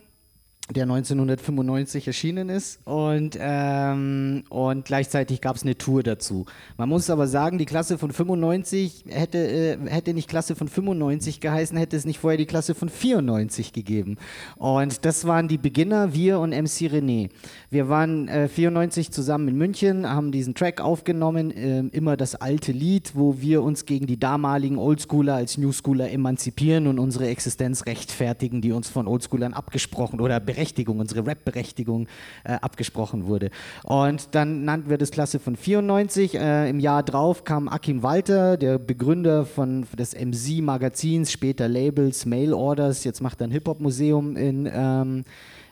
der 0.74 0.82
1995 0.82 2.06
erschienen 2.08 2.48
ist 2.48 2.80
und, 2.84 3.38
ähm, 3.40 4.42
und 4.48 4.84
gleichzeitig 4.84 5.40
gab 5.40 5.56
es 5.56 5.62
eine 5.62 5.78
Tour 5.78 6.02
dazu. 6.02 6.44
Man 6.76 6.88
muss 6.88 7.08
aber 7.08 7.28
sagen, 7.28 7.58
die 7.58 7.66
Klasse 7.66 7.98
von 7.98 8.10
95 8.10 9.04
hätte, 9.08 9.38
äh, 9.38 9.78
hätte 9.88 10.12
nicht 10.12 10.28
Klasse 10.28 10.56
von 10.56 10.68
95 10.68 11.40
geheißen, 11.40 11.76
hätte 11.76 11.96
es 11.96 12.04
nicht 12.04 12.18
vorher 12.18 12.36
die 12.36 12.46
Klasse 12.46 12.74
von 12.74 12.88
94 12.88 13.72
gegeben. 13.72 14.16
Und 14.56 15.04
das 15.04 15.24
waren 15.26 15.46
die 15.46 15.58
Beginner, 15.58 16.14
wir 16.14 16.40
und 16.40 16.50
MC 16.50 16.90
René. 16.90 17.30
Wir 17.70 17.88
waren 17.88 18.26
äh, 18.28 18.48
94 18.48 19.12
zusammen 19.12 19.48
in 19.48 19.56
München, 19.56 20.08
haben 20.08 20.32
diesen 20.32 20.54
Track 20.54 20.80
aufgenommen, 20.80 21.50
äh, 21.52 21.80
immer 21.92 22.16
das 22.16 22.34
alte 22.34 22.72
Lied, 22.72 23.12
wo 23.14 23.40
wir 23.40 23.62
uns 23.62 23.84
gegen 23.84 24.06
die 24.06 24.18
damaligen 24.18 24.78
Oldschooler 24.78 25.34
als 25.34 25.58
Newschooler 25.58 26.10
emanzipieren 26.10 26.88
und 26.88 26.98
unsere 26.98 27.28
Existenz 27.28 27.86
rechtfertigen, 27.86 28.60
die 28.60 28.72
uns 28.72 28.88
von 28.88 29.06
Oldschoolern 29.06 29.54
abgesprochen 29.54 30.20
oder 30.20 30.40
Berechtigung, 30.56 31.00
unsere 31.00 31.26
Rap-Berechtigung 31.26 32.08
äh, 32.44 32.54
abgesprochen 32.54 33.26
wurde. 33.26 33.50
Und 33.84 34.34
dann 34.34 34.64
nannten 34.64 34.88
wir 34.88 34.96
das 34.96 35.10
Klasse 35.10 35.38
von 35.38 35.54
94. 35.54 36.34
Äh, 36.34 36.70
Im 36.70 36.80
Jahr 36.80 37.02
drauf 37.02 37.44
kam 37.44 37.68
Akim 37.68 38.02
Walter, 38.02 38.56
der 38.56 38.78
Begründer 38.78 39.44
von, 39.44 39.86
des 39.98 40.14
MC-Magazins, 40.14 41.30
später 41.30 41.68
Labels, 41.68 42.24
Mail 42.24 42.54
Orders. 42.54 43.04
Jetzt 43.04 43.20
macht 43.20 43.42
er 43.42 43.48
ein 43.48 43.50
Hip-Hop-Museum 43.50 44.34
in, 44.36 44.66
ähm, 44.72 45.24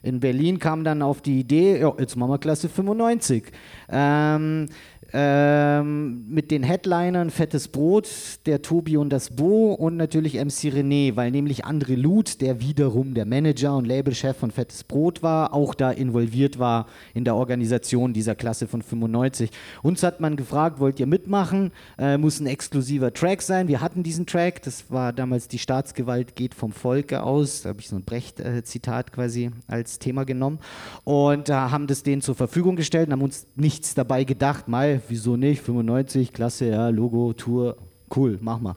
in 0.03 0.20
Berlin, 0.20 0.59
kam 0.59 0.85
dann 0.85 1.01
auf 1.01 1.23
die 1.23 1.40
Idee, 1.40 1.81
ja, 1.81 1.90
jetzt 1.99 2.14
machen 2.16 2.31
wir 2.31 2.38
Klasse 2.38 2.68
95. 2.68 3.44
Ähm, 3.88 4.68
ähm, 5.16 6.24
mit 6.29 6.50
den 6.50 6.64
Headlinern 6.64 7.31
Fettes 7.31 7.68
Brot, 7.68 8.09
der 8.46 8.62
Tobi 8.62 8.96
und 8.96 9.11
das 9.11 9.31
Bo 9.31 9.72
und 9.72 9.96
natürlich 9.96 10.35
MC 10.35 10.74
René, 10.74 11.14
weil 11.14 11.31
nämlich 11.31 11.64
André 11.64 11.94
Luth, 11.94 12.40
der 12.40 12.61
wiederum 12.61 13.14
der 13.14 13.24
Manager 13.24 13.77
und 13.77 13.87
Labelchef 13.87 14.37
von 14.37 14.50
Fettes 14.50 14.83
Brot 14.83 15.22
war, 15.22 15.55
auch 15.55 15.77
da 15.77 15.92
involviert 15.92 16.59
war 16.59 16.87
in 17.14 17.24
der 17.24 17.37
Organisation 17.37 18.12
dieser 18.12 18.35
Klasse 18.35 18.66
von 18.66 18.83
95. 18.83 19.53
Uns 19.85 20.03
hat 20.03 20.18
man 20.18 20.35
gefragt, 20.35 20.81
wollt 20.81 20.98
ihr 20.98 21.07
mitmachen? 21.07 21.70
Äh, 21.96 22.18
muss 22.18 22.40
ein 22.40 22.48
exklusiver 22.48 23.12
Track 23.12 23.42
sein. 23.42 23.68
Wir 23.68 23.81
hatten 23.81 24.03
diesen 24.03 24.27
Track, 24.27 24.62
das 24.62 24.90
war 24.90 25.12
damals 25.12 25.46
die 25.46 25.61
Staatsgewalt 25.61 26.35
geht 26.35 26.57
vom 26.57 26.72
Volke 26.72 27.22
aus. 27.22 27.62
Da 27.62 27.68
habe 27.68 27.79
ich 27.79 27.88
so 27.88 27.94
ein 27.94 28.03
Brecht-Zitat 28.03 29.12
quasi 29.12 29.53
als 29.68 30.00
Thema 30.00 30.24
genommen 30.24 30.59
und 31.05 31.50
äh, 31.50 31.53
haben 31.53 31.87
das 31.87 32.03
denen 32.03 32.20
zur 32.20 32.35
Verfügung 32.35 32.74
gestellt 32.74 33.07
und 33.07 33.12
haben 33.12 33.22
uns 33.22 33.46
nichts 33.55 33.94
dabei 33.94 34.24
gedacht. 34.24 34.66
Mal, 34.66 35.03
wieso 35.08 35.36
nicht? 35.36 35.62
95, 35.62 36.32
klasse, 36.32 36.66
ja, 36.66 36.88
Logo, 36.88 37.32
Tour, 37.32 37.76
cool, 38.16 38.38
mach 38.40 38.60
mal. 38.60 38.76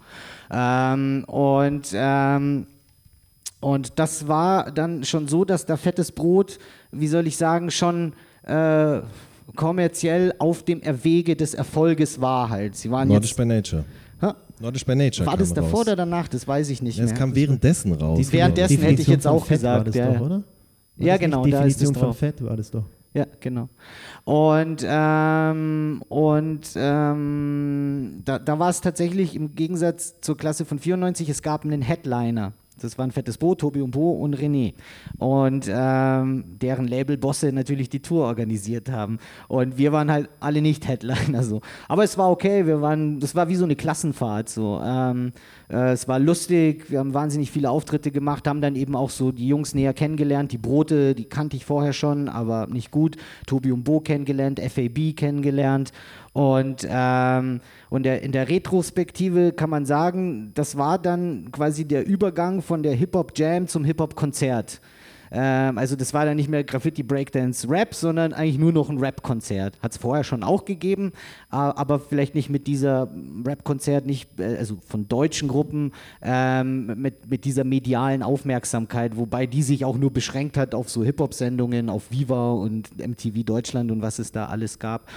Ähm, 0.51 1.23
und, 1.25 1.89
ähm, 1.93 2.67
und 3.59 3.99
das 3.99 4.27
war 4.27 4.71
dann 4.71 5.03
schon 5.03 5.27
so, 5.27 5.45
dass 5.45 5.65
da 5.65 5.77
fettes 5.77 6.11
Brot, 6.11 6.59
wie 6.91 7.07
soll 7.07 7.27
ich 7.27 7.37
sagen, 7.37 7.71
schon 7.71 8.13
äh, 8.43 9.01
kommerziell 9.55 10.33
auf 10.39 10.63
dem 10.63 10.81
Erwege 10.81 11.35
des 11.35 11.53
Erfolges 11.53 12.21
war 12.21 12.49
halt. 12.49 12.75
Sie 12.75 12.91
waren 12.91 13.07
Nordisch 13.07 13.31
jetzt. 13.31 13.37
by 13.37 13.45
Nature. 13.45 13.83
Ha? 14.21 14.35
Nordisch 14.59 14.85
by 14.85 14.95
Nature. 14.95 15.25
War 15.25 15.37
das 15.37 15.53
davor 15.53 15.71
raus. 15.71 15.81
oder 15.81 15.95
danach? 15.95 16.27
Das 16.27 16.47
weiß 16.47 16.69
ich 16.69 16.81
nicht 16.81 16.97
Ja, 16.97 17.03
es 17.05 17.11
mehr. 17.11 17.19
kam 17.19 17.35
währenddessen 17.35 17.93
raus. 17.93 18.17
Die 18.19 18.31
währenddessen 18.31 18.77
hätte 18.77 19.01
ich 19.01 19.07
Definition 19.07 19.13
jetzt 19.15 19.27
auch 19.27 19.45
Fett 19.45 19.63
war 19.63 19.83
gesagt. 19.83 19.87
das 19.87 19.95
ja. 19.95 20.13
doch, 20.13 20.25
oder? 20.25 20.43
War 20.97 21.07
Ja, 21.07 21.17
genau, 21.17 21.45
da 21.45 21.63
ist 21.63 21.73
es 21.73 21.77
Definition 21.77 21.93
von 21.93 22.03
drauf. 22.03 22.17
Fett 22.17 22.43
war 22.43 22.57
das 22.57 22.71
doch. 22.71 22.83
Ja, 23.17 23.25
genau. 23.39 23.67
Und, 24.25 24.85
ähm, 24.87 26.03
und 26.07 26.69
ähm, 26.75 28.21
da, 28.23 28.37
da 28.37 28.59
war 28.59 28.69
es 28.69 28.81
tatsächlich 28.81 29.35
im 29.35 29.55
Gegensatz 29.55 30.21
zur 30.21 30.37
Klasse 30.37 30.65
von 30.65 30.77
94, 30.77 31.27
es 31.27 31.41
gab 31.41 31.65
einen 31.65 31.81
Headliner. 31.81 32.53
Das 32.81 32.97
waren 32.97 33.11
Fettes 33.11 33.37
Bo, 33.37 33.55
Tobi 33.55 33.81
und 33.81 33.91
Bo 33.91 34.11
und 34.11 34.35
René. 34.35 34.73
Und 35.17 35.69
ähm, 35.69 36.45
deren 36.61 36.87
Labelbosse 36.87 37.51
natürlich 37.51 37.89
die 37.89 38.01
Tour 38.01 38.25
organisiert 38.25 38.91
haben. 38.91 39.19
Und 39.47 39.77
wir 39.77 39.91
waren 39.91 40.11
halt 40.11 40.29
alle 40.39 40.61
nicht 40.61 40.87
Headliner 40.87 41.43
so. 41.43 41.61
Aber 41.87 42.03
es 42.03 42.17
war 42.17 42.31
okay, 42.31 42.65
wir 42.65 42.81
waren, 42.81 43.19
das 43.19 43.35
war 43.35 43.49
wie 43.49 43.55
so 43.55 43.65
eine 43.65 43.75
Klassenfahrt 43.75 44.49
so. 44.49 44.81
Ähm, 44.83 45.33
äh, 45.69 45.91
es 45.91 46.07
war 46.07 46.19
lustig, 46.19 46.89
wir 46.89 46.99
haben 46.99 47.13
wahnsinnig 47.13 47.51
viele 47.51 47.69
Auftritte 47.69 48.11
gemacht, 48.11 48.47
haben 48.47 48.61
dann 48.61 48.75
eben 48.75 48.95
auch 48.95 49.09
so 49.09 49.31
die 49.31 49.47
Jungs 49.47 49.73
näher 49.75 49.93
kennengelernt. 49.93 50.51
Die 50.51 50.57
Brote, 50.57 51.15
die 51.15 51.25
kannte 51.25 51.57
ich 51.57 51.65
vorher 51.65 51.93
schon, 51.93 52.29
aber 52.29 52.67
nicht 52.67 52.91
gut. 52.91 53.17
Tobi 53.45 53.71
und 53.71 53.83
Bo 53.83 53.99
kennengelernt, 53.99 54.59
FAB 54.59 55.15
kennengelernt. 55.15 55.91
Und, 56.37 56.87
ähm, 56.87 57.61
und 57.89 58.03
der, 58.03 58.21
in 58.21 58.31
der 58.31 58.47
Retrospektive 58.47 59.53
kann 59.53 59.71
man 59.71 59.87
sagen, 59.87 60.51
das 60.53 60.77
war 60.77 60.99
dann 60.99 61.51
quasi 61.51 61.83
der 61.83 62.05
Übergang 62.05 62.61
von 62.61 62.83
der 62.83 62.93
Hip-Hop-Jam 62.93 63.67
zum 63.67 63.83
Hip-Hop-Konzert. 63.83 64.79
Ähm, 65.31 65.77
also 65.77 65.95
das 65.95 66.13
war 66.13 66.25
dann 66.25 66.35
nicht 66.35 66.49
mehr 66.49 66.63
Graffiti, 66.63 67.03
Breakdance, 67.03 67.69
Rap, 67.69 67.93
sondern 67.93 68.33
eigentlich 68.33 68.57
nur 68.57 68.71
noch 68.71 68.89
ein 68.89 68.97
Rap-Konzert. 68.97 69.77
Hat 69.81 69.91
es 69.91 69.97
vorher 69.97 70.23
schon 70.23 70.43
auch 70.43 70.65
gegeben, 70.65 71.11
aber 71.49 71.99
vielleicht 71.99 72.35
nicht 72.35 72.49
mit 72.49 72.67
dieser 72.67 73.09
Rap-Konzert, 73.45 74.05
nicht, 74.05 74.39
äh, 74.39 74.57
also 74.57 74.77
von 74.87 75.07
deutschen 75.07 75.47
Gruppen, 75.47 75.91
ähm, 76.21 77.01
mit, 77.01 77.29
mit 77.29 77.45
dieser 77.45 77.63
medialen 77.63 78.23
Aufmerksamkeit, 78.23 79.17
wobei 79.17 79.47
die 79.47 79.63
sich 79.63 79.85
auch 79.85 79.97
nur 79.97 80.11
beschränkt 80.11 80.57
hat 80.57 80.75
auf 80.75 80.89
so 80.89 81.03
Hip-Hop-Sendungen, 81.03 81.89
auf 81.89 82.11
Viva 82.11 82.51
und 82.51 82.97
MTV 82.97 83.43
Deutschland 83.43 83.91
und 83.91 84.01
was 84.01 84.19
es 84.19 84.31
da 84.31 84.45
alles 84.45 84.79
gab. 84.79 85.09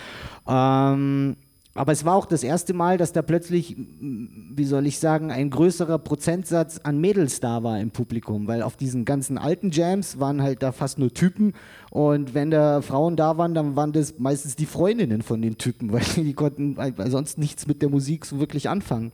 Ähm, 0.49 1.37
aber 1.75 1.93
es 1.93 2.05
war 2.05 2.17
auch 2.17 2.27
das 2.27 2.43
erste 2.43 2.75
Mal, 2.75 2.99
dass 2.99 3.13
da 3.13 3.23
plötzlich, 3.23 3.77
wie 4.01 4.65
soll 4.65 4.87
ich 4.87 4.99
sagen, 4.99 5.31
ein 5.31 5.51
größerer 5.51 5.99
Prozentsatz 5.99 6.79
an 6.83 7.01
Mädels 7.01 7.39
da 7.39 7.63
war 7.63 7.79
im 7.79 7.93
Publikum, 7.93 8.49
weil 8.49 8.63
auf 8.63 8.77
diesen 8.77 9.05
ganzen 9.05 9.39
alten 9.39 9.71
Jams 9.71 10.19
waren 10.19 10.43
halt 10.43 10.65
da 10.65 10.73
fast 10.73 10.99
nur 10.99 11.15
Typen 11.15 11.55
und 11.91 12.35
wenn 12.35 12.51
da 12.51 12.83
Frauen 12.83 13.15
da 13.15 13.39
waren, 13.39 13.55
dann 13.55 13.77
waren 13.77 13.93
das 13.93 14.19
meistens 14.19 14.57
die 14.57 14.67
Freundinnen 14.67 15.23
von 15.23 15.41
den 15.43 15.59
Typen, 15.59 15.93
weil 15.93 16.03
die 16.17 16.35
konnten 16.35 16.77
halt 16.77 16.97
sonst 17.07 17.39
nichts 17.39 17.69
mit 17.69 17.83
der 17.83 17.89
Musik 17.89 18.27
so 18.27 18.41
wirklich 18.41 18.69
anfangen. 18.69 19.13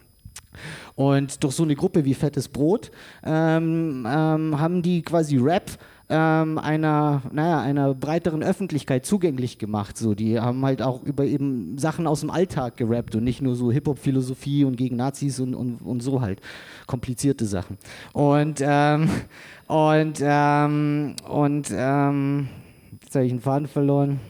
Und 0.95 1.45
durch 1.45 1.55
so 1.55 1.65
eine 1.65 1.77
Gruppe 1.77 2.07
wie 2.07 2.15
Fettes 2.15 2.49
Brot 2.49 2.91
ähm, 3.23 4.07
ähm, 4.09 4.59
haben 4.59 4.81
die 4.81 5.03
quasi 5.03 5.37
Rap 5.37 5.71
ähm, 6.09 6.59
einer, 6.59 7.23
naja, 7.33 7.61
einer 7.61 7.95
breiteren 7.95 8.43
Öffentlichkeit 8.43 9.05
zugänglich 9.05 9.59
gemacht. 9.59 9.99
So, 9.99 10.15
die 10.15 10.39
haben 10.39 10.65
halt 10.65 10.81
auch 10.81 11.03
über 11.03 11.25
eben 11.25 11.79
Sachen 11.79 12.07
aus 12.07 12.21
dem 12.21 12.31
Alltag 12.31 12.77
gerappt 12.77 13.17
und 13.17 13.25
nicht 13.25 13.43
nur 13.43 13.57
so 13.57 13.73
Hip-Hop-Philosophie 13.73 14.65
und 14.65 14.77
gegen 14.77 14.97
Nazis 14.97 15.41
und, 15.41 15.55
und, 15.55 15.79
und 15.83 16.01
so 16.01 16.21
halt 16.21 16.41
komplizierte 16.87 17.45
Sachen. 17.45 17.77
Und, 18.13 18.61
ähm, 18.61 19.09
und, 19.67 20.19
ähm, 20.21 21.17
und 21.29 21.69
ähm, 21.73 22.49
jetzt 23.03 23.15
habe 23.15 23.27
ich 23.27 23.33
einen 23.33 23.41
Faden 23.41 23.67
verloren. 23.67 24.21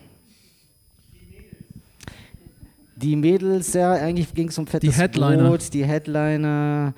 Die 2.96 3.14
Mädels, 3.14 3.74
ja, 3.74 3.92
eigentlich 3.92 4.32
ging 4.32 4.48
es 4.48 4.56
um 4.56 4.66
fettes 4.66 4.96
Headliner. 4.96 5.50
Brot, 5.50 5.74
die 5.74 5.84
Headliner. 5.84 6.94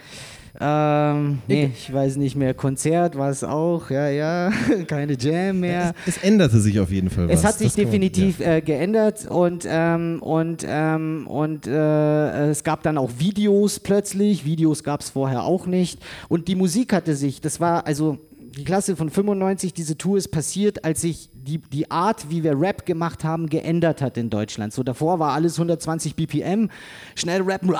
Ähm, 0.61 1.39
nee, 1.47 1.71
ich 1.73 1.93
weiß 1.93 2.17
nicht 2.17 2.35
mehr. 2.37 2.53
Konzert 2.55 3.17
war 3.17 3.31
es 3.31 3.45
auch, 3.45 3.91
ja, 3.91 4.09
ja. 4.09 4.51
Keine 4.89 5.17
Jam 5.19 5.61
mehr. 5.61 5.95
Es, 6.05 6.17
es 6.17 6.23
änderte 6.25 6.59
sich 6.61 6.81
auf 6.81 6.91
jeden 6.91 7.11
Fall 7.11 7.29
was. 7.29 7.39
Es 7.39 7.45
hat 7.45 7.59
sich 7.59 7.69
Das 7.69 7.77
kann 7.77 7.85
man- 7.85 7.93
definitiv 7.93 8.41
äh, 8.41 8.61
geändert 8.61 9.27
und, 9.31 9.65
ähm, 9.69 10.21
und, 10.21 10.65
ähm, 10.69 11.27
und 11.29 11.67
äh, 11.67 12.49
es 12.51 12.65
gab 12.65 12.83
dann 12.83 12.99
auch 12.99 13.11
Videos 13.19 13.79
plötzlich. 13.79 14.45
Videos 14.45 14.83
gab 14.83 15.01
es 15.03 15.11
vorher 15.11 15.45
auch 15.45 15.67
nicht. 15.67 16.01
Und 16.29 16.49
die 16.49 16.57
Musik 16.57 16.93
hatte 16.93 17.15
sich, 17.15 17.41
das 17.41 17.61
war 17.61 17.87
also 17.87 18.19
die 18.57 18.65
Klasse 18.65 18.97
von 18.97 19.09
95, 19.11 19.73
diese 19.73 19.97
Tour 19.97 20.19
ist 20.19 20.29
passiert, 20.33 20.85
als 20.85 21.03
sich 21.03 21.31
die, 21.47 21.59
die 21.59 21.91
Art, 21.91 22.31
wie 22.31 22.45
wir 22.45 22.59
Rap 22.59 22.87
gemacht 22.87 23.25
haben, 23.25 23.49
geändert 23.49 24.03
hat 24.03 24.17
in 24.17 24.31
Deutschland. 24.31 24.73
So 24.73 24.83
davor 24.83 25.19
war 25.19 25.33
alles 25.33 25.55
120 25.55 26.15
BPM, 26.15 26.69
schnell 27.15 27.43
rappen 27.43 27.75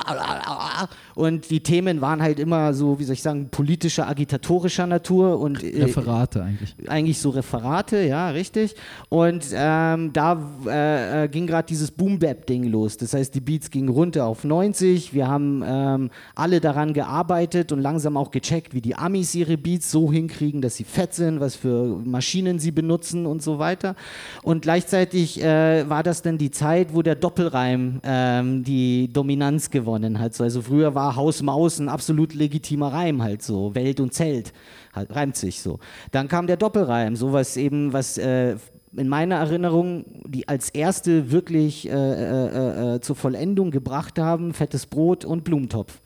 und 1.15 1.49
die 1.49 1.61
Themen 1.61 2.01
waren 2.01 2.21
halt 2.21 2.39
immer 2.39 2.73
so, 2.73 2.99
wie 2.99 3.03
soll 3.03 3.13
ich 3.13 3.21
sagen, 3.21 3.49
politischer, 3.49 4.07
agitatorischer 4.07 4.87
Natur 4.87 5.39
und 5.39 5.63
äh, 5.63 5.83
Referate 5.83 6.43
eigentlich. 6.43 6.75
eigentlich 6.87 7.19
so 7.19 7.29
Referate, 7.29 8.01
ja, 8.03 8.29
richtig. 8.29 8.75
Und 9.09 9.45
ähm, 9.53 10.13
da 10.13 10.39
äh, 10.65 11.25
äh, 11.25 11.27
ging 11.27 11.47
gerade 11.47 11.67
dieses 11.67 11.91
Boom-Bap-Ding 11.91 12.63
los. 12.63 12.97
Das 12.97 13.13
heißt, 13.13 13.33
die 13.35 13.41
Beats 13.41 13.69
gingen 13.69 13.89
runter 13.89 14.25
auf 14.25 14.43
90. 14.43 15.13
Wir 15.13 15.27
haben 15.27 15.63
ähm, 15.65 16.09
alle 16.35 16.59
daran 16.59 16.93
gearbeitet 16.93 17.71
und 17.71 17.81
langsam 17.81 18.17
auch 18.17 18.31
gecheckt, 18.31 18.73
wie 18.73 18.81
die 18.81 18.95
Amis 18.95 19.35
ihre 19.35 19.57
Beats 19.57 19.91
so 19.91 20.11
hinkriegen, 20.11 20.61
dass 20.61 20.75
sie 20.75 20.83
fett 20.83 21.13
sind, 21.13 21.39
was 21.39 21.55
für 21.55 21.99
Maschinen 22.03 22.59
sie 22.59 22.71
benutzen 22.71 23.25
und 23.25 23.41
so 23.41 23.58
weiter. 23.59 23.95
Und 24.41 24.63
gleichzeitig 24.63 25.41
äh, 25.41 25.87
war 25.89 26.03
das 26.03 26.21
dann 26.21 26.37
die 26.37 26.51
Zeit, 26.51 26.93
wo 26.93 27.01
der 27.01 27.15
Doppelreim 27.15 27.99
ähm, 28.03 28.63
die 28.63 29.11
Dominanz 29.11 29.69
gewonnen 29.69 30.19
hat. 30.19 30.33
So, 30.33 30.43
also 30.43 30.61
früher 30.61 30.95
war 30.95 31.15
Haus 31.15 31.41
Maus 31.41 31.79
ein 31.79 31.89
absolut 31.89 32.33
legitimer 32.33 32.93
Reim 32.93 33.21
halt 33.21 33.43
so, 33.43 33.75
Welt 33.75 33.99
und 33.99 34.13
Zelt 34.13 34.53
halt, 34.93 35.15
reimt 35.15 35.35
sich 35.35 35.61
so. 35.61 35.79
Dann 36.11 36.27
kam 36.27 36.47
der 36.47 36.57
Doppelreim, 36.57 37.15
sowas 37.15 37.57
eben, 37.57 37.93
was 37.93 38.17
äh, 38.17 38.55
in 38.95 39.07
meiner 39.07 39.35
Erinnerung 39.35 40.05
die 40.25 40.47
als 40.47 40.69
erste 40.69 41.31
wirklich 41.31 41.87
äh, 41.89 41.91
äh, 41.91 42.95
äh, 42.95 42.99
zur 43.01 43.15
Vollendung 43.15 43.71
gebracht 43.71 44.17
haben, 44.17 44.53
fettes 44.53 44.87
Brot 44.87 45.25
und 45.25 45.43
Blumentopf. 45.43 46.01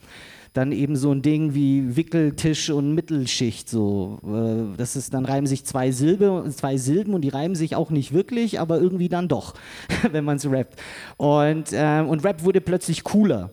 Dann 0.54 0.72
eben 0.72 0.96
so 0.96 1.12
ein 1.12 1.22
Ding 1.22 1.56
wie 1.56 1.96
Wickeltisch 1.96 2.70
und 2.70 2.94
Mittelschicht. 2.94 3.68
So. 3.68 4.20
Äh, 4.24 4.78
das 4.78 4.96
ist, 4.96 5.14
dann 5.14 5.26
reimen 5.26 5.48
sich 5.48 5.66
zwei, 5.66 5.92
Silbe, 5.92 6.46
zwei 6.56 6.78
Silben 6.78 7.14
und 7.14 7.22
die 7.22 7.30
reimen 7.30 7.56
sich 7.56 7.76
auch 7.76 7.90
nicht 7.90 8.14
wirklich, 8.14 8.60
aber 8.60 8.80
irgendwie 8.80 9.10
dann 9.10 9.28
doch, 9.28 9.56
wenn 10.12 10.24
man 10.24 10.38
es 10.38 10.50
rappt. 10.50 10.80
Und, 11.18 11.70
ähm, 11.74 12.08
und 12.08 12.24
Rap 12.24 12.44
wurde 12.44 12.62
plötzlich 12.62 13.04
cooler. 13.04 13.52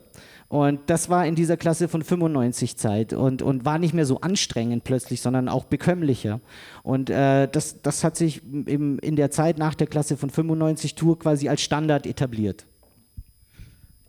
Und 0.51 0.81
das 0.91 1.09
war 1.09 1.25
in 1.27 1.37
dieser 1.37 1.57
Klasse 1.57 1.87
von 1.87 2.03
95 2.03 2.77
Zeit 2.77 3.13
und, 3.13 3.41
und 3.41 3.65
war 3.65 3.79
nicht 3.79 3.95
mehr 3.95 4.05
so 4.05 4.21
anstrengend 4.21 4.83
plötzlich, 4.83 5.21
sondern 5.21 5.49
auch 5.49 5.65
bekömmlicher. 5.65 6.41
Und 6.83 7.09
äh, 7.09 7.47
das, 7.47 7.81
das 7.83 8.03
hat 8.03 8.17
sich 8.17 8.43
eben 8.67 8.99
in 8.99 9.15
der 9.15 9.31
Zeit 9.31 9.59
nach 9.59 9.77
der 9.77 9.87
Klasse 9.87 10.17
von 10.17 10.29
95 10.29 10.97
Tour 10.97 11.21
quasi 11.21 11.49
als 11.49 11.61
Standard 11.61 12.05
etabliert. 12.05 12.67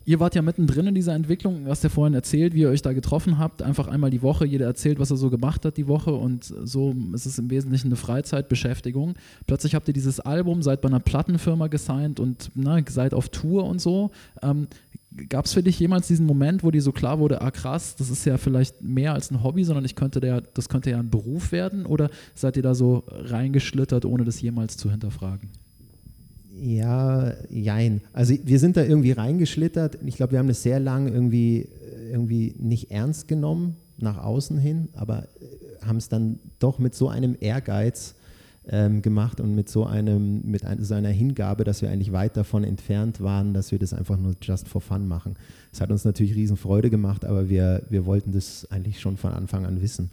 Ihr 0.04 0.20
wart 0.20 0.34
ja 0.34 0.42
mittendrin 0.42 0.88
in 0.88 0.94
dieser 0.94 1.14
Entwicklung, 1.14 1.64
du 1.64 1.70
hast 1.70 1.84
ja 1.84 1.88
vorhin 1.88 2.14
erzählt, 2.14 2.54
wie 2.54 2.60
ihr 2.60 2.70
euch 2.70 2.82
da 2.82 2.92
getroffen 2.92 3.38
habt. 3.38 3.62
Einfach 3.62 3.88
einmal 3.88 4.10
die 4.10 4.22
Woche, 4.22 4.46
jeder 4.46 4.66
erzählt, 4.66 4.98
was 4.98 5.10
er 5.10 5.16
so 5.16 5.30
gemacht 5.30 5.64
hat 5.64 5.76
die 5.76 5.88
Woche 5.88 6.12
und 6.12 6.44
so 6.44 6.94
ist 7.12 7.26
es 7.26 7.38
im 7.38 7.50
Wesentlichen 7.50 7.88
eine 7.88 7.96
Freizeitbeschäftigung. 7.96 9.14
Plötzlich 9.46 9.74
habt 9.74 9.88
ihr 9.88 9.94
dieses 9.94 10.20
Album, 10.20 10.62
seid 10.62 10.80
bei 10.80 10.88
einer 10.88 11.00
Plattenfirma 11.00 11.68
gesigned 11.68 12.20
und 12.20 12.50
na, 12.54 12.80
seid 12.88 13.14
auf 13.14 13.28
Tour 13.28 13.64
und 13.64 13.80
so. 13.80 14.10
Ähm, 14.42 14.66
Gab 15.28 15.44
es 15.44 15.52
für 15.52 15.62
dich 15.62 15.78
jemals 15.78 16.06
diesen 16.06 16.24
Moment, 16.24 16.64
wo 16.64 16.70
dir 16.70 16.80
so 16.80 16.90
klar 16.90 17.18
wurde, 17.18 17.42
ah 17.42 17.50
krass, 17.50 17.96
das 17.96 18.08
ist 18.08 18.24
ja 18.24 18.38
vielleicht 18.38 18.80
mehr 18.80 19.12
als 19.12 19.30
ein 19.30 19.42
Hobby, 19.42 19.62
sondern 19.62 19.84
ich 19.84 19.94
könnte 19.94 20.20
der, 20.20 20.40
das 20.40 20.70
könnte 20.70 20.90
ja 20.90 20.98
ein 20.98 21.10
Beruf 21.10 21.52
werden? 21.52 21.84
Oder 21.84 22.08
seid 22.34 22.56
ihr 22.56 22.62
da 22.62 22.74
so 22.74 23.04
reingeschlittert, 23.06 24.06
ohne 24.06 24.24
das 24.24 24.40
jemals 24.40 24.78
zu 24.78 24.90
hinterfragen? 24.90 25.50
Ja, 26.64 27.32
jein. 27.50 28.02
Also 28.12 28.34
wir 28.44 28.60
sind 28.60 28.76
da 28.76 28.84
irgendwie 28.84 29.10
reingeschlittert. 29.10 29.98
Ich 30.06 30.14
glaube, 30.14 30.32
wir 30.32 30.38
haben 30.38 30.46
das 30.46 30.62
sehr 30.62 30.78
lange 30.78 31.10
irgendwie, 31.10 31.68
irgendwie 32.08 32.54
nicht 32.56 32.92
ernst 32.92 33.26
genommen 33.26 33.76
nach 33.98 34.22
außen 34.22 34.58
hin, 34.58 34.88
aber 34.94 35.24
äh, 35.24 35.84
haben 35.84 35.96
es 35.96 36.08
dann 36.08 36.38
doch 36.60 36.78
mit 36.78 36.94
so 36.94 37.08
einem 37.08 37.36
Ehrgeiz 37.40 38.14
ähm, 38.68 39.02
gemacht 39.02 39.40
und 39.40 39.56
mit 39.56 39.68
so 39.68 39.86
einem, 39.86 40.42
mit 40.44 40.64
ein, 40.64 40.84
so 40.84 40.94
einer 40.94 41.08
Hingabe, 41.08 41.64
dass 41.64 41.82
wir 41.82 41.90
eigentlich 41.90 42.12
weit 42.12 42.36
davon 42.36 42.62
entfernt 42.62 43.20
waren, 43.20 43.54
dass 43.54 43.72
wir 43.72 43.80
das 43.80 43.92
einfach 43.92 44.16
nur 44.16 44.36
just 44.40 44.68
for 44.68 44.80
fun 44.80 45.08
machen. 45.08 45.34
Es 45.72 45.80
hat 45.80 45.90
uns 45.90 46.04
natürlich 46.04 46.36
riesen 46.36 46.56
Freude 46.56 46.90
gemacht, 46.90 47.24
aber 47.24 47.48
wir, 47.48 47.82
wir 47.90 48.06
wollten 48.06 48.30
das 48.30 48.70
eigentlich 48.70 49.00
schon 49.00 49.16
von 49.16 49.32
Anfang 49.32 49.66
an 49.66 49.82
wissen. 49.82 50.12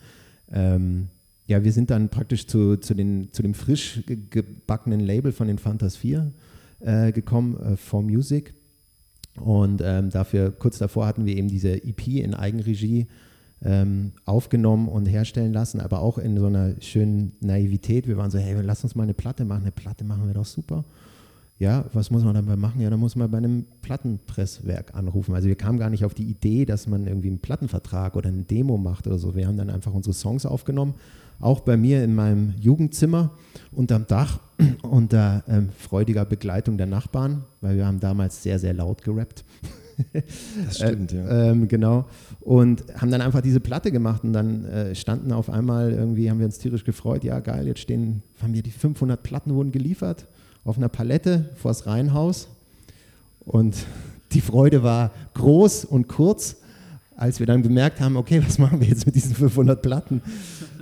Ähm, 0.52 1.10
ja, 1.50 1.64
wir 1.64 1.74
sind 1.74 1.89
dann 1.89 2.10
praktisch 2.10 2.45
zu, 2.45 2.78
zu, 2.78 2.93
den, 2.93 3.30
zu 3.34 3.41
dem 3.41 3.56
frisch 3.56 4.04
gebackenen 4.06 5.00
Label 5.00 5.32
von 5.32 5.47
den 5.47 5.58
Fantas 5.58 5.97
4 5.97 6.32
äh, 6.82 7.12
gekommen, 7.12 7.58
äh, 7.58 7.76
For 7.76 8.04
Music. 8.04 8.54
Und 9.39 9.82
ähm, 9.84 10.12
dafür, 10.12 10.52
kurz 10.52 10.78
davor 10.78 11.08
hatten 11.08 11.26
wir 11.26 11.36
eben 11.36 11.47
diese 11.47 11.84
EP 11.84 12.08
in 12.08 12.36
Eigenregie 12.36 13.08
ähm, 13.64 14.12
aufgenommen 14.26 14.88
und 14.88 15.08
herstellen 15.08 15.52
lassen, 15.52 15.82
aber 15.82 16.02
auch 16.02 16.20
in 16.20 16.38
so 16.38 16.45
einer 16.45 16.80
schönen 16.82 17.32
Naivität. 17.41 18.08
Wir 18.08 18.18
waren 18.18 18.30
so, 18.30 18.38
hey, 18.38 18.56
lass 18.62 18.84
uns 18.84 18.93
mal 18.93 19.04
eine 19.04 19.16
Platte 19.16 19.43
machen. 19.43 19.64
Eine 19.64 19.72
Platte 19.72 20.04
machen 20.04 20.28
wir 20.28 20.36
doch 20.36 20.45
super. 20.45 20.86
Ja, 21.60 21.84
was 21.91 22.10
muss 22.10 22.24
man 22.24 22.36
dabei 22.36 22.55
machen? 22.55 22.80
Ja, 22.80 22.89
dann 22.89 23.01
muss 23.01 23.18
man 23.18 23.30
bei 23.30 23.38
einem 23.38 23.66
Plattenpresswerk 23.82 24.95
anrufen. 24.95 25.36
Also 25.36 25.49
wir 25.49 25.55
kamen 25.55 25.78
gar 25.78 25.89
nicht 25.89 26.05
auf 26.05 26.14
die 26.14 26.24
Idee, 26.24 26.64
dass 26.64 26.88
man 26.88 27.05
irgendwie 27.05 27.28
einen 27.28 27.39
Plattenvertrag 27.39 28.16
oder 28.16 28.30
eine 28.30 28.43
Demo 28.43 28.78
macht 28.78 29.07
oder 29.07 29.20
so. 29.20 29.36
Wir 29.36 29.45
haben 29.45 29.57
dann 29.57 29.70
einfach 29.70 29.93
unsere 29.93 30.14
Songs 30.14 30.45
aufgenommen, 30.45 30.93
auch 31.41 31.60
bei 31.60 31.76
mir 31.76 32.01
in 32.01 32.16
meinem 32.16 32.53
Jugendzimmer 32.62 33.32
unterm 33.74 34.07
Dach 34.07 34.39
unter 34.84 35.43
ähm, 35.49 35.70
freudiger 35.78 36.24
Begleitung 36.24 36.78
der 36.78 36.88
Nachbarn, 36.88 37.43
weil 37.60 37.76
wir 37.76 37.86
haben 37.86 37.99
damals 37.99 38.41
sehr, 38.41 38.57
sehr 38.57 38.74
laut 38.74 39.03
gerappt. 39.03 39.43
Das 40.66 40.78
stimmt, 40.78 41.12
ja. 41.12 41.49
Ähm, 41.49 41.68
genau. 41.68 42.05
Und 42.39 42.86
haben 42.95 43.12
dann 43.12 43.20
einfach 43.20 43.41
diese 43.41 43.60
Platte 43.60 43.91
gemacht 43.91 44.24
und 44.24 44.32
dann 44.32 44.64
äh, 44.64 44.95
standen 44.95 45.34
auf 45.34 45.49
einmal 45.49 45.91
irgendwie, 45.91 46.30
haben 46.30 46.39
wir 46.39 46.45
uns 46.45 46.57
tierisch 46.57 46.86
gefreut, 46.86 47.26
ja 47.26 47.41
geil, 47.41 47.68
jetzt 47.68 47.82
stehen, 47.82 48.24
haben 48.41 48.53
wir 48.53 48.64
die 48.64 48.72
500 48.72 49.22
Platten 49.22 49.53
wurden 49.53 49.74
geliefert 49.74 50.26
auf 50.70 50.78
einer 50.78 50.89
Palette 50.89 51.49
vors 51.55 51.86
Reihenhaus 51.86 52.47
und 53.39 53.76
die 54.32 54.41
Freude 54.41 54.84
war 54.84 55.11
groß 55.34 55.86
und 55.86 56.07
kurz, 56.07 56.57
als 57.15 57.39
wir 57.39 57.47
dann 57.47 57.63
bemerkt 57.63 57.99
haben, 57.99 58.15
okay, 58.15 58.41
was 58.45 58.59
machen 58.59 58.80
wir 58.80 58.88
jetzt 58.88 59.05
mit 59.05 59.15
diesen 59.15 59.36
500 59.36 59.82
Platten? 59.82 60.22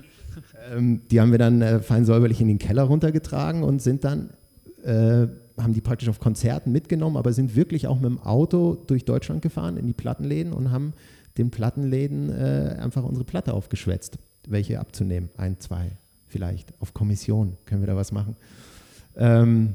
ähm, 0.75 1.01
die 1.09 1.19
haben 1.21 1.31
wir 1.31 1.39
dann 1.39 1.61
äh, 1.61 1.79
fein 1.79 2.05
säuberlich 2.05 2.41
in 2.41 2.47
den 2.47 2.59
Keller 2.59 2.83
runtergetragen 2.83 3.63
und 3.63 3.81
sind 3.81 4.03
dann 4.03 4.29
äh, 4.83 5.27
haben 5.57 5.73
die 5.73 5.81
praktisch 5.81 6.09
auf 6.09 6.19
Konzerten 6.19 6.71
mitgenommen, 6.71 7.17
aber 7.17 7.33
sind 7.33 7.55
wirklich 7.55 7.87
auch 7.87 7.95
mit 7.95 8.05
dem 8.05 8.19
Auto 8.19 8.77
durch 8.87 9.05
Deutschland 9.05 9.41
gefahren 9.41 9.77
in 9.77 9.87
die 9.87 9.93
Plattenläden 9.93 10.53
und 10.53 10.71
haben 10.71 10.93
den 11.37 11.49
Plattenläden 11.49 12.29
äh, 12.29 12.77
einfach 12.79 13.03
unsere 13.03 13.25
Platte 13.25 13.53
aufgeschwätzt, 13.53 14.17
welche 14.47 14.79
abzunehmen. 14.79 15.29
Ein, 15.37 15.59
zwei, 15.59 15.91
vielleicht. 16.27 16.73
Auf 16.79 16.93
Kommission 16.93 17.57
können 17.65 17.81
wir 17.81 17.87
da 17.87 17.95
was 17.95 18.11
machen. 18.11 18.35
Ähm, 19.17 19.73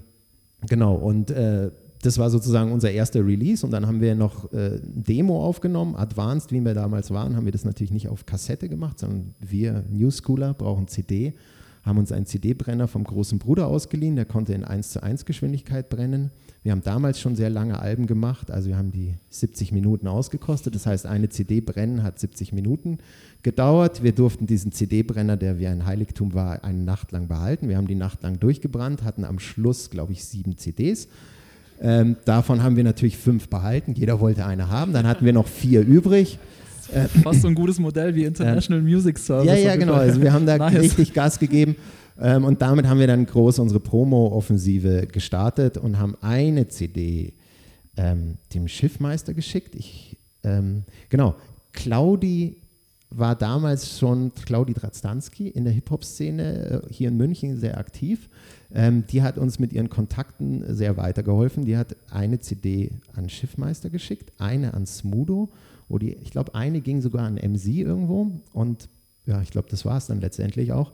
genau, 0.67 0.95
und 0.95 1.31
äh, 1.31 1.71
das 2.03 2.19
war 2.19 2.31
sozusagen 2.31 2.73
unser 2.73 2.91
erster 2.91 3.25
Release 3.25 3.65
und 3.65 3.73
dann 3.73 3.87
haben 3.87 4.01
wir 4.01 4.15
noch 4.15 4.53
äh, 4.53 4.81
Demo 4.83 5.45
aufgenommen, 5.45 5.95
Advanced, 5.97 6.53
wie 6.53 6.61
wir 6.61 6.75
damals 6.75 7.11
waren, 7.11 7.37
haben 7.37 7.45
wir 7.45 7.53
das 7.53 7.65
natürlich 7.65 7.93
nicht 7.93 8.09
auf 8.09 8.27
Kassette 8.27 8.69
gemacht, 8.69 8.99
sondern 8.99 9.35
wir 9.41 9.85
New 9.89 10.11
Schooler 10.11 10.55
brauchen 10.55 10.89
CD 10.89 11.35
haben 11.83 11.99
uns 11.99 12.13
einen 12.13 12.27
CD-Brenner 12.27 12.87
vom 12.87 13.05
großen 13.05 13.39
Bruder 13.39 13.67
ausgeliehen, 13.67 14.15
der 14.15 14.25
konnte 14.25 14.55
in 14.55 14.65
1 14.65 14.91
zu 14.91 15.03
1 15.03 15.25
Geschwindigkeit 15.25 15.89
brennen. 15.89 16.31
Wir 16.63 16.71
haben 16.71 16.83
damals 16.83 17.19
schon 17.19 17.35
sehr 17.35 17.51
lange 17.51 17.81
Alben 17.81 18.07
gemacht, 18.07 18.53
also 18.53 18.69
wir 18.69 18.77
haben 18.77 18.93
die 18.93 19.15
70 19.31 19.73
Minuten 19.73 20.07
ausgekostet. 20.07 20.77
Das 20.77 20.87
heißt, 20.87 21.07
eine 21.07 21.29
CD 21.29 21.61
brennen 21.61 22.05
hat 22.05 22.21
70 22.21 22.53
Minuten 22.53 22.99
gedauert. 23.43 24.03
Wir 24.03 24.13
durften 24.13 24.47
diesen 24.47 24.73
CD-Brenner, 24.73 25.37
der 25.37 25.59
wie 25.59 25.67
ein 25.67 25.87
Heiligtum 25.87 26.35
war, 26.35 26.65
eine 26.65 26.79
Nacht 26.79 27.13
lang 27.13 27.29
behalten. 27.29 27.69
Wir 27.69 27.77
haben 27.77 27.87
die 27.87 27.95
Nacht 27.95 28.23
lang 28.23 28.39
durchgebrannt, 28.41 29.03
hatten 29.03 29.25
am 29.25 29.39
Schluss, 29.39 29.91
glaube 29.91 30.13
ich, 30.13 30.25
sieben 30.25 30.57
CDs. 30.57 31.09
Ähm, 31.81 32.17
davon 32.25 32.63
haben 32.63 32.77
wir 32.77 32.85
natürlich 32.85 33.17
fünf 33.17 33.49
behalten. 33.49 33.95
Jeder 33.95 34.21
wollte 34.21 34.47
eine 34.47 34.69
haben. 34.69 34.93
Dann 34.93 35.07
hatten 35.07 35.25
wir 35.25 35.33
noch 35.33 35.49
vier 35.49 35.81
übrig. 35.83 36.39
Fast 37.23 37.43
so 37.43 37.49
ein 37.49 37.55
gutes 37.55 37.79
Modell 37.79 38.15
wie 38.15 38.25
International 38.25 38.83
Music 38.83 39.19
Service. 39.19 39.47
Ja, 39.47 39.55
ja, 39.55 39.77
genau. 39.77 39.95
Also 39.95 40.21
wir 40.21 40.33
haben 40.33 40.47
da 40.47 40.59
nice. 40.59 40.75
richtig 40.75 41.13
Gas 41.13 41.39
gegeben. 41.39 41.77
Ähm, 42.21 42.45
und 42.45 42.61
damit 42.61 42.87
haben 42.87 43.01
wir 43.01 43.07
dann 43.07 43.25
groß 43.25 43.59
unsere 43.59 43.81
Promo-Offensive 43.81 45.07
gestartet 45.07 45.79
und 45.79 45.99
haben 45.99 46.17
eine 46.21 46.69
CD 46.69 47.33
ähm, 47.97 48.37
dem 48.55 48.69
Schiffmeister 48.69 49.35
geschickt. 49.35 49.75
Ich, 49.75 50.17
ähm, 50.45 50.85
genau, 51.09 51.35
Claudi 51.73 52.62
war 53.17 53.35
damals 53.35 53.99
schon, 53.99 54.33
Claudi 54.35 54.75
Drastanski 54.75 55.49
in 55.49 55.65
der 55.65 55.73
Hip-Hop-Szene 55.73 56.83
äh, 56.89 56.93
hier 56.93 57.09
in 57.09 57.17
München 57.17 57.59
sehr 57.59 57.79
aktiv. 57.79 58.29
Ähm, 58.75 59.05
die 59.07 59.23
hat 59.23 59.39
uns 59.39 59.59
mit 59.59 59.73
ihren 59.73 59.91
Kontakten 59.91 60.75
sehr 60.75 60.97
weitergeholfen. 60.97 61.65
Die 61.65 61.77
hat 61.77 61.97
eine 62.11 62.41
CD 62.41 62.91
an 63.15 63.29
Schiffmeister 63.29 63.91
geschickt, 63.91 64.33
eine 64.39 64.75
an 64.75 64.87
Smudo 64.87 65.49
wo 65.93 65.99
die, 65.99 66.15
ich 66.15 66.31
glaube, 66.31 66.55
eine 66.55 66.81
ging 66.81 67.03
sogar 67.03 67.27
an 67.27 67.35
MC 67.35 67.67
irgendwo 67.67 68.31
und 68.53 68.89
ja, 69.27 69.41
ich 69.43 69.51
glaube, 69.51 69.69
das 69.71 69.85
war 69.85 69.99
es 69.99 70.07
dann 70.07 70.21
letztendlich 70.21 70.73
auch. 70.73 70.91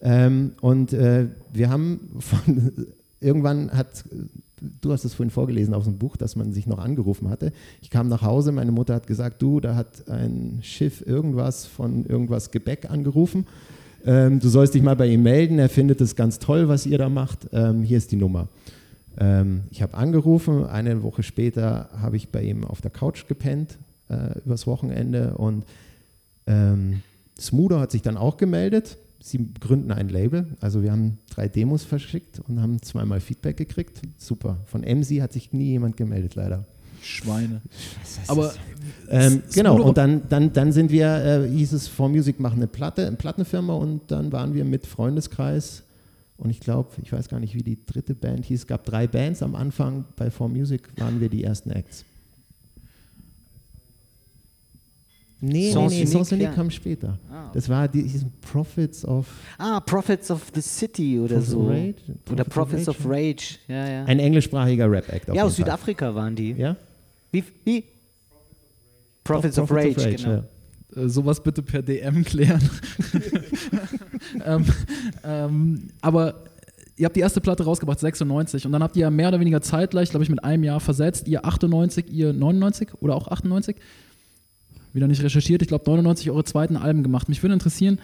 Ähm, 0.00 0.52
und 0.60 0.92
äh, 0.92 1.26
wir 1.52 1.70
haben 1.70 2.16
von, 2.20 2.72
irgendwann 3.20 3.72
hat, 3.72 4.04
du 4.80 4.92
hast 4.92 5.04
es 5.04 5.14
vorhin 5.14 5.30
vorgelesen 5.30 5.74
aus 5.74 5.84
dem 5.84 5.98
Buch, 5.98 6.16
dass 6.16 6.36
man 6.36 6.52
sich 6.52 6.66
noch 6.66 6.78
angerufen 6.78 7.28
hatte. 7.28 7.52
Ich 7.80 7.90
kam 7.90 8.08
nach 8.08 8.22
Hause, 8.22 8.52
meine 8.52 8.72
Mutter 8.72 8.94
hat 8.94 9.06
gesagt, 9.06 9.42
du, 9.42 9.60
da 9.60 9.74
hat 9.74 10.08
ein 10.08 10.60
Schiff 10.62 11.04
irgendwas 11.06 11.66
von 11.66 12.06
irgendwas 12.06 12.50
Gebäck 12.50 12.90
angerufen. 12.90 13.46
Ähm, 14.04 14.40
du 14.40 14.48
sollst 14.48 14.74
dich 14.74 14.82
mal 14.82 14.96
bei 14.96 15.06
ihm 15.06 15.22
melden, 15.22 15.58
er 15.58 15.68
findet 15.68 16.00
es 16.00 16.16
ganz 16.16 16.38
toll, 16.38 16.68
was 16.68 16.86
ihr 16.86 16.98
da 16.98 17.08
macht. 17.08 17.48
Ähm, 17.52 17.82
hier 17.82 17.98
ist 17.98 18.12
die 18.12 18.16
Nummer. 18.16 18.48
Ähm, 19.18 19.62
ich 19.70 19.82
habe 19.82 19.94
angerufen, 19.94 20.66
eine 20.66 21.02
Woche 21.02 21.22
später 21.22 21.88
habe 22.00 22.16
ich 22.16 22.30
bei 22.30 22.42
ihm 22.42 22.64
auf 22.64 22.80
der 22.80 22.90
Couch 22.90 23.28
gepennt, 23.28 23.78
äh, 24.08 24.38
übers 24.44 24.66
Wochenende. 24.66 25.34
Und 25.36 25.64
ähm, 26.46 27.02
Smoother 27.38 27.80
hat 27.80 27.90
sich 27.90 28.02
dann 28.02 28.16
auch 28.16 28.36
gemeldet. 28.36 28.96
Sie 29.22 29.52
gründen 29.60 29.92
ein 29.92 30.08
Label. 30.08 30.46
Also 30.60 30.82
wir 30.82 30.92
haben 30.92 31.18
drei 31.30 31.48
Demos 31.48 31.84
verschickt 31.84 32.40
und 32.48 32.60
haben 32.60 32.82
zweimal 32.82 33.20
Feedback 33.20 33.56
gekriegt. 33.56 34.02
Super. 34.18 34.58
Von 34.66 34.82
MC 34.82 35.20
hat 35.20 35.32
sich 35.32 35.52
nie 35.52 35.70
jemand 35.70 35.96
gemeldet, 35.96 36.34
leider. 36.34 36.64
Schweine. 37.02 37.60
Aber 38.28 38.54
Ähm, 39.08 39.42
genau, 39.52 39.80
und 39.82 39.98
dann, 39.98 40.22
dann, 40.28 40.52
dann 40.52 40.72
sind 40.72 40.90
wir, 40.90 41.44
äh, 41.44 41.48
hieß 41.48 41.72
es, 41.72 41.88
For 41.88 42.08
Music 42.08 42.40
machen 42.40 42.56
eine 42.56 42.66
Platte, 42.66 43.06
eine 43.06 43.16
Plattenfirma 43.16 43.74
und 43.74 44.10
dann 44.10 44.32
waren 44.32 44.54
wir 44.54 44.64
mit 44.64 44.86
Freundeskreis 44.86 45.82
und 46.36 46.50
ich 46.50 46.60
glaube, 46.60 46.90
ich 47.02 47.12
weiß 47.12 47.28
gar 47.28 47.40
nicht, 47.40 47.54
wie 47.54 47.62
die 47.62 47.84
dritte 47.84 48.14
Band 48.14 48.44
hieß, 48.46 48.60
es 48.60 48.66
gab 48.66 48.84
drei 48.84 49.06
Bands 49.06 49.42
am 49.42 49.54
Anfang, 49.54 50.04
bei 50.16 50.30
For 50.30 50.48
Music 50.48 50.88
waren 50.96 51.20
wir 51.20 51.28
die 51.28 51.44
ersten 51.44 51.70
Acts. 51.70 52.04
Nee, 55.44 55.72
Sens 55.72 55.90
nee, 55.90 55.96
nee, 55.98 56.02
Unique, 56.02 56.12
Sens 56.12 56.32
Unique 56.32 56.44
ja. 56.44 56.52
kam 56.52 56.70
später. 56.70 57.18
Ah. 57.28 57.50
Das 57.52 57.68
war 57.68 57.88
die 57.88 58.02
hießen 58.02 58.32
Prophets 58.40 59.04
of, 59.04 59.26
Ah, 59.58 59.80
Prophets 59.80 60.30
of 60.30 60.40
the 60.54 60.60
City 60.62 61.18
oder 61.18 61.34
Prophets 61.34 61.50
so. 61.50 61.60
of 61.62 61.68
Rage? 61.68 61.94
Oder 62.30 62.44
Prophets 62.44 62.84
Prophets 62.84 62.88
of 62.88 63.00
of 63.00 63.06
Rage. 63.10 63.58
Ja, 63.66 63.88
ja. 63.88 64.04
ein 64.04 64.20
englischsprachiger 64.20 64.88
Rap-Act. 64.88 65.26
ja, 65.34 65.42
aus 65.42 65.56
Fall. 65.56 65.64
Südafrika 65.64 66.14
waren 66.14 66.36
die. 66.36 66.52
Ja? 66.52 66.76
Wie? 67.32 67.42
wie? 67.64 67.82
Prophets, 69.24 69.56
Doch, 69.56 69.64
of 69.64 69.72
Rage, 69.72 69.94
genau. 70.16 70.44
ja. 70.94 71.02
äh, 71.02 71.08
sowas 71.08 71.42
bitte 71.42 71.60
per 71.60 71.82
DM 71.82 72.24
klären. 72.24 72.62
ähm, 74.44 74.64
ähm, 75.24 75.88
aber 76.00 76.34
ihr 76.96 77.06
habt 77.06 77.16
die 77.16 77.20
erste 77.20 77.40
Platte 77.40 77.64
rausgebracht, 77.64 77.98
96, 77.98 78.64
und 78.64 78.70
dann 78.70 78.82
habt 78.82 78.96
ihr 78.96 79.10
mehr 79.10 79.26
oder 79.28 79.40
weniger 79.40 79.60
zeitgleich, 79.60 80.10
glaube 80.10 80.22
ich, 80.22 80.30
mit 80.30 80.44
einem 80.44 80.62
Jahr 80.62 80.78
versetzt. 80.78 81.26
Ihr 81.26 81.44
98, 81.44 82.06
ihr 82.12 82.32
99 82.32 82.90
oder 83.00 83.16
auch 83.16 83.26
98. 83.26 83.74
Wieder 84.92 85.08
nicht 85.08 85.22
recherchiert, 85.22 85.62
ich 85.62 85.68
glaube 85.68 85.84
99 85.86 86.30
eure 86.30 86.44
zweiten 86.44 86.76
Alben 86.76 87.02
gemacht. 87.02 87.28
Mich 87.28 87.42
würde 87.42 87.54
interessieren, 87.54 87.98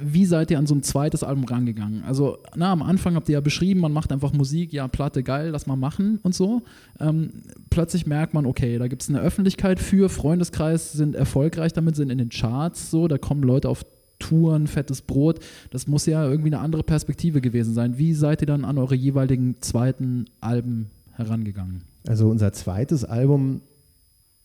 wie 0.00 0.24
seid 0.24 0.50
ihr 0.50 0.58
an 0.58 0.66
so 0.66 0.74
ein 0.74 0.82
zweites 0.82 1.22
Album 1.22 1.44
rangegangen? 1.44 2.02
Also, 2.04 2.38
na, 2.56 2.72
am 2.72 2.82
Anfang 2.82 3.14
habt 3.14 3.28
ihr 3.28 3.34
ja 3.34 3.40
beschrieben, 3.40 3.80
man 3.80 3.92
macht 3.92 4.10
einfach 4.10 4.32
Musik, 4.32 4.72
ja, 4.72 4.88
Platte 4.88 5.22
geil, 5.22 5.50
lass 5.50 5.66
mal 5.66 5.76
machen 5.76 6.18
und 6.22 6.34
so. 6.34 6.62
Ähm, 6.98 7.30
plötzlich 7.70 8.06
merkt 8.06 8.34
man, 8.34 8.46
okay, 8.46 8.78
da 8.78 8.88
gibt 8.88 9.02
es 9.02 9.10
eine 9.10 9.20
Öffentlichkeit 9.20 9.78
für, 9.78 10.08
Freundeskreis 10.08 10.92
sind 10.92 11.14
erfolgreich 11.14 11.72
damit, 11.72 11.96
sind 11.96 12.10
in 12.10 12.18
den 12.18 12.30
Charts 12.30 12.90
so, 12.90 13.08
da 13.08 13.18
kommen 13.18 13.42
Leute 13.42 13.68
auf 13.68 13.84
Touren, 14.18 14.68
fettes 14.68 15.02
Brot. 15.02 15.40
Das 15.70 15.86
muss 15.86 16.06
ja 16.06 16.24
irgendwie 16.24 16.48
eine 16.48 16.60
andere 16.60 16.82
Perspektive 16.82 17.40
gewesen 17.40 17.74
sein. 17.74 17.98
Wie 17.98 18.14
seid 18.14 18.40
ihr 18.40 18.46
dann 18.46 18.64
an 18.64 18.78
eure 18.78 18.94
jeweiligen 18.94 19.56
zweiten 19.60 20.26
Alben 20.40 20.90
herangegangen? 21.12 21.82
Also 22.06 22.28
unser 22.28 22.52
zweites 22.52 23.04
Album, 23.04 23.60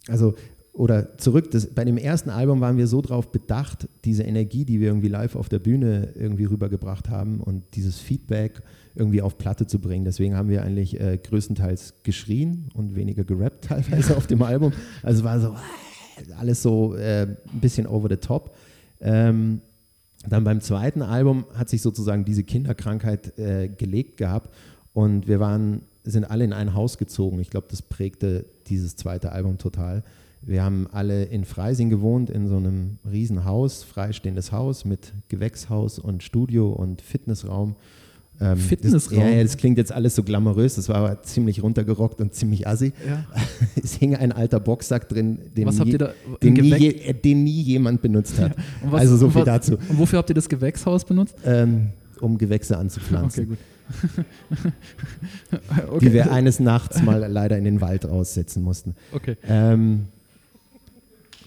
also 0.08 0.36
oder 0.78 1.18
zurück, 1.18 1.50
das, 1.50 1.66
bei 1.66 1.84
dem 1.86 1.98
ersten 1.98 2.30
Album 2.30 2.62
waren 2.62 2.78
wir 2.78 2.86
so 2.86 3.02
drauf 3.02 3.32
bedacht, 3.32 3.88
diese 4.06 4.22
Energie, 4.22 4.64
die 4.64 4.80
wir 4.80 4.90
irgendwie 4.90 5.08
live 5.08 5.36
auf 5.36 5.50
der 5.50 5.58
Bühne 5.58 6.10
irgendwie 6.14 6.46
rübergebracht 6.46 7.10
haben 7.10 7.40
und 7.40 7.64
dieses 7.74 7.98
Feedback 7.98 8.62
irgendwie 8.94 9.24
auf 9.24 9.40
Platte 9.40 9.66
zu 9.66 9.80
bringen. 9.80 10.06
Deswegen 10.06 10.36
haben 10.36 10.50
wir 10.50 10.62
eigentlich 10.62 11.00
äh, 11.00 11.18
größtenteils 11.18 11.96
geschrien 12.04 12.70
und 12.76 12.96
weniger 12.96 13.24
gerappt 13.24 13.66
teilweise 13.70 14.16
auf 14.16 14.28
dem 14.28 14.44
Album. 14.44 14.72
Also 15.02 15.20
es 15.22 15.24
war 15.24 15.40
so 15.40 15.56
alles 16.38 16.62
so 16.62 16.94
äh, 16.94 17.24
ein 17.24 17.60
bisschen 17.60 17.88
over 17.88 18.08
the 18.08 18.18
top. 18.18 18.56
Ähm, 19.02 19.62
dann 20.30 20.44
beim 20.44 20.62
zweiten 20.62 21.02
Album 21.02 21.46
hat 21.56 21.70
sich 21.70 21.82
sozusagen 21.82 22.24
diese 22.24 22.44
Kinderkrankheit 22.44 23.36
äh, 23.40 23.68
gelegt 23.68 24.18
gehabt 24.18 24.54
und 24.94 25.28
wir 25.28 25.40
waren, 25.40 25.82
sind 26.04 26.26
alle 26.26 26.44
in 26.44 26.54
ein 26.54 26.76
Haus 26.76 27.00
gezogen. 27.00 27.40
Ich 27.40 27.50
glaube, 27.50 27.66
das 27.72 27.82
prägte 27.82 28.46
dieses 28.68 28.96
zweite 28.96 29.32
Album 29.32 29.58
total. 29.58 30.04
Wir 30.42 30.64
haben 30.64 30.88
alle 30.92 31.26
in 31.26 31.44
Freising 31.44 31.90
gewohnt, 31.90 32.30
in 32.30 32.48
so 32.48 32.58
einem 32.58 33.00
riesen 33.10 33.44
Haus, 33.46 33.84
freistehendes 33.84 34.52
Haus 34.52 34.86
mit 34.86 35.14
Gewächshaus 35.30 36.00
und 36.00 36.24
Studio 36.24 36.72
und 36.72 37.02
Fitnessraum. 37.02 37.76
Ähm, 38.40 38.56
Fitnessraum? 38.58 39.18
Das, 39.18 39.26
ja, 39.30 39.30
ja, 39.36 39.44
das 39.44 39.58
klingt 39.58 39.78
jetzt 39.80 39.92
alles 39.92 40.14
so 40.16 40.22
glamourös, 40.24 40.76
das 40.76 40.88
war 40.90 40.98
aber 40.98 41.24
ziemlich 41.24 41.64
runtergerockt 41.64 42.22
und 42.22 42.34
ziemlich 42.36 42.68
assi. 42.68 42.94
Ja. 43.08 43.26
Es 43.84 43.96
hing 43.96 44.16
ein 44.16 44.32
alter 44.32 44.60
Boxsack 44.60 45.10
drin, 45.10 45.40
den, 45.56 45.66
Was 45.68 45.80
habt 45.80 45.88
nie, 45.88 45.94
ihr 45.94 45.98
da? 45.98 46.14
den, 46.44 46.54
nie, 46.54 46.72
äh, 46.86 47.14
den 47.14 47.44
nie 47.44 47.62
jemand 47.62 48.02
benutzt 48.02 48.38
hat. 48.40 48.56
Und 48.84 48.92
was- 48.92 49.02
also 49.02 49.18
so 49.18 49.30
viel 49.30 49.42
was- 49.42 49.46
dazu, 49.46 49.74
Und 49.90 49.98
wofür 49.98 50.20
habt 50.20 50.30
ihr 50.30 50.36
das 50.36 50.48
Gewächshaus 50.50 51.04
benutzt? 51.06 51.36
ähm, 51.46 51.90
um 52.22 52.38
Gewächse 52.38 52.78
anzupflanzen. 52.78 53.44
Okay, 53.44 53.56
gut. 55.92 56.02
Die 56.02 56.14
wir 56.14 56.32
eines 56.32 56.60
Nachts 56.60 57.02
mal 57.02 57.26
leider 57.32 57.58
in 57.58 57.64
den 57.64 57.82
Wald 57.82 58.06
raussetzen 58.06 58.62
mussten. 58.64 58.96
Okay. 59.14 59.36
Ähm, 59.48 60.06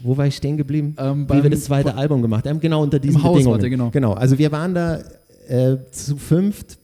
wo 0.03 0.16
war 0.16 0.26
ich 0.26 0.36
stehen 0.36 0.57
geblieben? 0.57 0.94
Ähm, 0.98 1.28
Wie 1.28 1.42
wir 1.42 1.51
das 1.51 1.64
zweite 1.64 1.94
Album 1.94 2.22
gemacht 2.22 2.46
haben, 2.46 2.61
genau 2.61 2.82
unter 2.82 2.98
diesen 2.98 3.22
Haus 3.22 3.34
Bedingungen. 3.34 3.55
wart 3.55 3.62
ihr, 3.62 3.70
genau. 3.70 3.90
genau, 3.90 4.12
also 4.14 4.38
wir 4.38 4.53
waren 4.53 4.74
da 4.74 5.01
äh, 5.48 5.76
zu 5.90 6.16
fünft 6.16 6.78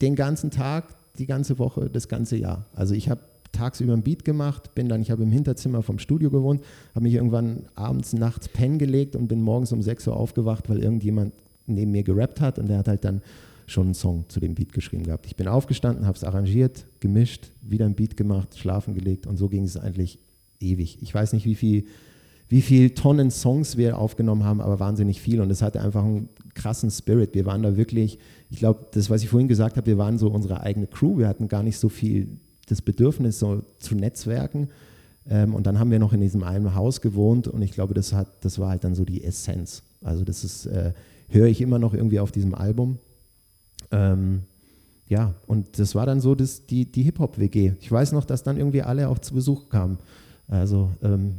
den 0.00 0.16
ganzen 0.16 0.50
Tag, 0.50 0.84
die 1.18 1.26
ganze 1.26 1.58
Woche, 1.58 1.88
das 1.90 2.08
ganze 2.08 2.36
Jahr. 2.36 2.66
Also 2.74 2.94
ich 2.94 3.08
habe 3.08 3.20
tagsüber 3.52 3.92
ein 3.92 4.02
Beat 4.02 4.24
gemacht, 4.24 4.74
bin 4.74 4.88
dann, 4.88 5.02
ich 5.02 5.10
habe 5.10 5.22
im 5.22 5.30
Hinterzimmer 5.30 5.82
vom 5.82 5.98
Studio 5.98 6.30
gewohnt, 6.30 6.62
habe 6.94 7.04
mich 7.04 7.14
irgendwann 7.14 7.64
abends, 7.74 8.12
nachts 8.12 8.48
pennen 8.48 8.78
gelegt 8.78 9.14
und 9.14 9.28
bin 9.28 9.42
morgens 9.42 9.72
um 9.72 9.82
6 9.82 10.08
Uhr 10.08 10.16
aufgewacht, 10.16 10.68
weil 10.68 10.78
irgendjemand 10.78 11.34
neben 11.66 11.92
mir 11.92 12.02
gerappt 12.02 12.40
hat 12.40 12.58
und 12.58 12.68
der 12.68 12.78
hat 12.78 12.88
halt 12.88 13.04
dann 13.04 13.22
schon 13.66 13.88
einen 13.88 13.94
Song 13.94 14.24
zu 14.28 14.40
dem 14.40 14.54
Beat 14.54 14.72
geschrieben 14.72 15.04
gehabt. 15.04 15.26
Ich 15.26 15.36
bin 15.36 15.48
aufgestanden, 15.48 16.06
habe 16.06 16.16
es 16.16 16.24
arrangiert, 16.24 16.84
gemischt, 17.00 17.50
wieder 17.62 17.86
ein 17.86 17.94
Beat 17.94 18.16
gemacht, 18.16 18.58
schlafen 18.58 18.94
gelegt 18.94 19.26
und 19.26 19.36
so 19.36 19.48
ging 19.48 19.64
es 19.64 19.76
eigentlich 19.76 20.18
ewig. 20.60 20.98
Ich 21.00 21.14
weiß 21.14 21.32
nicht, 21.32 21.46
wie 21.46 21.54
viel, 21.54 21.84
wie 22.52 22.60
viel 22.60 22.90
Tonnen 22.90 23.30
Songs 23.30 23.78
wir 23.78 23.96
aufgenommen 23.96 24.44
haben, 24.44 24.60
aber 24.60 24.78
wahnsinnig 24.78 25.22
viel 25.22 25.40
und 25.40 25.50
es 25.50 25.62
hatte 25.62 25.80
einfach 25.80 26.04
einen 26.04 26.28
krassen 26.52 26.90
Spirit. 26.90 27.34
Wir 27.34 27.46
waren 27.46 27.62
da 27.62 27.78
wirklich, 27.78 28.18
ich 28.50 28.58
glaube, 28.58 28.84
das, 28.92 29.08
was 29.08 29.22
ich 29.22 29.30
vorhin 29.30 29.48
gesagt 29.48 29.78
habe, 29.78 29.86
wir 29.86 29.96
waren 29.96 30.18
so 30.18 30.28
unsere 30.28 30.60
eigene 30.60 30.86
Crew, 30.86 31.16
wir 31.16 31.28
hatten 31.28 31.48
gar 31.48 31.62
nicht 31.62 31.78
so 31.78 31.88
viel 31.88 32.28
das 32.68 32.82
Bedürfnis, 32.82 33.38
so 33.38 33.62
zu 33.78 33.94
netzwerken. 33.94 34.68
Ähm, 35.30 35.54
und 35.54 35.66
dann 35.66 35.78
haben 35.78 35.90
wir 35.90 35.98
noch 35.98 36.12
in 36.12 36.20
diesem 36.20 36.42
einen 36.42 36.74
Haus 36.74 37.00
gewohnt 37.00 37.48
und 37.48 37.62
ich 37.62 37.72
glaube, 37.72 37.94
das, 37.94 38.12
hat, 38.12 38.28
das 38.42 38.58
war 38.58 38.68
halt 38.68 38.84
dann 38.84 38.94
so 38.94 39.06
die 39.06 39.24
Essenz. 39.24 39.82
Also 40.02 40.22
das 40.22 40.66
äh, 40.66 40.92
höre 41.28 41.46
ich 41.46 41.62
immer 41.62 41.78
noch 41.78 41.94
irgendwie 41.94 42.20
auf 42.20 42.32
diesem 42.32 42.54
Album. 42.54 42.98
Ähm, 43.90 44.42
ja, 45.08 45.32
und 45.46 45.78
das 45.78 45.94
war 45.94 46.04
dann 46.04 46.20
so 46.20 46.34
das, 46.34 46.66
die, 46.66 46.84
die 46.84 47.04
Hip-Hop-WG. 47.04 47.72
Ich 47.80 47.90
weiß 47.90 48.12
noch, 48.12 48.26
dass 48.26 48.42
dann 48.42 48.58
irgendwie 48.58 48.82
alle 48.82 49.08
auch 49.08 49.20
zu 49.20 49.32
Besuch 49.32 49.70
kamen. 49.70 49.96
Also 50.48 50.90
ähm, 51.02 51.36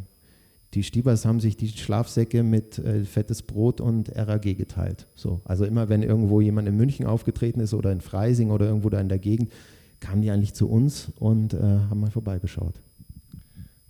die 0.73 0.83
Stiebers 0.83 1.25
haben 1.25 1.39
sich 1.39 1.55
die 1.55 1.69
Schlafsäcke 1.69 2.43
mit 2.43 2.79
äh, 2.79 3.05
fettes 3.05 3.41
Brot 3.41 3.79
und 3.79 4.09
RAG 4.15 4.41
geteilt. 4.41 5.07
So, 5.15 5.41
also 5.45 5.65
immer 5.65 5.89
wenn 5.89 6.03
irgendwo 6.03 6.41
jemand 6.41 6.67
in 6.67 6.75
München 6.75 7.05
aufgetreten 7.05 7.59
ist 7.59 7.73
oder 7.73 7.91
in 7.91 8.01
Freising 8.01 8.49
oder 8.49 8.65
irgendwo 8.65 8.89
da 8.89 8.99
in 8.99 9.09
der 9.09 9.19
Gegend, 9.19 9.51
kamen 9.99 10.21
die 10.21 10.31
eigentlich 10.31 10.53
zu 10.53 10.69
uns 10.69 11.09
und 11.19 11.53
äh, 11.53 11.57
haben 11.57 11.99
mal 11.99 12.11
vorbeigeschaut. 12.11 12.75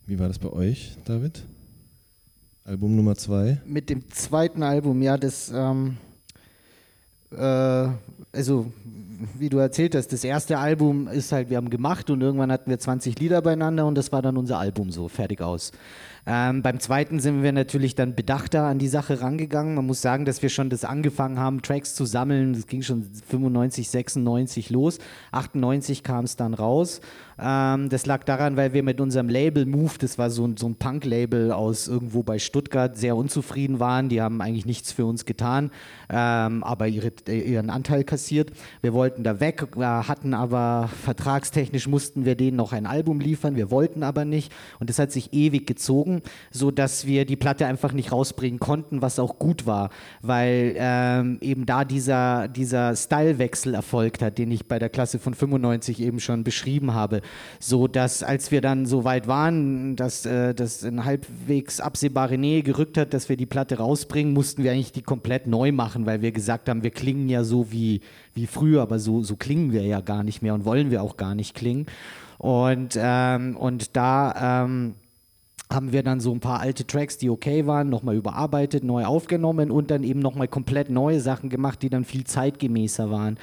Wie 0.06 0.20
war 0.20 0.28
das 0.28 0.40
bei 0.40 0.50
euch, 0.52 0.98
David? 1.06 1.44
Album 2.66 2.96
Nummer 2.96 3.16
zwei. 3.16 3.60
Mit 3.66 3.90
dem 3.90 4.10
zweiten 4.12 4.64
Album, 4.64 5.02
ja, 5.02 5.18
das, 5.18 5.52
ähm, 5.54 5.98
äh, 7.32 7.88
also 8.32 8.72
wie 9.38 9.50
du 9.50 9.58
erzählt 9.58 9.96
hast, 9.96 10.14
das 10.14 10.24
erste 10.24 10.58
Album 10.58 11.08
ist 11.08 11.32
halt, 11.32 11.50
wir 11.50 11.58
haben 11.58 11.70
gemacht 11.70 12.10
und 12.10 12.22
irgendwann 12.22 12.52
hatten 12.52 12.70
wir 12.70 12.80
20 12.80 13.20
Lieder 13.20 13.42
beieinander 13.42 13.86
und 13.86 13.96
das 13.96 14.12
war 14.12 14.22
dann 14.22 14.38
unser 14.38 14.60
Album 14.60 14.92
so, 14.92 15.08
fertig 15.08 15.42
aus. 15.42 15.72
Ähm, 16.26 16.62
beim 16.62 16.80
zweiten 16.80 17.20
sind 17.20 17.44
wir 17.44 17.52
natürlich 17.52 17.96
dann 17.96 18.16
bedachter 18.16 18.64
an 18.64 18.80
die 18.80 18.88
Sache 18.88 19.20
rangegangen. 19.20 19.76
Man 19.76 19.86
muss 19.86 20.02
sagen, 20.02 20.24
dass 20.24 20.42
wir 20.42 20.50
schon 20.50 20.70
das 20.70 20.86
angefangen 20.86 21.38
haben, 21.38 21.62
Tracks 21.62 21.96
zu 21.96 22.06
sammeln. 22.06 22.54
Das 22.54 22.68
ging 22.68 22.82
schon 22.82 23.04
95, 23.28 23.90
96 23.90 24.70
los. 24.70 25.00
98 25.32 26.02
kam 26.02 26.24
es 26.24 26.38
dann 26.38 26.54
raus. 26.54 27.02
Ähm, 27.38 27.90
das 27.90 28.06
lag 28.06 28.24
daran, 28.24 28.56
weil 28.56 28.74
wir 28.74 28.84
mit 28.84 29.02
unserem 29.02 29.28
Label 29.28 29.66
Move, 29.66 29.94
das 30.00 30.18
war 30.18 30.30
so 30.30 30.46
ein, 30.48 30.56
so 30.56 30.68
ein 30.68 30.76
Punk-Label 30.76 31.52
aus 31.52 31.90
irgendwo 31.90 32.24
bei 32.24 32.40
Stuttgart, 32.40 32.96
sehr 32.96 33.18
unzufrieden 33.18 33.82
waren. 33.82 34.08
Die 34.08 34.22
haben 34.22 34.42
eigentlich 34.42 34.66
nichts 34.66 34.94
für 34.94 35.06
uns 35.06 35.26
getan, 35.26 35.72
ähm, 36.10 36.64
aber 36.64 36.88
ihre, 36.88 37.12
ihren 37.28 37.70
Anteil 37.70 38.06
kassiert. 38.06 38.52
Wir 38.82 38.94
wollten 38.94 39.13
da 39.22 39.40
weg, 39.40 39.68
äh, 39.78 39.82
hatten 39.82 40.34
aber 40.34 40.90
vertragstechnisch 41.04 41.88
mussten 41.88 42.26
wir 42.26 42.36
denen 42.36 42.58
noch 42.58 42.74
ein 42.74 42.88
Album 42.88 43.20
liefern. 43.20 43.56
Wir 43.56 43.70
wollten 43.70 44.02
aber 44.02 44.26
nicht. 44.26 44.52
Und 44.80 44.90
das 44.90 44.98
hat 44.98 45.12
sich 45.12 45.32
ewig 45.34 45.68
gezogen, 45.68 46.24
sodass 46.50 47.06
wir 47.06 47.26
die 47.26 47.36
Platte 47.36 47.68
einfach 47.68 47.94
nicht 47.94 48.12
rausbringen 48.12 48.60
konnten, 48.60 49.04
was 49.04 49.20
auch 49.20 49.38
gut 49.38 49.68
war, 49.68 49.92
weil 50.22 50.74
ähm, 50.78 51.38
eben 51.42 51.68
da 51.68 51.86
dieser, 51.86 52.48
dieser 52.48 52.96
Stylewechsel 52.96 53.76
erfolgt 53.76 54.24
hat, 54.24 54.38
den 54.38 54.50
ich 54.50 54.66
bei 54.66 54.80
der 54.80 54.90
Klasse 54.90 55.20
von 55.20 55.36
95 55.36 56.02
eben 56.02 56.20
schon 56.20 56.44
beschrieben 56.44 56.94
habe. 56.96 57.22
So 57.60 57.88
dass, 57.88 58.24
als 58.24 58.50
wir 58.50 58.62
dann 58.62 58.86
so 58.86 59.04
weit 59.04 59.28
waren, 59.28 59.96
dass 59.96 60.26
äh, 60.26 60.56
das 60.56 60.84
in 60.84 61.06
halbwegs 61.06 61.80
absehbare 61.80 62.38
Nähe 62.38 62.64
gerückt 62.64 62.98
hat, 62.98 63.14
dass 63.14 63.30
wir 63.30 63.38
die 63.38 63.46
Platte 63.46 63.78
rausbringen, 63.78 64.34
mussten 64.34 64.64
wir 64.64 64.72
eigentlich 64.72 64.94
die 64.94 65.02
komplett 65.02 65.48
neu 65.48 65.72
machen, 65.72 66.06
weil 66.06 66.22
wir 66.22 66.32
gesagt 66.32 66.70
haben, 66.70 66.84
wir 66.84 66.92
klingen 66.92 67.30
ja 67.30 67.44
so 67.44 67.72
wie, 67.72 68.02
wie 68.34 68.48
früher, 68.48 68.90
aber 68.94 69.00
so, 69.00 69.24
so 69.24 69.36
klingen 69.36 69.72
wir 69.72 69.82
ja 69.82 70.02
gar 70.02 70.24
nicht 70.24 70.44
mehr 70.44 70.54
und 70.54 70.66
wollen 70.66 70.92
wir 70.92 71.02
auch 71.02 71.18
gar 71.18 71.34
nicht 71.34 71.56
klingen. 71.56 71.88
Und, 72.38 72.96
ähm, 72.96 73.58
und 73.58 73.96
da 73.96 74.64
ähm, 74.66 74.94
haben 75.74 75.92
wir 75.92 76.04
dann 76.04 76.20
so 76.20 76.32
ein 76.32 76.40
paar 76.40 76.60
alte 76.60 76.86
Tracks, 76.86 77.18
die 77.18 77.30
okay 77.30 77.66
waren, 77.66 77.90
nochmal 77.90 78.16
überarbeitet, 78.16 78.84
neu 78.84 79.06
aufgenommen 79.06 79.72
und 79.72 79.92
dann 79.92 80.04
eben 80.04 80.20
nochmal 80.20 80.48
komplett 80.48 80.90
neue 80.90 81.20
Sachen 81.20 81.50
gemacht, 81.50 81.82
die 81.82 81.90
dann 81.90 82.06
viel 82.06 82.24
zeitgemäßer 82.24 83.10
waren. 83.10 83.38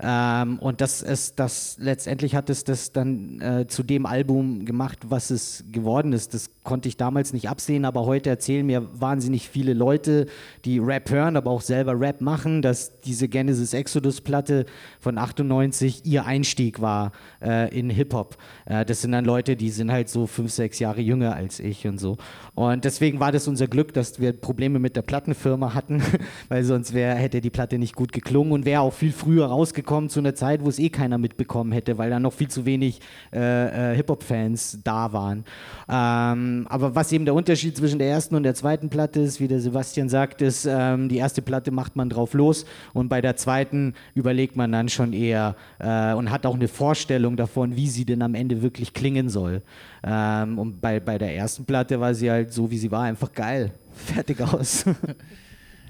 Ähm, 0.00 0.58
und 0.58 0.80
das 0.80 1.02
ist 1.02 1.38
das, 1.38 1.76
letztendlich 1.80 2.34
hat 2.34 2.50
es 2.50 2.64
das 2.64 2.92
dann 2.92 3.40
äh, 3.40 3.66
zu 3.66 3.82
dem 3.82 4.06
Album 4.06 4.64
gemacht, 4.64 4.98
was 5.08 5.30
es 5.30 5.64
geworden 5.72 6.12
ist. 6.12 6.34
Das 6.34 6.50
konnte 6.64 6.88
ich 6.88 6.96
damals 6.96 7.32
nicht 7.32 7.48
absehen, 7.48 7.84
aber 7.84 8.04
heute 8.04 8.28
erzählen 8.28 8.66
mir 8.66 8.86
wahnsinnig 9.00 9.48
viele 9.48 9.72
Leute, 9.72 10.26
die 10.64 10.78
Rap 10.78 11.10
hören, 11.10 11.36
aber 11.36 11.50
auch 11.50 11.60
selber 11.60 11.98
Rap 11.98 12.20
machen, 12.20 12.60
dass 12.60 13.00
diese 13.00 13.28
Genesis 13.28 13.72
Exodus 13.72 14.20
Platte 14.20 14.66
von 15.00 15.16
98 15.16 16.04
ihr 16.04 16.26
Einstieg 16.26 16.80
war 16.80 17.12
äh, 17.42 17.76
in 17.76 17.88
Hip-Hop. 17.88 18.36
Äh, 18.66 18.84
das 18.84 19.02
sind 19.02 19.12
dann 19.12 19.24
Leute, 19.24 19.56
die 19.56 19.70
sind 19.70 19.90
halt 19.90 20.08
so 20.08 20.26
fünf, 20.26 20.52
sechs 20.52 20.78
Jahre 20.78 21.00
jünger 21.00 21.34
als 21.34 21.60
ich 21.60 21.75
und 21.84 21.98
so. 21.98 22.16
Und 22.54 22.84
deswegen 22.84 23.20
war 23.20 23.32
das 23.32 23.48
unser 23.48 23.66
Glück, 23.66 23.92
dass 23.92 24.20
wir 24.20 24.32
Probleme 24.32 24.78
mit 24.78 24.96
der 24.96 25.02
Plattenfirma 25.02 25.74
hatten, 25.74 26.02
weil 26.48 26.64
sonst 26.64 26.94
wär, 26.94 27.14
hätte 27.14 27.40
die 27.40 27.50
Platte 27.50 27.78
nicht 27.78 27.94
gut 27.94 28.12
geklungen 28.12 28.52
und 28.52 28.64
wäre 28.64 28.80
auch 28.80 28.92
viel 28.92 29.12
früher 29.12 29.46
rausgekommen 29.46 30.08
zu 30.08 30.20
einer 30.20 30.34
Zeit, 30.34 30.64
wo 30.64 30.68
es 30.68 30.78
eh 30.78 30.88
keiner 30.88 31.18
mitbekommen 31.18 31.72
hätte, 31.72 31.98
weil 31.98 32.10
da 32.10 32.18
noch 32.18 32.32
viel 32.32 32.48
zu 32.48 32.64
wenig 32.64 33.00
äh, 33.32 33.92
äh, 33.92 33.96
Hip-Hop-Fans 33.96 34.78
da 34.84 35.12
waren. 35.12 35.44
Ähm, 35.88 36.66
aber 36.68 36.94
was 36.94 37.12
eben 37.12 37.24
der 37.24 37.34
Unterschied 37.34 37.76
zwischen 37.76 37.98
der 37.98 38.08
ersten 38.08 38.34
und 38.34 38.42
der 38.42 38.54
zweiten 38.54 38.88
Platte 38.88 39.20
ist, 39.20 39.40
wie 39.40 39.48
der 39.48 39.60
Sebastian 39.60 40.08
sagt, 40.08 40.42
ist, 40.42 40.66
ähm, 40.68 41.08
die 41.08 41.18
erste 41.18 41.42
Platte 41.42 41.70
macht 41.70 41.96
man 41.96 42.08
drauf 42.08 42.32
los 42.34 42.64
und 42.92 43.08
bei 43.08 43.20
der 43.20 43.36
zweiten 43.36 43.94
überlegt 44.14 44.56
man 44.56 44.72
dann 44.72 44.88
schon 44.88 45.12
eher 45.12 45.56
äh, 45.78 46.14
und 46.14 46.30
hat 46.30 46.46
auch 46.46 46.54
eine 46.54 46.68
Vorstellung 46.68 47.36
davon, 47.36 47.76
wie 47.76 47.88
sie 47.88 48.04
denn 48.04 48.22
am 48.22 48.34
Ende 48.34 48.62
wirklich 48.62 48.94
klingen 48.94 49.28
soll. 49.28 49.62
Ähm, 50.06 50.58
und 50.58 50.80
bei, 50.80 51.00
bei 51.00 51.18
der 51.18 51.34
ersten 51.34 51.64
Platte 51.64 51.98
war 51.98 52.14
sie 52.14 52.30
halt 52.30 52.52
so, 52.52 52.70
wie 52.70 52.78
sie 52.78 52.90
war, 52.90 53.02
einfach 53.02 53.32
geil. 53.32 53.72
Fertig 53.94 54.40
aus. 54.40 54.84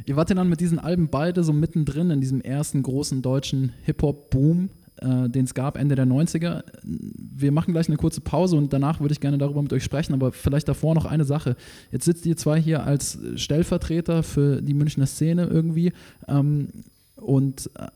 Ihr 0.07 0.17
wart 0.17 0.31
ja 0.31 0.37
dann 0.37 0.49
mit 0.49 0.61
diesen 0.61 0.79
Alben 0.79 1.09
beide 1.09 1.45
so 1.45 1.53
mittendrin 1.53 2.11
in 2.11 2.21
diesem 2.21 2.41
ersten 2.41 2.83
großen 2.83 3.21
deutschen 3.21 3.73
Hip-Hop-Boom, 3.85 4.71
äh, 5.03 5.29
den 5.29 5.45
es 5.45 5.53
gab 5.53 5.77
Ende 5.77 5.97
der 5.97 6.07
90er. 6.07 6.65
Wir 6.83 7.53
machen 7.53 7.75
gleich 7.75 7.89
eine 7.89 7.99
kurze 7.99 8.23
Pause 8.23 8.57
und 8.57 8.73
danach 8.73 9.01
würde 9.01 9.13
ich 9.13 9.21
gerne 9.21 9.37
darüber 9.37 9.61
mit 9.61 9.73
euch 9.75 9.85
sprechen, 9.85 10.15
aber 10.15 10.33
vielleicht 10.33 10.69
davor 10.69 10.95
noch 10.95 11.05
eine 11.05 11.25
Sache. 11.25 11.57
Jetzt 11.93 12.07
sitzt 12.07 12.25
ihr 12.25 12.39
zwei 12.39 12.59
hier 12.59 12.85
als 12.85 13.19
Stellvertreter 13.35 14.23
für 14.23 14.63
die 14.63 14.75
Münchner 14.75 15.07
Szene 15.07 15.45
irgendwie 15.45 15.93
ähm, 16.27 16.69
und 17.17 17.71
äh, 17.79 17.89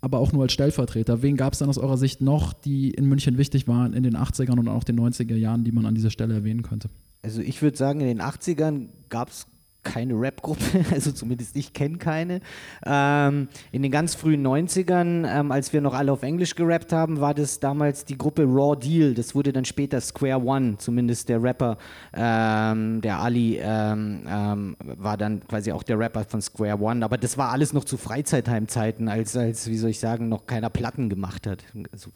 aber 0.00 0.18
auch 0.18 0.32
nur 0.32 0.42
als 0.42 0.52
Stellvertreter. 0.52 1.22
Wen 1.22 1.36
gab 1.36 1.52
es 1.52 1.58
dann 1.58 1.68
aus 1.68 1.78
eurer 1.78 1.96
Sicht 1.98 2.20
noch, 2.20 2.52
die 2.52 2.90
in 2.90 3.06
München 3.06 3.38
wichtig 3.38 3.68
waren 3.68 3.92
in 3.92 4.02
den 4.02 4.16
80ern 4.16 4.58
und 4.58 4.68
auch 4.68 4.84
den 4.84 4.98
90er 4.98 5.36
Jahren, 5.36 5.64
die 5.64 5.72
man 5.72 5.86
an 5.86 5.94
dieser 5.94 6.10
Stelle 6.10 6.34
erwähnen 6.34 6.62
könnte? 6.62 6.88
Also 7.22 7.42
ich 7.42 7.60
würde 7.60 7.76
sagen, 7.76 8.00
in 8.00 8.06
den 8.06 8.22
80ern 8.22 8.88
gab 9.10 9.28
es 9.28 9.46
keine 9.82 10.14
Rap-Gruppe, 10.14 10.84
also 10.90 11.12
zumindest 11.12 11.56
ich 11.56 11.72
kenne 11.72 11.98
keine. 11.98 12.40
Ähm, 12.84 13.48
in 13.72 13.82
den 13.82 13.90
ganz 13.90 14.14
frühen 14.14 14.46
90ern, 14.46 15.26
ähm, 15.26 15.52
als 15.52 15.72
wir 15.72 15.80
noch 15.80 15.94
alle 15.94 16.12
auf 16.12 16.22
Englisch 16.22 16.54
gerappt 16.54 16.92
haben, 16.92 17.20
war 17.20 17.34
das 17.34 17.60
damals 17.60 18.04
die 18.04 18.18
Gruppe 18.18 18.42
Raw 18.44 18.76
Deal. 18.76 19.14
Das 19.14 19.34
wurde 19.34 19.52
dann 19.52 19.64
später 19.64 20.00
Square 20.00 20.42
One, 20.44 20.76
zumindest 20.78 21.28
der 21.28 21.42
Rapper, 21.42 21.78
ähm, 22.12 23.00
der 23.00 23.18
Ali, 23.18 23.58
ähm, 23.62 24.22
ähm, 24.28 24.76
war 24.80 25.16
dann 25.16 25.46
quasi 25.46 25.72
auch 25.72 25.82
der 25.82 25.98
Rapper 25.98 26.24
von 26.24 26.40
Square 26.42 26.80
One. 26.80 27.04
Aber 27.04 27.18
das 27.18 27.38
war 27.38 27.50
alles 27.50 27.72
noch 27.72 27.84
zu 27.84 27.96
Freizeitheim-Zeiten, 27.96 29.08
als, 29.08 29.36
als, 29.36 29.68
wie 29.68 29.76
soll 29.76 29.90
ich 29.90 30.00
sagen, 30.00 30.28
noch 30.28 30.46
keiner 30.46 30.70
Platten 30.70 31.08
gemacht 31.08 31.46
hat. 31.46 31.64
Also, 31.92 32.10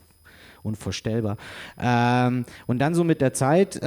unvorstellbar. 0.63 1.37
Ähm, 1.79 2.45
und 2.67 2.79
dann 2.79 2.95
so 2.95 3.05
mit 3.05 3.21
der 3.21 3.35
Zeit 3.35 3.79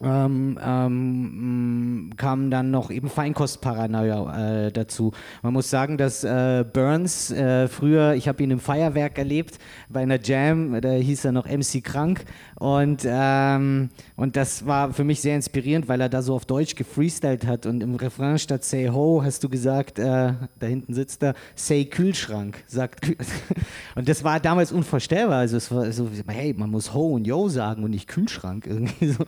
ähm, 0.00 0.58
ähm, 0.62 2.10
kam 2.16 2.50
dann 2.50 2.70
noch 2.70 2.90
eben 2.90 3.08
Feinkostparanoia 3.08 4.66
äh, 4.66 4.72
dazu. 4.72 5.12
Man 5.42 5.52
muss 5.52 5.70
sagen, 5.70 5.98
dass 5.98 6.22
äh, 6.22 6.64
Burns 6.72 7.32
äh, 7.32 7.66
früher, 7.66 8.14
ich 8.14 8.28
habe 8.28 8.42
ihn 8.42 8.50
im 8.52 8.60
Feuerwerk 8.60 9.18
erlebt, 9.18 9.58
bei 9.88 10.00
einer 10.00 10.20
Jam, 10.22 10.80
da 10.80 10.90
hieß 10.90 11.24
er 11.24 11.32
noch 11.32 11.46
MC 11.46 11.82
Krank 11.82 12.24
und, 12.54 13.02
ähm, 13.06 13.90
und 14.16 14.36
das 14.36 14.66
war 14.66 14.92
für 14.92 15.04
mich 15.04 15.20
sehr 15.20 15.34
inspirierend, 15.34 15.88
weil 15.88 16.00
er 16.00 16.08
da 16.08 16.22
so 16.22 16.34
auf 16.34 16.46
Deutsch 16.46 16.76
gefreestylt 16.76 17.46
hat 17.46 17.66
und 17.66 17.82
im 17.82 17.96
Refrain 17.96 18.38
statt 18.38 18.64
Say 18.64 18.88
Ho 18.88 19.22
hast 19.24 19.42
du 19.42 19.48
gesagt, 19.48 19.98
äh, 19.98 20.04
da 20.04 20.66
hinten 20.66 20.94
sitzt 20.94 21.24
er, 21.24 21.34
Say 21.56 21.86
Kühlschrank, 21.86 22.62
sagt 22.68 23.02
Kühl 23.02 23.16
und 23.96 24.08
das 24.08 24.22
war 24.22 24.38
damals 24.38 24.70
unvorstellbar, 24.70 25.38
also 25.38 25.56
es 25.56 25.72
war 25.72 25.90
so, 25.90 26.08
hey, 26.28 26.54
man 26.56 26.70
muss 26.70 26.94
Ho 26.94 27.14
und 27.14 27.26
Yo 27.26 27.48
sagen 27.48 27.82
und 27.82 27.90
nicht 27.90 28.06
Kühlschrank 28.06 28.64
irgendwie 28.64 29.08
so. 29.08 29.24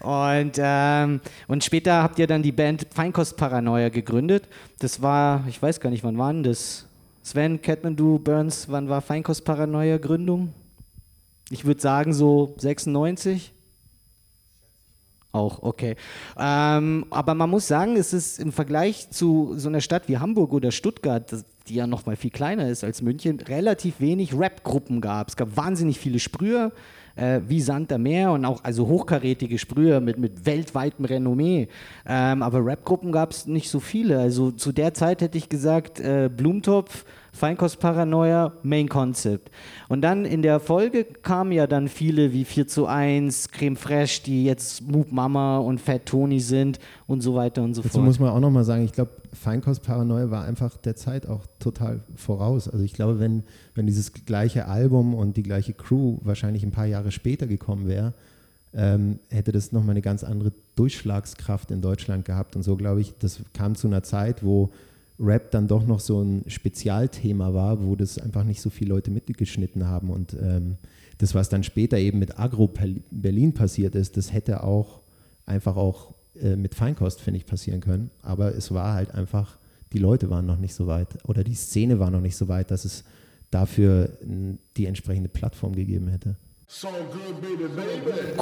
Und, 0.00 0.13
ähm, 0.58 1.20
und 1.48 1.64
später 1.64 2.02
habt 2.02 2.18
ihr 2.18 2.26
dann 2.26 2.42
die 2.42 2.52
Band 2.52 2.86
Feinkostparanoia 2.92 3.88
gegründet. 3.88 4.48
Das 4.78 5.02
war, 5.02 5.44
ich 5.48 5.60
weiß 5.60 5.80
gar 5.80 5.90
nicht, 5.90 6.04
wann 6.04 6.18
war 6.18 6.32
denn 6.32 6.42
das? 6.42 6.86
Sven, 7.22 7.62
Catman, 7.62 7.96
du, 7.96 8.18
Burns, 8.18 8.68
wann 8.68 8.88
war 8.88 9.00
Feinkostparanoia 9.00 9.98
Gründung? 9.98 10.52
Ich 11.50 11.64
würde 11.64 11.80
sagen 11.80 12.12
so 12.12 12.54
96. 12.58 13.52
Auch, 15.32 15.62
okay. 15.62 15.96
Ähm, 16.38 17.06
aber 17.10 17.34
man 17.34 17.50
muss 17.50 17.66
sagen, 17.66 17.96
es 17.96 18.12
ist 18.12 18.38
im 18.38 18.52
Vergleich 18.52 19.10
zu 19.10 19.54
so 19.56 19.68
einer 19.68 19.80
Stadt 19.80 20.08
wie 20.08 20.18
Hamburg 20.18 20.52
oder 20.52 20.70
Stuttgart, 20.70 21.34
die 21.66 21.74
ja 21.74 21.86
noch 21.86 22.06
mal 22.06 22.14
viel 22.14 22.30
kleiner 22.30 22.68
ist 22.68 22.84
als 22.84 23.02
München, 23.02 23.40
relativ 23.40 23.98
wenig 23.98 24.38
Rap-Gruppen 24.38 25.00
gab. 25.00 25.28
Es 25.28 25.36
gab 25.36 25.56
wahnsinnig 25.56 25.98
viele 25.98 26.20
Sprüher, 26.20 26.72
äh, 27.16 27.40
wie 27.46 27.60
Sand 27.60 27.92
am 27.92 28.02
Meer 28.02 28.32
und 28.32 28.44
auch 28.44 28.62
also 28.64 28.86
hochkarätige 28.86 29.58
Sprüher 29.58 30.00
mit, 30.00 30.18
mit 30.18 30.46
weltweitem 30.46 31.04
Renommee. 31.04 31.68
Ähm, 32.06 32.42
aber 32.42 32.64
Rapgruppen 32.64 33.12
gab 33.12 33.30
es 33.30 33.46
nicht 33.46 33.70
so 33.70 33.80
viele. 33.80 34.18
Also 34.18 34.50
zu 34.50 34.72
der 34.72 34.94
Zeit 34.94 35.20
hätte 35.20 35.38
ich 35.38 35.48
gesagt, 35.48 36.00
äh, 36.00 36.30
Blumentopf, 36.34 37.04
Feinkostparanoia, 37.32 38.52
Main 38.62 38.88
Concept. 38.88 39.50
Und 39.88 40.02
dann 40.02 40.24
in 40.24 40.42
der 40.42 40.60
Folge 40.60 41.04
kamen 41.04 41.50
ja 41.50 41.66
dann 41.66 41.88
viele 41.88 42.32
wie 42.32 42.44
4 42.44 42.68
zu 42.68 42.86
1, 42.86 43.50
Creme 43.50 43.76
Fraiche, 43.76 44.22
die 44.22 44.44
jetzt 44.44 44.86
Moop 44.88 45.10
Mama 45.10 45.58
und 45.58 45.80
Fat 45.80 46.06
Tony 46.06 46.38
sind 46.38 46.78
und 47.08 47.22
so 47.22 47.34
weiter 47.34 47.62
und 47.62 47.74
so 47.74 47.82
Dazu 47.82 47.94
fort. 47.94 48.04
muss 48.04 48.20
man 48.20 48.30
auch 48.30 48.40
nochmal 48.40 48.64
sagen, 48.64 48.84
ich 48.84 48.92
glaube, 48.92 49.10
Feinkostparanoia 49.34 50.30
war 50.30 50.44
einfach 50.44 50.76
der 50.76 50.96
Zeit 50.96 51.26
auch 51.26 51.46
total 51.58 52.00
voraus. 52.14 52.68
Also 52.68 52.84
ich 52.84 52.92
glaube, 52.92 53.20
wenn, 53.20 53.42
wenn 53.74 53.86
dieses 53.86 54.12
gleiche 54.12 54.66
Album 54.66 55.14
und 55.14 55.36
die 55.36 55.42
gleiche 55.42 55.72
Crew 55.72 56.18
wahrscheinlich 56.22 56.62
ein 56.62 56.70
paar 56.70 56.86
Jahre 56.86 57.12
später 57.12 57.46
gekommen 57.46 57.88
wäre, 57.88 58.14
ähm, 58.72 59.18
hätte 59.30 59.52
das 59.52 59.72
nochmal 59.72 59.92
eine 59.92 60.02
ganz 60.02 60.24
andere 60.24 60.52
Durchschlagskraft 60.76 61.70
in 61.70 61.80
Deutschland 61.80 62.24
gehabt. 62.24 62.56
Und 62.56 62.62
so 62.62 62.76
glaube 62.76 63.00
ich, 63.00 63.14
das 63.18 63.40
kam 63.52 63.76
zu 63.76 63.86
einer 63.86 64.02
Zeit, 64.02 64.44
wo 64.44 64.70
Rap 65.20 65.50
dann 65.52 65.68
doch 65.68 65.86
noch 65.86 66.00
so 66.00 66.20
ein 66.22 66.44
Spezialthema 66.48 67.54
war, 67.54 67.84
wo 67.84 67.94
das 67.94 68.18
einfach 68.18 68.44
nicht 68.44 68.60
so 68.60 68.70
viele 68.70 68.90
Leute 68.90 69.10
mitgeschnitten 69.10 69.86
haben. 69.86 70.10
Und 70.10 70.34
ähm, 70.40 70.76
das, 71.18 71.34
was 71.34 71.48
dann 71.48 71.62
später 71.62 71.98
eben 71.98 72.18
mit 72.18 72.38
Agro 72.38 72.68
Berlin 73.10 73.52
passiert 73.54 73.94
ist, 73.94 74.16
das 74.16 74.32
hätte 74.32 74.64
auch 74.64 75.00
einfach 75.46 75.76
auch 75.76 76.13
äh, 76.40 76.56
mit 76.56 76.74
Feinkost, 76.74 77.20
finde 77.20 77.38
ich, 77.38 77.46
passieren 77.46 77.80
können. 77.80 78.10
Aber 78.22 78.54
es 78.54 78.72
war 78.72 78.94
halt 78.94 79.14
einfach, 79.14 79.58
die 79.92 79.98
Leute 79.98 80.30
waren 80.30 80.46
noch 80.46 80.58
nicht 80.58 80.74
so 80.74 80.86
weit 80.86 81.08
oder 81.24 81.44
die 81.44 81.54
Szene 81.54 81.98
war 81.98 82.10
noch 82.10 82.20
nicht 82.20 82.36
so 82.36 82.48
weit, 82.48 82.70
dass 82.70 82.84
es 82.84 83.04
dafür 83.50 84.10
die 84.76 84.86
entsprechende 84.86 85.28
Plattform 85.28 85.74
gegeben 85.74 86.08
hätte. 86.08 86.36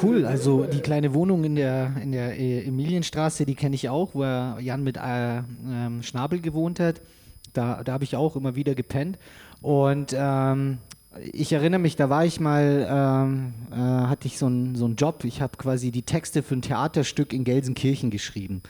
Cool, 0.03 0.25
also 0.25 0.65
die 0.65 0.81
kleine 0.81 1.13
Wohnung 1.13 1.45
in 1.45 1.57
der, 1.57 1.93
in 2.03 2.13
der 2.13 2.39
äh, 2.39 2.65
Emilienstraße, 2.67 3.45
die 3.45 3.55
kenne 3.55 3.75
ich 3.75 3.91
auch, 3.91 4.15
wo 4.15 4.23
Jan 4.23 4.83
mit 4.83 4.97
äh, 4.97 5.39
ähm, 5.39 6.03
Schnabel 6.03 6.41
gewohnt 6.41 6.81
hat. 6.81 7.03
Da, 7.53 7.83
da 7.85 7.93
habe 7.93 8.05
ich 8.05 8.17
auch 8.17 8.37
immer 8.37 8.57
wieder 8.57 8.75
gepennt. 8.75 9.19
Und 9.61 10.15
ähm, 10.17 10.79
ich 11.21 11.53
erinnere 11.53 11.81
mich, 11.81 11.97
da 11.97 12.09
war 12.09 12.25
ich 12.25 12.41
mal, 12.41 12.87
ähm, 12.89 13.55
äh, 13.71 13.77
hatte 13.77 14.27
ich 14.27 14.39
so 14.39 14.47
einen 14.47 14.75
so 14.77 14.89
Job. 14.89 15.25
Ich 15.25 15.43
habe 15.43 15.57
quasi 15.57 15.91
die 15.91 16.03
Texte 16.03 16.43
für 16.43 16.55
ein 16.55 16.63
Theaterstück 16.63 17.33
in 17.33 17.45
Gelsenkirchen 17.45 18.11
geschrieben. 18.11 18.63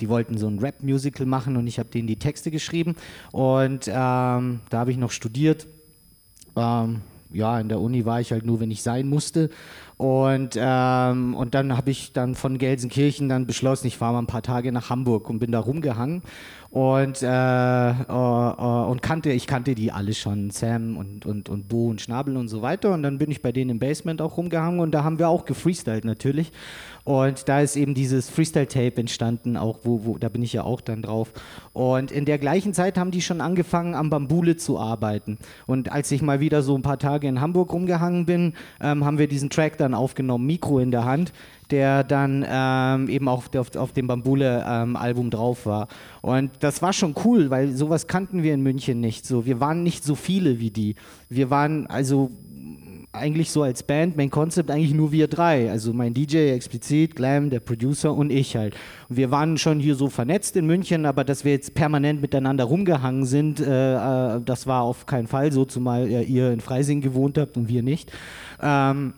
Die 0.00 0.08
wollten 0.08 0.36
so 0.36 0.46
ein 0.46 0.58
Rap-Musical 0.58 1.26
machen 1.26 1.56
und 1.56 1.66
ich 1.66 1.78
habe 1.78 1.88
denen 1.88 2.06
die 2.06 2.18
Texte 2.18 2.50
geschrieben. 2.50 2.96
Und 3.32 3.88
ähm, 3.88 4.60
da 4.70 4.78
habe 4.78 4.90
ich 4.90 4.98
noch 4.98 5.10
studiert. 5.10 5.66
Ähm, 6.54 7.00
ja, 7.32 7.58
in 7.58 7.68
der 7.68 7.80
Uni 7.80 8.04
war 8.04 8.20
ich 8.20 8.32
halt 8.32 8.44
nur, 8.44 8.60
wenn 8.60 8.70
ich 8.70 8.82
sein 8.82 9.08
musste. 9.08 9.50
Und, 9.96 10.56
ähm, 10.58 11.34
und 11.34 11.54
dann 11.54 11.76
habe 11.76 11.90
ich 11.90 12.12
dann 12.12 12.34
von 12.34 12.58
Gelsenkirchen 12.58 13.28
dann 13.28 13.46
beschlossen, 13.46 13.86
ich 13.86 13.96
fahre 13.96 14.12
mal 14.12 14.18
ein 14.20 14.26
paar 14.26 14.42
Tage 14.42 14.70
nach 14.70 14.90
Hamburg 14.90 15.30
und 15.30 15.38
bin 15.38 15.52
da 15.52 15.60
rumgehangen 15.60 16.22
und, 16.76 17.22
äh, 17.22 17.26
äh, 17.26 17.92
äh, 18.02 18.84
und 18.90 19.00
kannte, 19.00 19.32
ich 19.32 19.46
kannte 19.46 19.74
die 19.74 19.92
alle 19.92 20.12
schon, 20.12 20.50
Sam 20.50 20.98
und, 20.98 21.24
und, 21.24 21.48
und 21.48 21.68
Bo 21.68 21.88
und 21.88 22.02
Schnabel 22.02 22.36
und 22.36 22.48
so 22.48 22.60
weiter. 22.60 22.92
Und 22.92 23.02
dann 23.02 23.16
bin 23.16 23.30
ich 23.30 23.40
bei 23.40 23.50
denen 23.50 23.70
im 23.70 23.78
Basement 23.78 24.20
auch 24.20 24.36
rumgehangen 24.36 24.80
und 24.80 24.90
da 24.90 25.02
haben 25.02 25.18
wir 25.18 25.30
auch 25.30 25.46
gefreestylt 25.46 26.04
natürlich. 26.04 26.52
Und 27.04 27.48
da 27.48 27.62
ist 27.62 27.76
eben 27.76 27.94
dieses 27.94 28.28
Freestyle-Tape 28.28 29.00
entstanden, 29.00 29.56
auch 29.56 29.78
wo, 29.84 30.04
wo, 30.04 30.18
da 30.18 30.28
bin 30.28 30.42
ich 30.42 30.52
ja 30.52 30.64
auch 30.64 30.82
dann 30.82 31.00
drauf. 31.00 31.32
Und 31.72 32.10
in 32.10 32.26
der 32.26 32.36
gleichen 32.36 32.74
Zeit 32.74 32.98
haben 32.98 33.10
die 33.10 33.22
schon 33.22 33.40
angefangen, 33.40 33.94
am 33.94 34.10
Bambule 34.10 34.56
zu 34.58 34.78
arbeiten. 34.78 35.38
Und 35.66 35.90
als 35.90 36.10
ich 36.10 36.20
mal 36.20 36.40
wieder 36.40 36.60
so 36.60 36.76
ein 36.76 36.82
paar 36.82 36.98
Tage 36.98 37.26
in 37.26 37.40
Hamburg 37.40 37.72
rumgehangen 37.72 38.26
bin, 38.26 38.52
ähm, 38.82 39.02
haben 39.02 39.16
wir 39.16 39.28
diesen 39.28 39.48
Track 39.48 39.78
dann 39.78 39.94
aufgenommen, 39.94 40.44
Mikro 40.44 40.78
in 40.80 40.90
der 40.90 41.06
Hand 41.06 41.32
der 41.70 42.04
dann 42.04 42.44
ähm, 42.48 43.08
eben 43.08 43.28
auch 43.28 43.44
auf, 43.56 43.76
auf 43.76 43.92
dem 43.92 44.06
Bambule-Album 44.06 45.26
ähm, 45.26 45.30
drauf 45.30 45.66
war. 45.66 45.88
Und 46.22 46.50
das 46.60 46.82
war 46.82 46.92
schon 46.92 47.14
cool, 47.24 47.50
weil 47.50 47.72
sowas 47.72 48.06
kannten 48.06 48.42
wir 48.42 48.54
in 48.54 48.62
München 48.62 49.00
nicht. 49.00 49.26
So, 49.26 49.46
wir 49.46 49.60
waren 49.60 49.82
nicht 49.82 50.04
so 50.04 50.14
viele 50.14 50.60
wie 50.60 50.70
die. 50.70 50.94
Wir 51.28 51.50
waren 51.50 51.86
also 51.86 52.30
eigentlich 53.16 53.50
so 53.50 53.62
als 53.62 53.82
Band, 53.82 54.16
mein 54.16 54.30
Konzept 54.30 54.70
eigentlich 54.70 54.94
nur 54.94 55.10
wir 55.10 55.26
drei. 55.26 55.70
Also 55.70 55.92
mein 55.92 56.14
DJ 56.14 56.50
explizit, 56.50 57.16
Glam, 57.16 57.50
der 57.50 57.60
Producer 57.60 58.14
und 58.14 58.30
ich 58.30 58.56
halt. 58.56 58.76
Wir 59.08 59.30
waren 59.30 59.58
schon 59.58 59.80
hier 59.80 59.94
so 59.94 60.08
vernetzt 60.08 60.56
in 60.56 60.66
München, 60.66 61.06
aber 61.06 61.24
dass 61.24 61.44
wir 61.44 61.52
jetzt 61.52 61.74
permanent 61.74 62.20
miteinander 62.20 62.64
rumgehangen 62.64 63.24
sind, 63.24 63.60
äh, 63.60 64.36
äh, 64.36 64.40
das 64.44 64.66
war 64.66 64.82
auf 64.82 65.06
keinen 65.06 65.26
Fall 65.26 65.52
so, 65.52 65.64
zumal 65.64 66.08
ihr 66.08 66.52
in 66.52 66.60
Freising 66.60 67.00
gewohnt 67.00 67.38
habt 67.38 67.56
und 67.56 67.68
wir 67.68 67.82
nicht. 67.82 68.12
Ähm, 68.62 69.14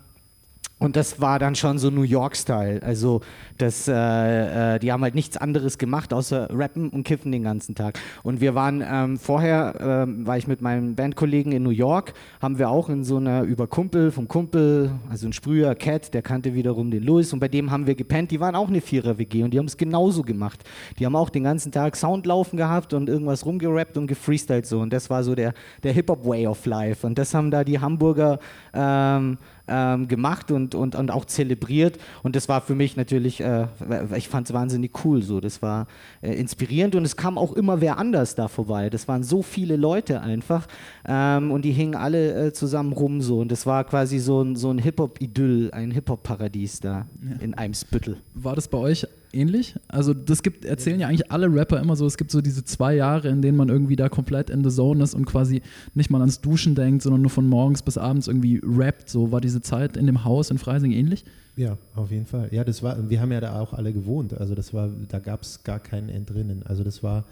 und 0.79 0.97
das 0.97 1.21
war 1.21 1.39
dann 1.39 1.55
schon 1.55 1.79
so 1.79 1.91
New 1.91 2.03
York-Style. 2.03 2.83
Also 2.83 3.21
das, 3.59 3.89
äh, 3.89 4.75
äh, 4.75 4.79
die 4.79 4.93
haben 4.93 5.03
halt 5.03 5.15
nichts 5.15 5.37
anderes 5.37 5.79
gemacht, 5.79 6.13
außer 6.13 6.49
rappen 6.51 6.89
und 6.91 7.05
kiffen 7.05 7.33
den 7.33 7.43
ganzen 7.43 7.75
Tag. 7.75 7.99
Und 8.23 8.41
wir 8.41 8.55
waren 8.55 8.83
ähm, 8.89 9.19
vorher, 9.19 10.07
äh, 10.07 10.27
war 10.27 10.39
ich 10.39 10.47
mit 10.47 10.63
meinem 10.63 10.95
Bandkollegen 10.95 11.53
in 11.53 11.63
New 11.63 11.71
York, 11.71 12.15
haben 12.41 12.59
wir 12.59 12.71
auch 12.71 12.89
in 12.89 13.05
so 13.05 13.17
einer 13.17 13.43
über 13.43 13.67
Kumpel 13.67 14.11
vom 14.11 14.29
Kumpel, 14.29 14.93
also 15.11 15.27
ein 15.27 15.33
Sprüher, 15.33 15.75
Cat, 15.75 16.15
der 16.15 16.23
kannte 16.23 16.55
wiederum 16.55 16.91
den 16.91 17.03
Louis 17.03 17.33
und 17.33 17.41
bei 17.41 17.49
dem 17.49 17.71
haben 17.71 17.87
wir 17.87 17.95
gepennt. 17.95 18.31
Die 18.31 18.41
waren 18.41 18.55
auch 18.55 18.69
eine 18.69 18.81
Vierer-WG 18.81 19.43
und 19.43 19.53
die 19.53 19.59
haben 19.59 19.67
es 19.67 19.77
genauso 19.77 20.23
gemacht. 20.23 20.65
Die 20.99 21.07
haben 21.07 21.17
auch 21.17 21.31
den 21.31 21.45
ganzen 21.45 21.73
Tag 21.73 21.97
Sound 21.97 22.27
laufen 22.27 22.57
gehabt 22.57 22.95
und 22.95 23.09
irgendwas 23.09 23.45
rumgerappt 23.45 23.97
und 23.97 24.07
gefreestylt 24.07 24.67
so. 24.67 24.81
Und 24.81 24.93
das 24.93 25.11
war 25.11 25.23
so 25.25 25.35
der, 25.35 25.55
der 25.83 25.93
Hip-Hop-Way 25.93 26.47
of 26.47 26.65
Life. 26.67 27.07
Und 27.07 27.19
das 27.19 27.35
haben 27.35 27.51
da 27.51 27.65
die 27.65 27.81
Hamburger 27.81 28.39
ähm, 28.73 29.39
ähm, 29.69 30.09
gemacht 30.09 30.51
und, 30.51 30.75
und, 30.75 30.95
und 30.95 31.11
auch 31.11 31.25
zelebriert. 31.25 31.99
Und 32.23 32.37
das 32.37 32.49
war 32.49 32.61
für 32.61 32.75
mich 32.75 32.97
natürlich, 32.97 33.41
äh, 33.49 34.17
ich 34.17 34.29
fand 34.29 34.49
es 34.49 34.53
wahnsinnig 34.53 35.05
cool 35.05 35.23
so. 35.23 35.41
Das 35.41 35.63
war 35.63 35.87
äh, 36.21 36.33
inspirierend 36.35 36.95
und 36.95 37.05
es 37.05 37.17
kam 37.17 37.39
auch 37.39 37.53
immer 37.53 37.81
wer 37.81 37.99
anders 37.99 38.35
da 38.35 38.49
vorbei. 38.49 38.91
Das 38.91 39.09
waren 39.09 39.23
so 39.23 39.43
viele 39.43 39.77
Leute 39.77 40.21
einfach 40.21 40.67
ähm, 41.07 41.51
und 41.51 41.65
die 41.65 41.73
hingen 41.73 41.95
alle 41.95 42.49
äh, 42.49 42.53
zusammen 42.53 42.93
rum 42.93 43.21
so. 43.21 43.41
Und 43.41 43.51
das 43.53 43.67
war 43.67 43.85
quasi 43.85 44.19
so 44.19 44.43
ein, 44.43 44.57
so 44.57 44.71
ein 44.71 44.79
Hip-Hop-Idyll, 44.79 45.71
ein 45.73 45.91
Hip-Hop-Paradies 45.91 46.81
da 46.81 47.07
ja. 47.23 47.37
in 47.41 47.55
Eimsbüttel. 47.55 48.19
War 48.35 48.55
das 48.55 48.69
bei 48.69 48.79
euch 48.79 49.07
ähnlich? 49.33 49.75
Also 49.89 50.15
das 50.15 50.43
gibt, 50.43 50.65
erzählen 50.65 51.01
ja 51.01 51.09
eigentlich 51.09 51.31
alle 51.31 51.53
Rapper 51.53 51.81
immer 51.81 51.97
so, 51.97 52.07
es 52.07 52.17
gibt 52.17 52.31
so 52.31 52.41
diese 52.41 52.65
zwei 52.65 52.95
Jahre, 52.95 53.29
in 53.29 53.43
denen 53.43 53.57
man 53.57 53.69
irgendwie 53.69 53.97
da 53.97 54.09
komplett 54.09 54.51
in 54.51 54.65
the 54.65 54.71
zone 54.71 55.03
ist 55.03 55.15
und 55.15 55.27
quasi 55.27 55.63
nicht 55.95 56.11
mal 56.11 56.21
ans 56.21 56.41
Duschen 56.41 56.75
denkt, 56.75 57.03
sondern 57.03 57.23
nur 57.23 57.31
von 57.31 57.49
morgens 57.49 57.83
bis 57.83 57.99
abends 57.99 58.29
irgendwie 58.29 58.61
rappt. 58.65 59.09
So 59.09 59.33
war 59.33 59.41
diese 59.41 59.61
Zeit 59.61 59.97
in 59.97 60.07
dem 60.07 60.25
Haus 60.25 60.51
in 60.51 60.59
Freising 60.59 60.93
ähnlich? 60.93 61.25
Ja, 61.59 61.77
auf 61.97 62.13
jeden 62.13 62.27
Fall. 62.27 62.49
Ja, 62.53 62.63
das 62.63 62.85
war, 62.85 63.11
wir 63.11 63.21
haben 63.21 63.33
ja 63.33 63.41
da 63.41 63.61
auch 63.61 63.73
alle 63.73 63.93
gewohnt. 63.93 64.33
Also 64.33 64.55
das 64.55 64.73
war, 64.73 64.89
da 65.09 65.19
gab 65.19 65.43
es 65.43 65.65
gar 65.65 65.81
keinen 65.81 66.09
Entrinnen. 66.09 66.63
Also 66.63 66.85
das 66.85 67.03
war 67.03 67.25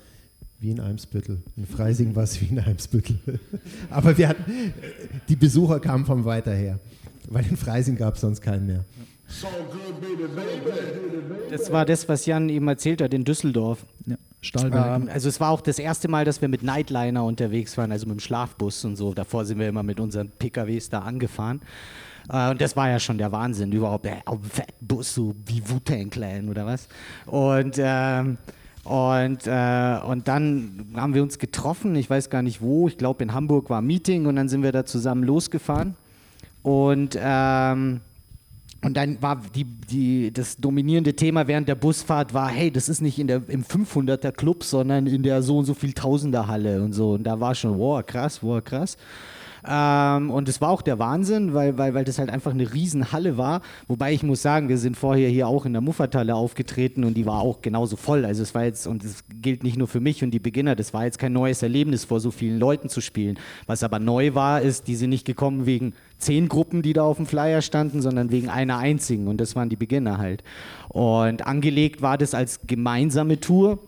wie 0.58 0.72
in 0.72 0.80
Eimsbüttel. 0.80 1.38
In 1.56 1.64
Freising 1.64 2.16
war 2.16 2.24
es 2.24 2.40
wie 2.40 2.46
in 2.46 2.58
Eimsbüttel. 2.58 3.20
Aber 3.90 4.18
wir 4.18 4.28
hatten, 4.28 4.74
die 5.28 5.36
Besucher 5.36 5.78
kamen 5.78 6.04
von 6.04 6.24
weiter 6.24 6.52
her. 6.52 6.80
Weil 7.28 7.46
in 7.46 7.56
Freising 7.56 7.96
gab 7.96 8.16
es 8.16 8.22
sonst 8.22 8.40
keinen 8.40 8.66
mehr. 8.66 8.84
So 9.28 9.46
good, 9.70 10.00
baby, 10.00 10.24
baby. 10.34 11.50
Das 11.50 11.70
war 11.70 11.84
das, 11.84 12.08
was 12.08 12.26
Jan 12.26 12.48
eben 12.48 12.66
erzählt 12.66 13.02
hat 13.02 13.14
in 13.14 13.24
Düsseldorf. 13.24 13.86
Ja, 14.06 14.96
ähm, 14.96 15.08
also 15.12 15.28
es 15.28 15.38
war 15.38 15.50
auch 15.50 15.60
das 15.60 15.78
erste 15.78 16.08
Mal, 16.08 16.24
dass 16.24 16.40
wir 16.40 16.48
mit 16.48 16.64
Nightliner 16.64 17.24
unterwegs 17.24 17.78
waren, 17.78 17.92
also 17.92 18.06
mit 18.06 18.18
dem 18.18 18.20
Schlafbus 18.20 18.84
und 18.84 18.96
so. 18.96 19.14
Davor 19.14 19.44
sind 19.44 19.60
wir 19.60 19.68
immer 19.68 19.84
mit 19.84 20.00
unseren 20.00 20.30
PKWs 20.30 20.88
da 20.90 21.00
angefahren. 21.00 21.60
Äh, 22.30 22.50
und 22.50 22.60
das 22.60 22.76
war 22.76 22.88
ja 22.88 22.98
schon 22.98 23.18
der 23.18 23.32
Wahnsinn 23.32 23.72
überhaupt. 23.72 24.06
Äh, 24.06 24.16
auf 24.24 24.38
Bus, 24.80 25.14
so 25.14 25.34
wie 25.46 25.62
Wu-Tang 25.68 26.10
Clan 26.10 26.48
oder 26.48 26.66
was. 26.66 26.88
Und 27.26 27.76
ähm, 27.78 28.38
und, 28.84 29.48
äh, 29.48 29.98
und 30.06 30.28
dann 30.28 30.86
haben 30.94 31.12
wir 31.12 31.20
uns 31.20 31.40
getroffen, 31.40 31.96
ich 31.96 32.08
weiß 32.08 32.30
gar 32.30 32.42
nicht 32.42 32.62
wo, 32.62 32.86
ich 32.86 32.96
glaube 32.96 33.24
in 33.24 33.34
Hamburg 33.34 33.68
war 33.68 33.80
ein 33.82 33.86
Meeting 33.86 34.26
und 34.26 34.36
dann 34.36 34.48
sind 34.48 34.62
wir 34.62 34.70
da 34.70 34.84
zusammen 34.84 35.24
losgefahren. 35.24 35.96
Und 36.62 37.18
ähm, 37.20 38.00
und 38.82 38.96
dann 38.96 39.20
war 39.20 39.42
die, 39.52 39.64
die, 39.64 40.32
das 40.32 40.56
dominierende 40.58 41.16
Thema 41.16 41.48
während 41.48 41.66
der 41.66 41.74
Busfahrt 41.74 42.32
war, 42.34 42.48
hey, 42.48 42.70
das 42.70 42.88
ist 42.88 43.00
nicht 43.00 43.18
in 43.18 43.26
der, 43.26 43.42
im 43.48 43.64
500er 43.64 44.30
Club, 44.30 44.62
sondern 44.62 45.08
in 45.08 45.24
der 45.24 45.42
so 45.42 45.58
und 45.58 45.64
so 45.64 45.74
viel 45.74 45.92
Tausender 45.92 46.46
Halle 46.46 46.80
und 46.82 46.92
so. 46.92 47.12
Und 47.14 47.24
da 47.24 47.40
war 47.40 47.56
schon, 47.56 47.76
wow, 47.78 48.04
krass, 48.06 48.42
wow, 48.44 48.62
krass. 48.62 48.96
Ähm, 49.68 50.30
und 50.30 50.48
es 50.48 50.60
war 50.60 50.70
auch 50.70 50.82
der 50.82 50.98
Wahnsinn, 50.98 51.54
weil, 51.54 51.76
weil, 51.78 51.94
weil 51.94 52.04
das 52.04 52.18
halt 52.18 52.30
einfach 52.30 52.52
eine 52.52 52.72
Riesenhalle 52.72 53.36
war. 53.36 53.62
Wobei 53.88 54.12
ich 54.12 54.22
muss 54.22 54.42
sagen, 54.42 54.68
wir 54.68 54.78
sind 54.78 54.96
vorher 54.96 55.28
hier 55.28 55.48
auch 55.48 55.66
in 55.66 55.72
der 55.72 55.82
Muffertalle 55.82 56.34
aufgetreten 56.34 57.04
und 57.04 57.14
die 57.14 57.26
war 57.26 57.40
auch 57.40 57.62
genauso 57.62 57.96
voll. 57.96 58.24
Also 58.24 58.42
es 58.42 58.54
war 58.54 58.64
jetzt, 58.64 58.86
und 58.86 59.04
es 59.04 59.24
gilt 59.42 59.64
nicht 59.64 59.76
nur 59.76 59.88
für 59.88 60.00
mich 60.00 60.22
und 60.22 60.30
die 60.30 60.38
Beginner, 60.38 60.76
das 60.76 60.94
war 60.94 61.04
jetzt 61.04 61.18
kein 61.18 61.32
neues 61.32 61.62
Erlebnis, 61.62 62.04
vor 62.04 62.20
so 62.20 62.30
vielen 62.30 62.58
Leuten 62.58 62.88
zu 62.88 63.00
spielen. 63.00 63.38
Was 63.66 63.82
aber 63.82 63.98
neu 63.98 64.34
war, 64.34 64.60
ist, 64.60 64.86
die 64.86 64.96
sind 64.96 65.10
nicht 65.10 65.26
gekommen 65.26 65.66
wegen 65.66 65.94
zehn 66.18 66.48
Gruppen, 66.48 66.82
die 66.82 66.92
da 66.92 67.02
auf 67.02 67.16
dem 67.16 67.26
Flyer 67.26 67.62
standen, 67.62 68.00
sondern 68.00 68.30
wegen 68.30 68.48
einer 68.48 68.78
einzigen. 68.78 69.28
Und 69.28 69.40
das 69.40 69.56
waren 69.56 69.68
die 69.68 69.76
Beginner 69.76 70.18
halt. 70.18 70.42
Und 70.88 71.46
angelegt 71.46 72.02
war 72.02 72.18
das 72.18 72.34
als 72.34 72.60
gemeinsame 72.66 73.40
Tour. 73.40 73.78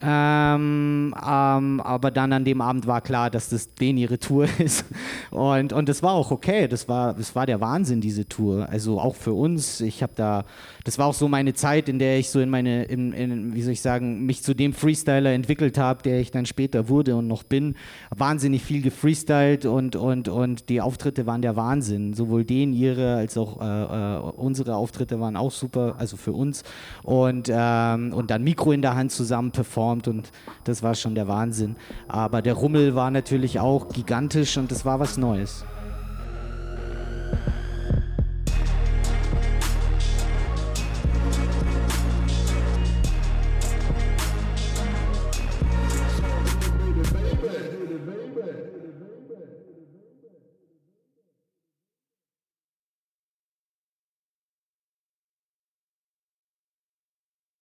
Ähm, 0.00 1.12
ähm, 1.28 1.80
aber 1.80 2.10
dann 2.12 2.32
an 2.32 2.44
dem 2.44 2.60
Abend 2.60 2.86
war 2.86 3.00
klar, 3.00 3.30
dass 3.30 3.48
das 3.48 3.74
denen 3.74 3.98
ihre 3.98 4.18
Tour 4.18 4.46
ist. 4.58 4.84
Und, 5.30 5.72
und 5.72 5.88
das 5.88 6.02
war 6.04 6.12
auch 6.12 6.30
okay. 6.30 6.68
Das 6.68 6.88
war, 6.88 7.14
das 7.14 7.34
war 7.34 7.46
der 7.46 7.60
Wahnsinn, 7.60 8.00
diese 8.00 8.28
Tour. 8.28 8.68
Also 8.68 9.00
auch 9.00 9.16
für 9.16 9.32
uns. 9.32 9.80
Ich 9.80 10.02
habe 10.02 10.12
da, 10.14 10.44
das 10.84 10.98
war 10.98 11.06
auch 11.06 11.14
so 11.14 11.26
meine 11.26 11.52
Zeit, 11.54 11.88
in 11.88 11.98
der 11.98 12.18
ich 12.18 12.30
so 12.30 12.38
in 12.38 12.48
meine, 12.48 12.84
in, 12.84 13.12
in, 13.12 13.54
wie 13.54 13.62
soll 13.62 13.72
ich 13.72 13.80
sagen, 13.80 14.24
mich 14.24 14.44
zu 14.44 14.54
dem 14.54 14.72
Freestyler 14.72 15.32
entwickelt 15.32 15.78
habe, 15.78 16.02
der 16.02 16.20
ich 16.20 16.30
dann 16.30 16.46
später 16.46 16.88
wurde 16.88 17.16
und 17.16 17.26
noch 17.26 17.42
bin. 17.42 17.74
Wahnsinnig 18.16 18.62
viel 18.62 18.82
gefreestylt 18.82 19.66
und, 19.66 19.96
und, 19.96 20.28
und 20.28 20.68
die 20.68 20.80
Auftritte 20.80 21.26
waren 21.26 21.42
der 21.42 21.56
Wahnsinn. 21.56 22.14
Sowohl 22.14 22.44
den, 22.44 22.72
ihre, 22.72 23.16
als 23.16 23.36
auch 23.36 23.60
äh, 23.60 23.64
äh, 23.64 24.18
unsere 24.36 24.76
Auftritte 24.76 25.18
waren 25.18 25.36
auch 25.36 25.50
super, 25.50 25.96
also 25.98 26.16
für 26.16 26.32
uns. 26.32 26.62
Und, 27.02 27.50
ähm, 27.52 28.12
und 28.12 28.30
dann 28.30 28.44
Mikro 28.44 28.70
in 28.70 28.82
der 28.82 28.94
Hand 28.94 29.10
zusammen 29.10 29.50
performen 29.50 29.87
performt 29.88 30.08
und 30.08 30.30
das 30.64 30.82
war 30.82 30.94
schon 30.94 31.14
der 31.14 31.28
Wahnsinn. 31.28 31.76
Aber 32.08 32.42
der 32.42 32.54
Rummel 32.54 32.94
war 32.94 33.10
natürlich 33.10 33.58
auch 33.58 33.88
gigantisch 33.88 34.56
und 34.56 34.70
das 34.70 34.84
war 34.84 35.00
was 35.00 35.16
Neues. 35.16 35.64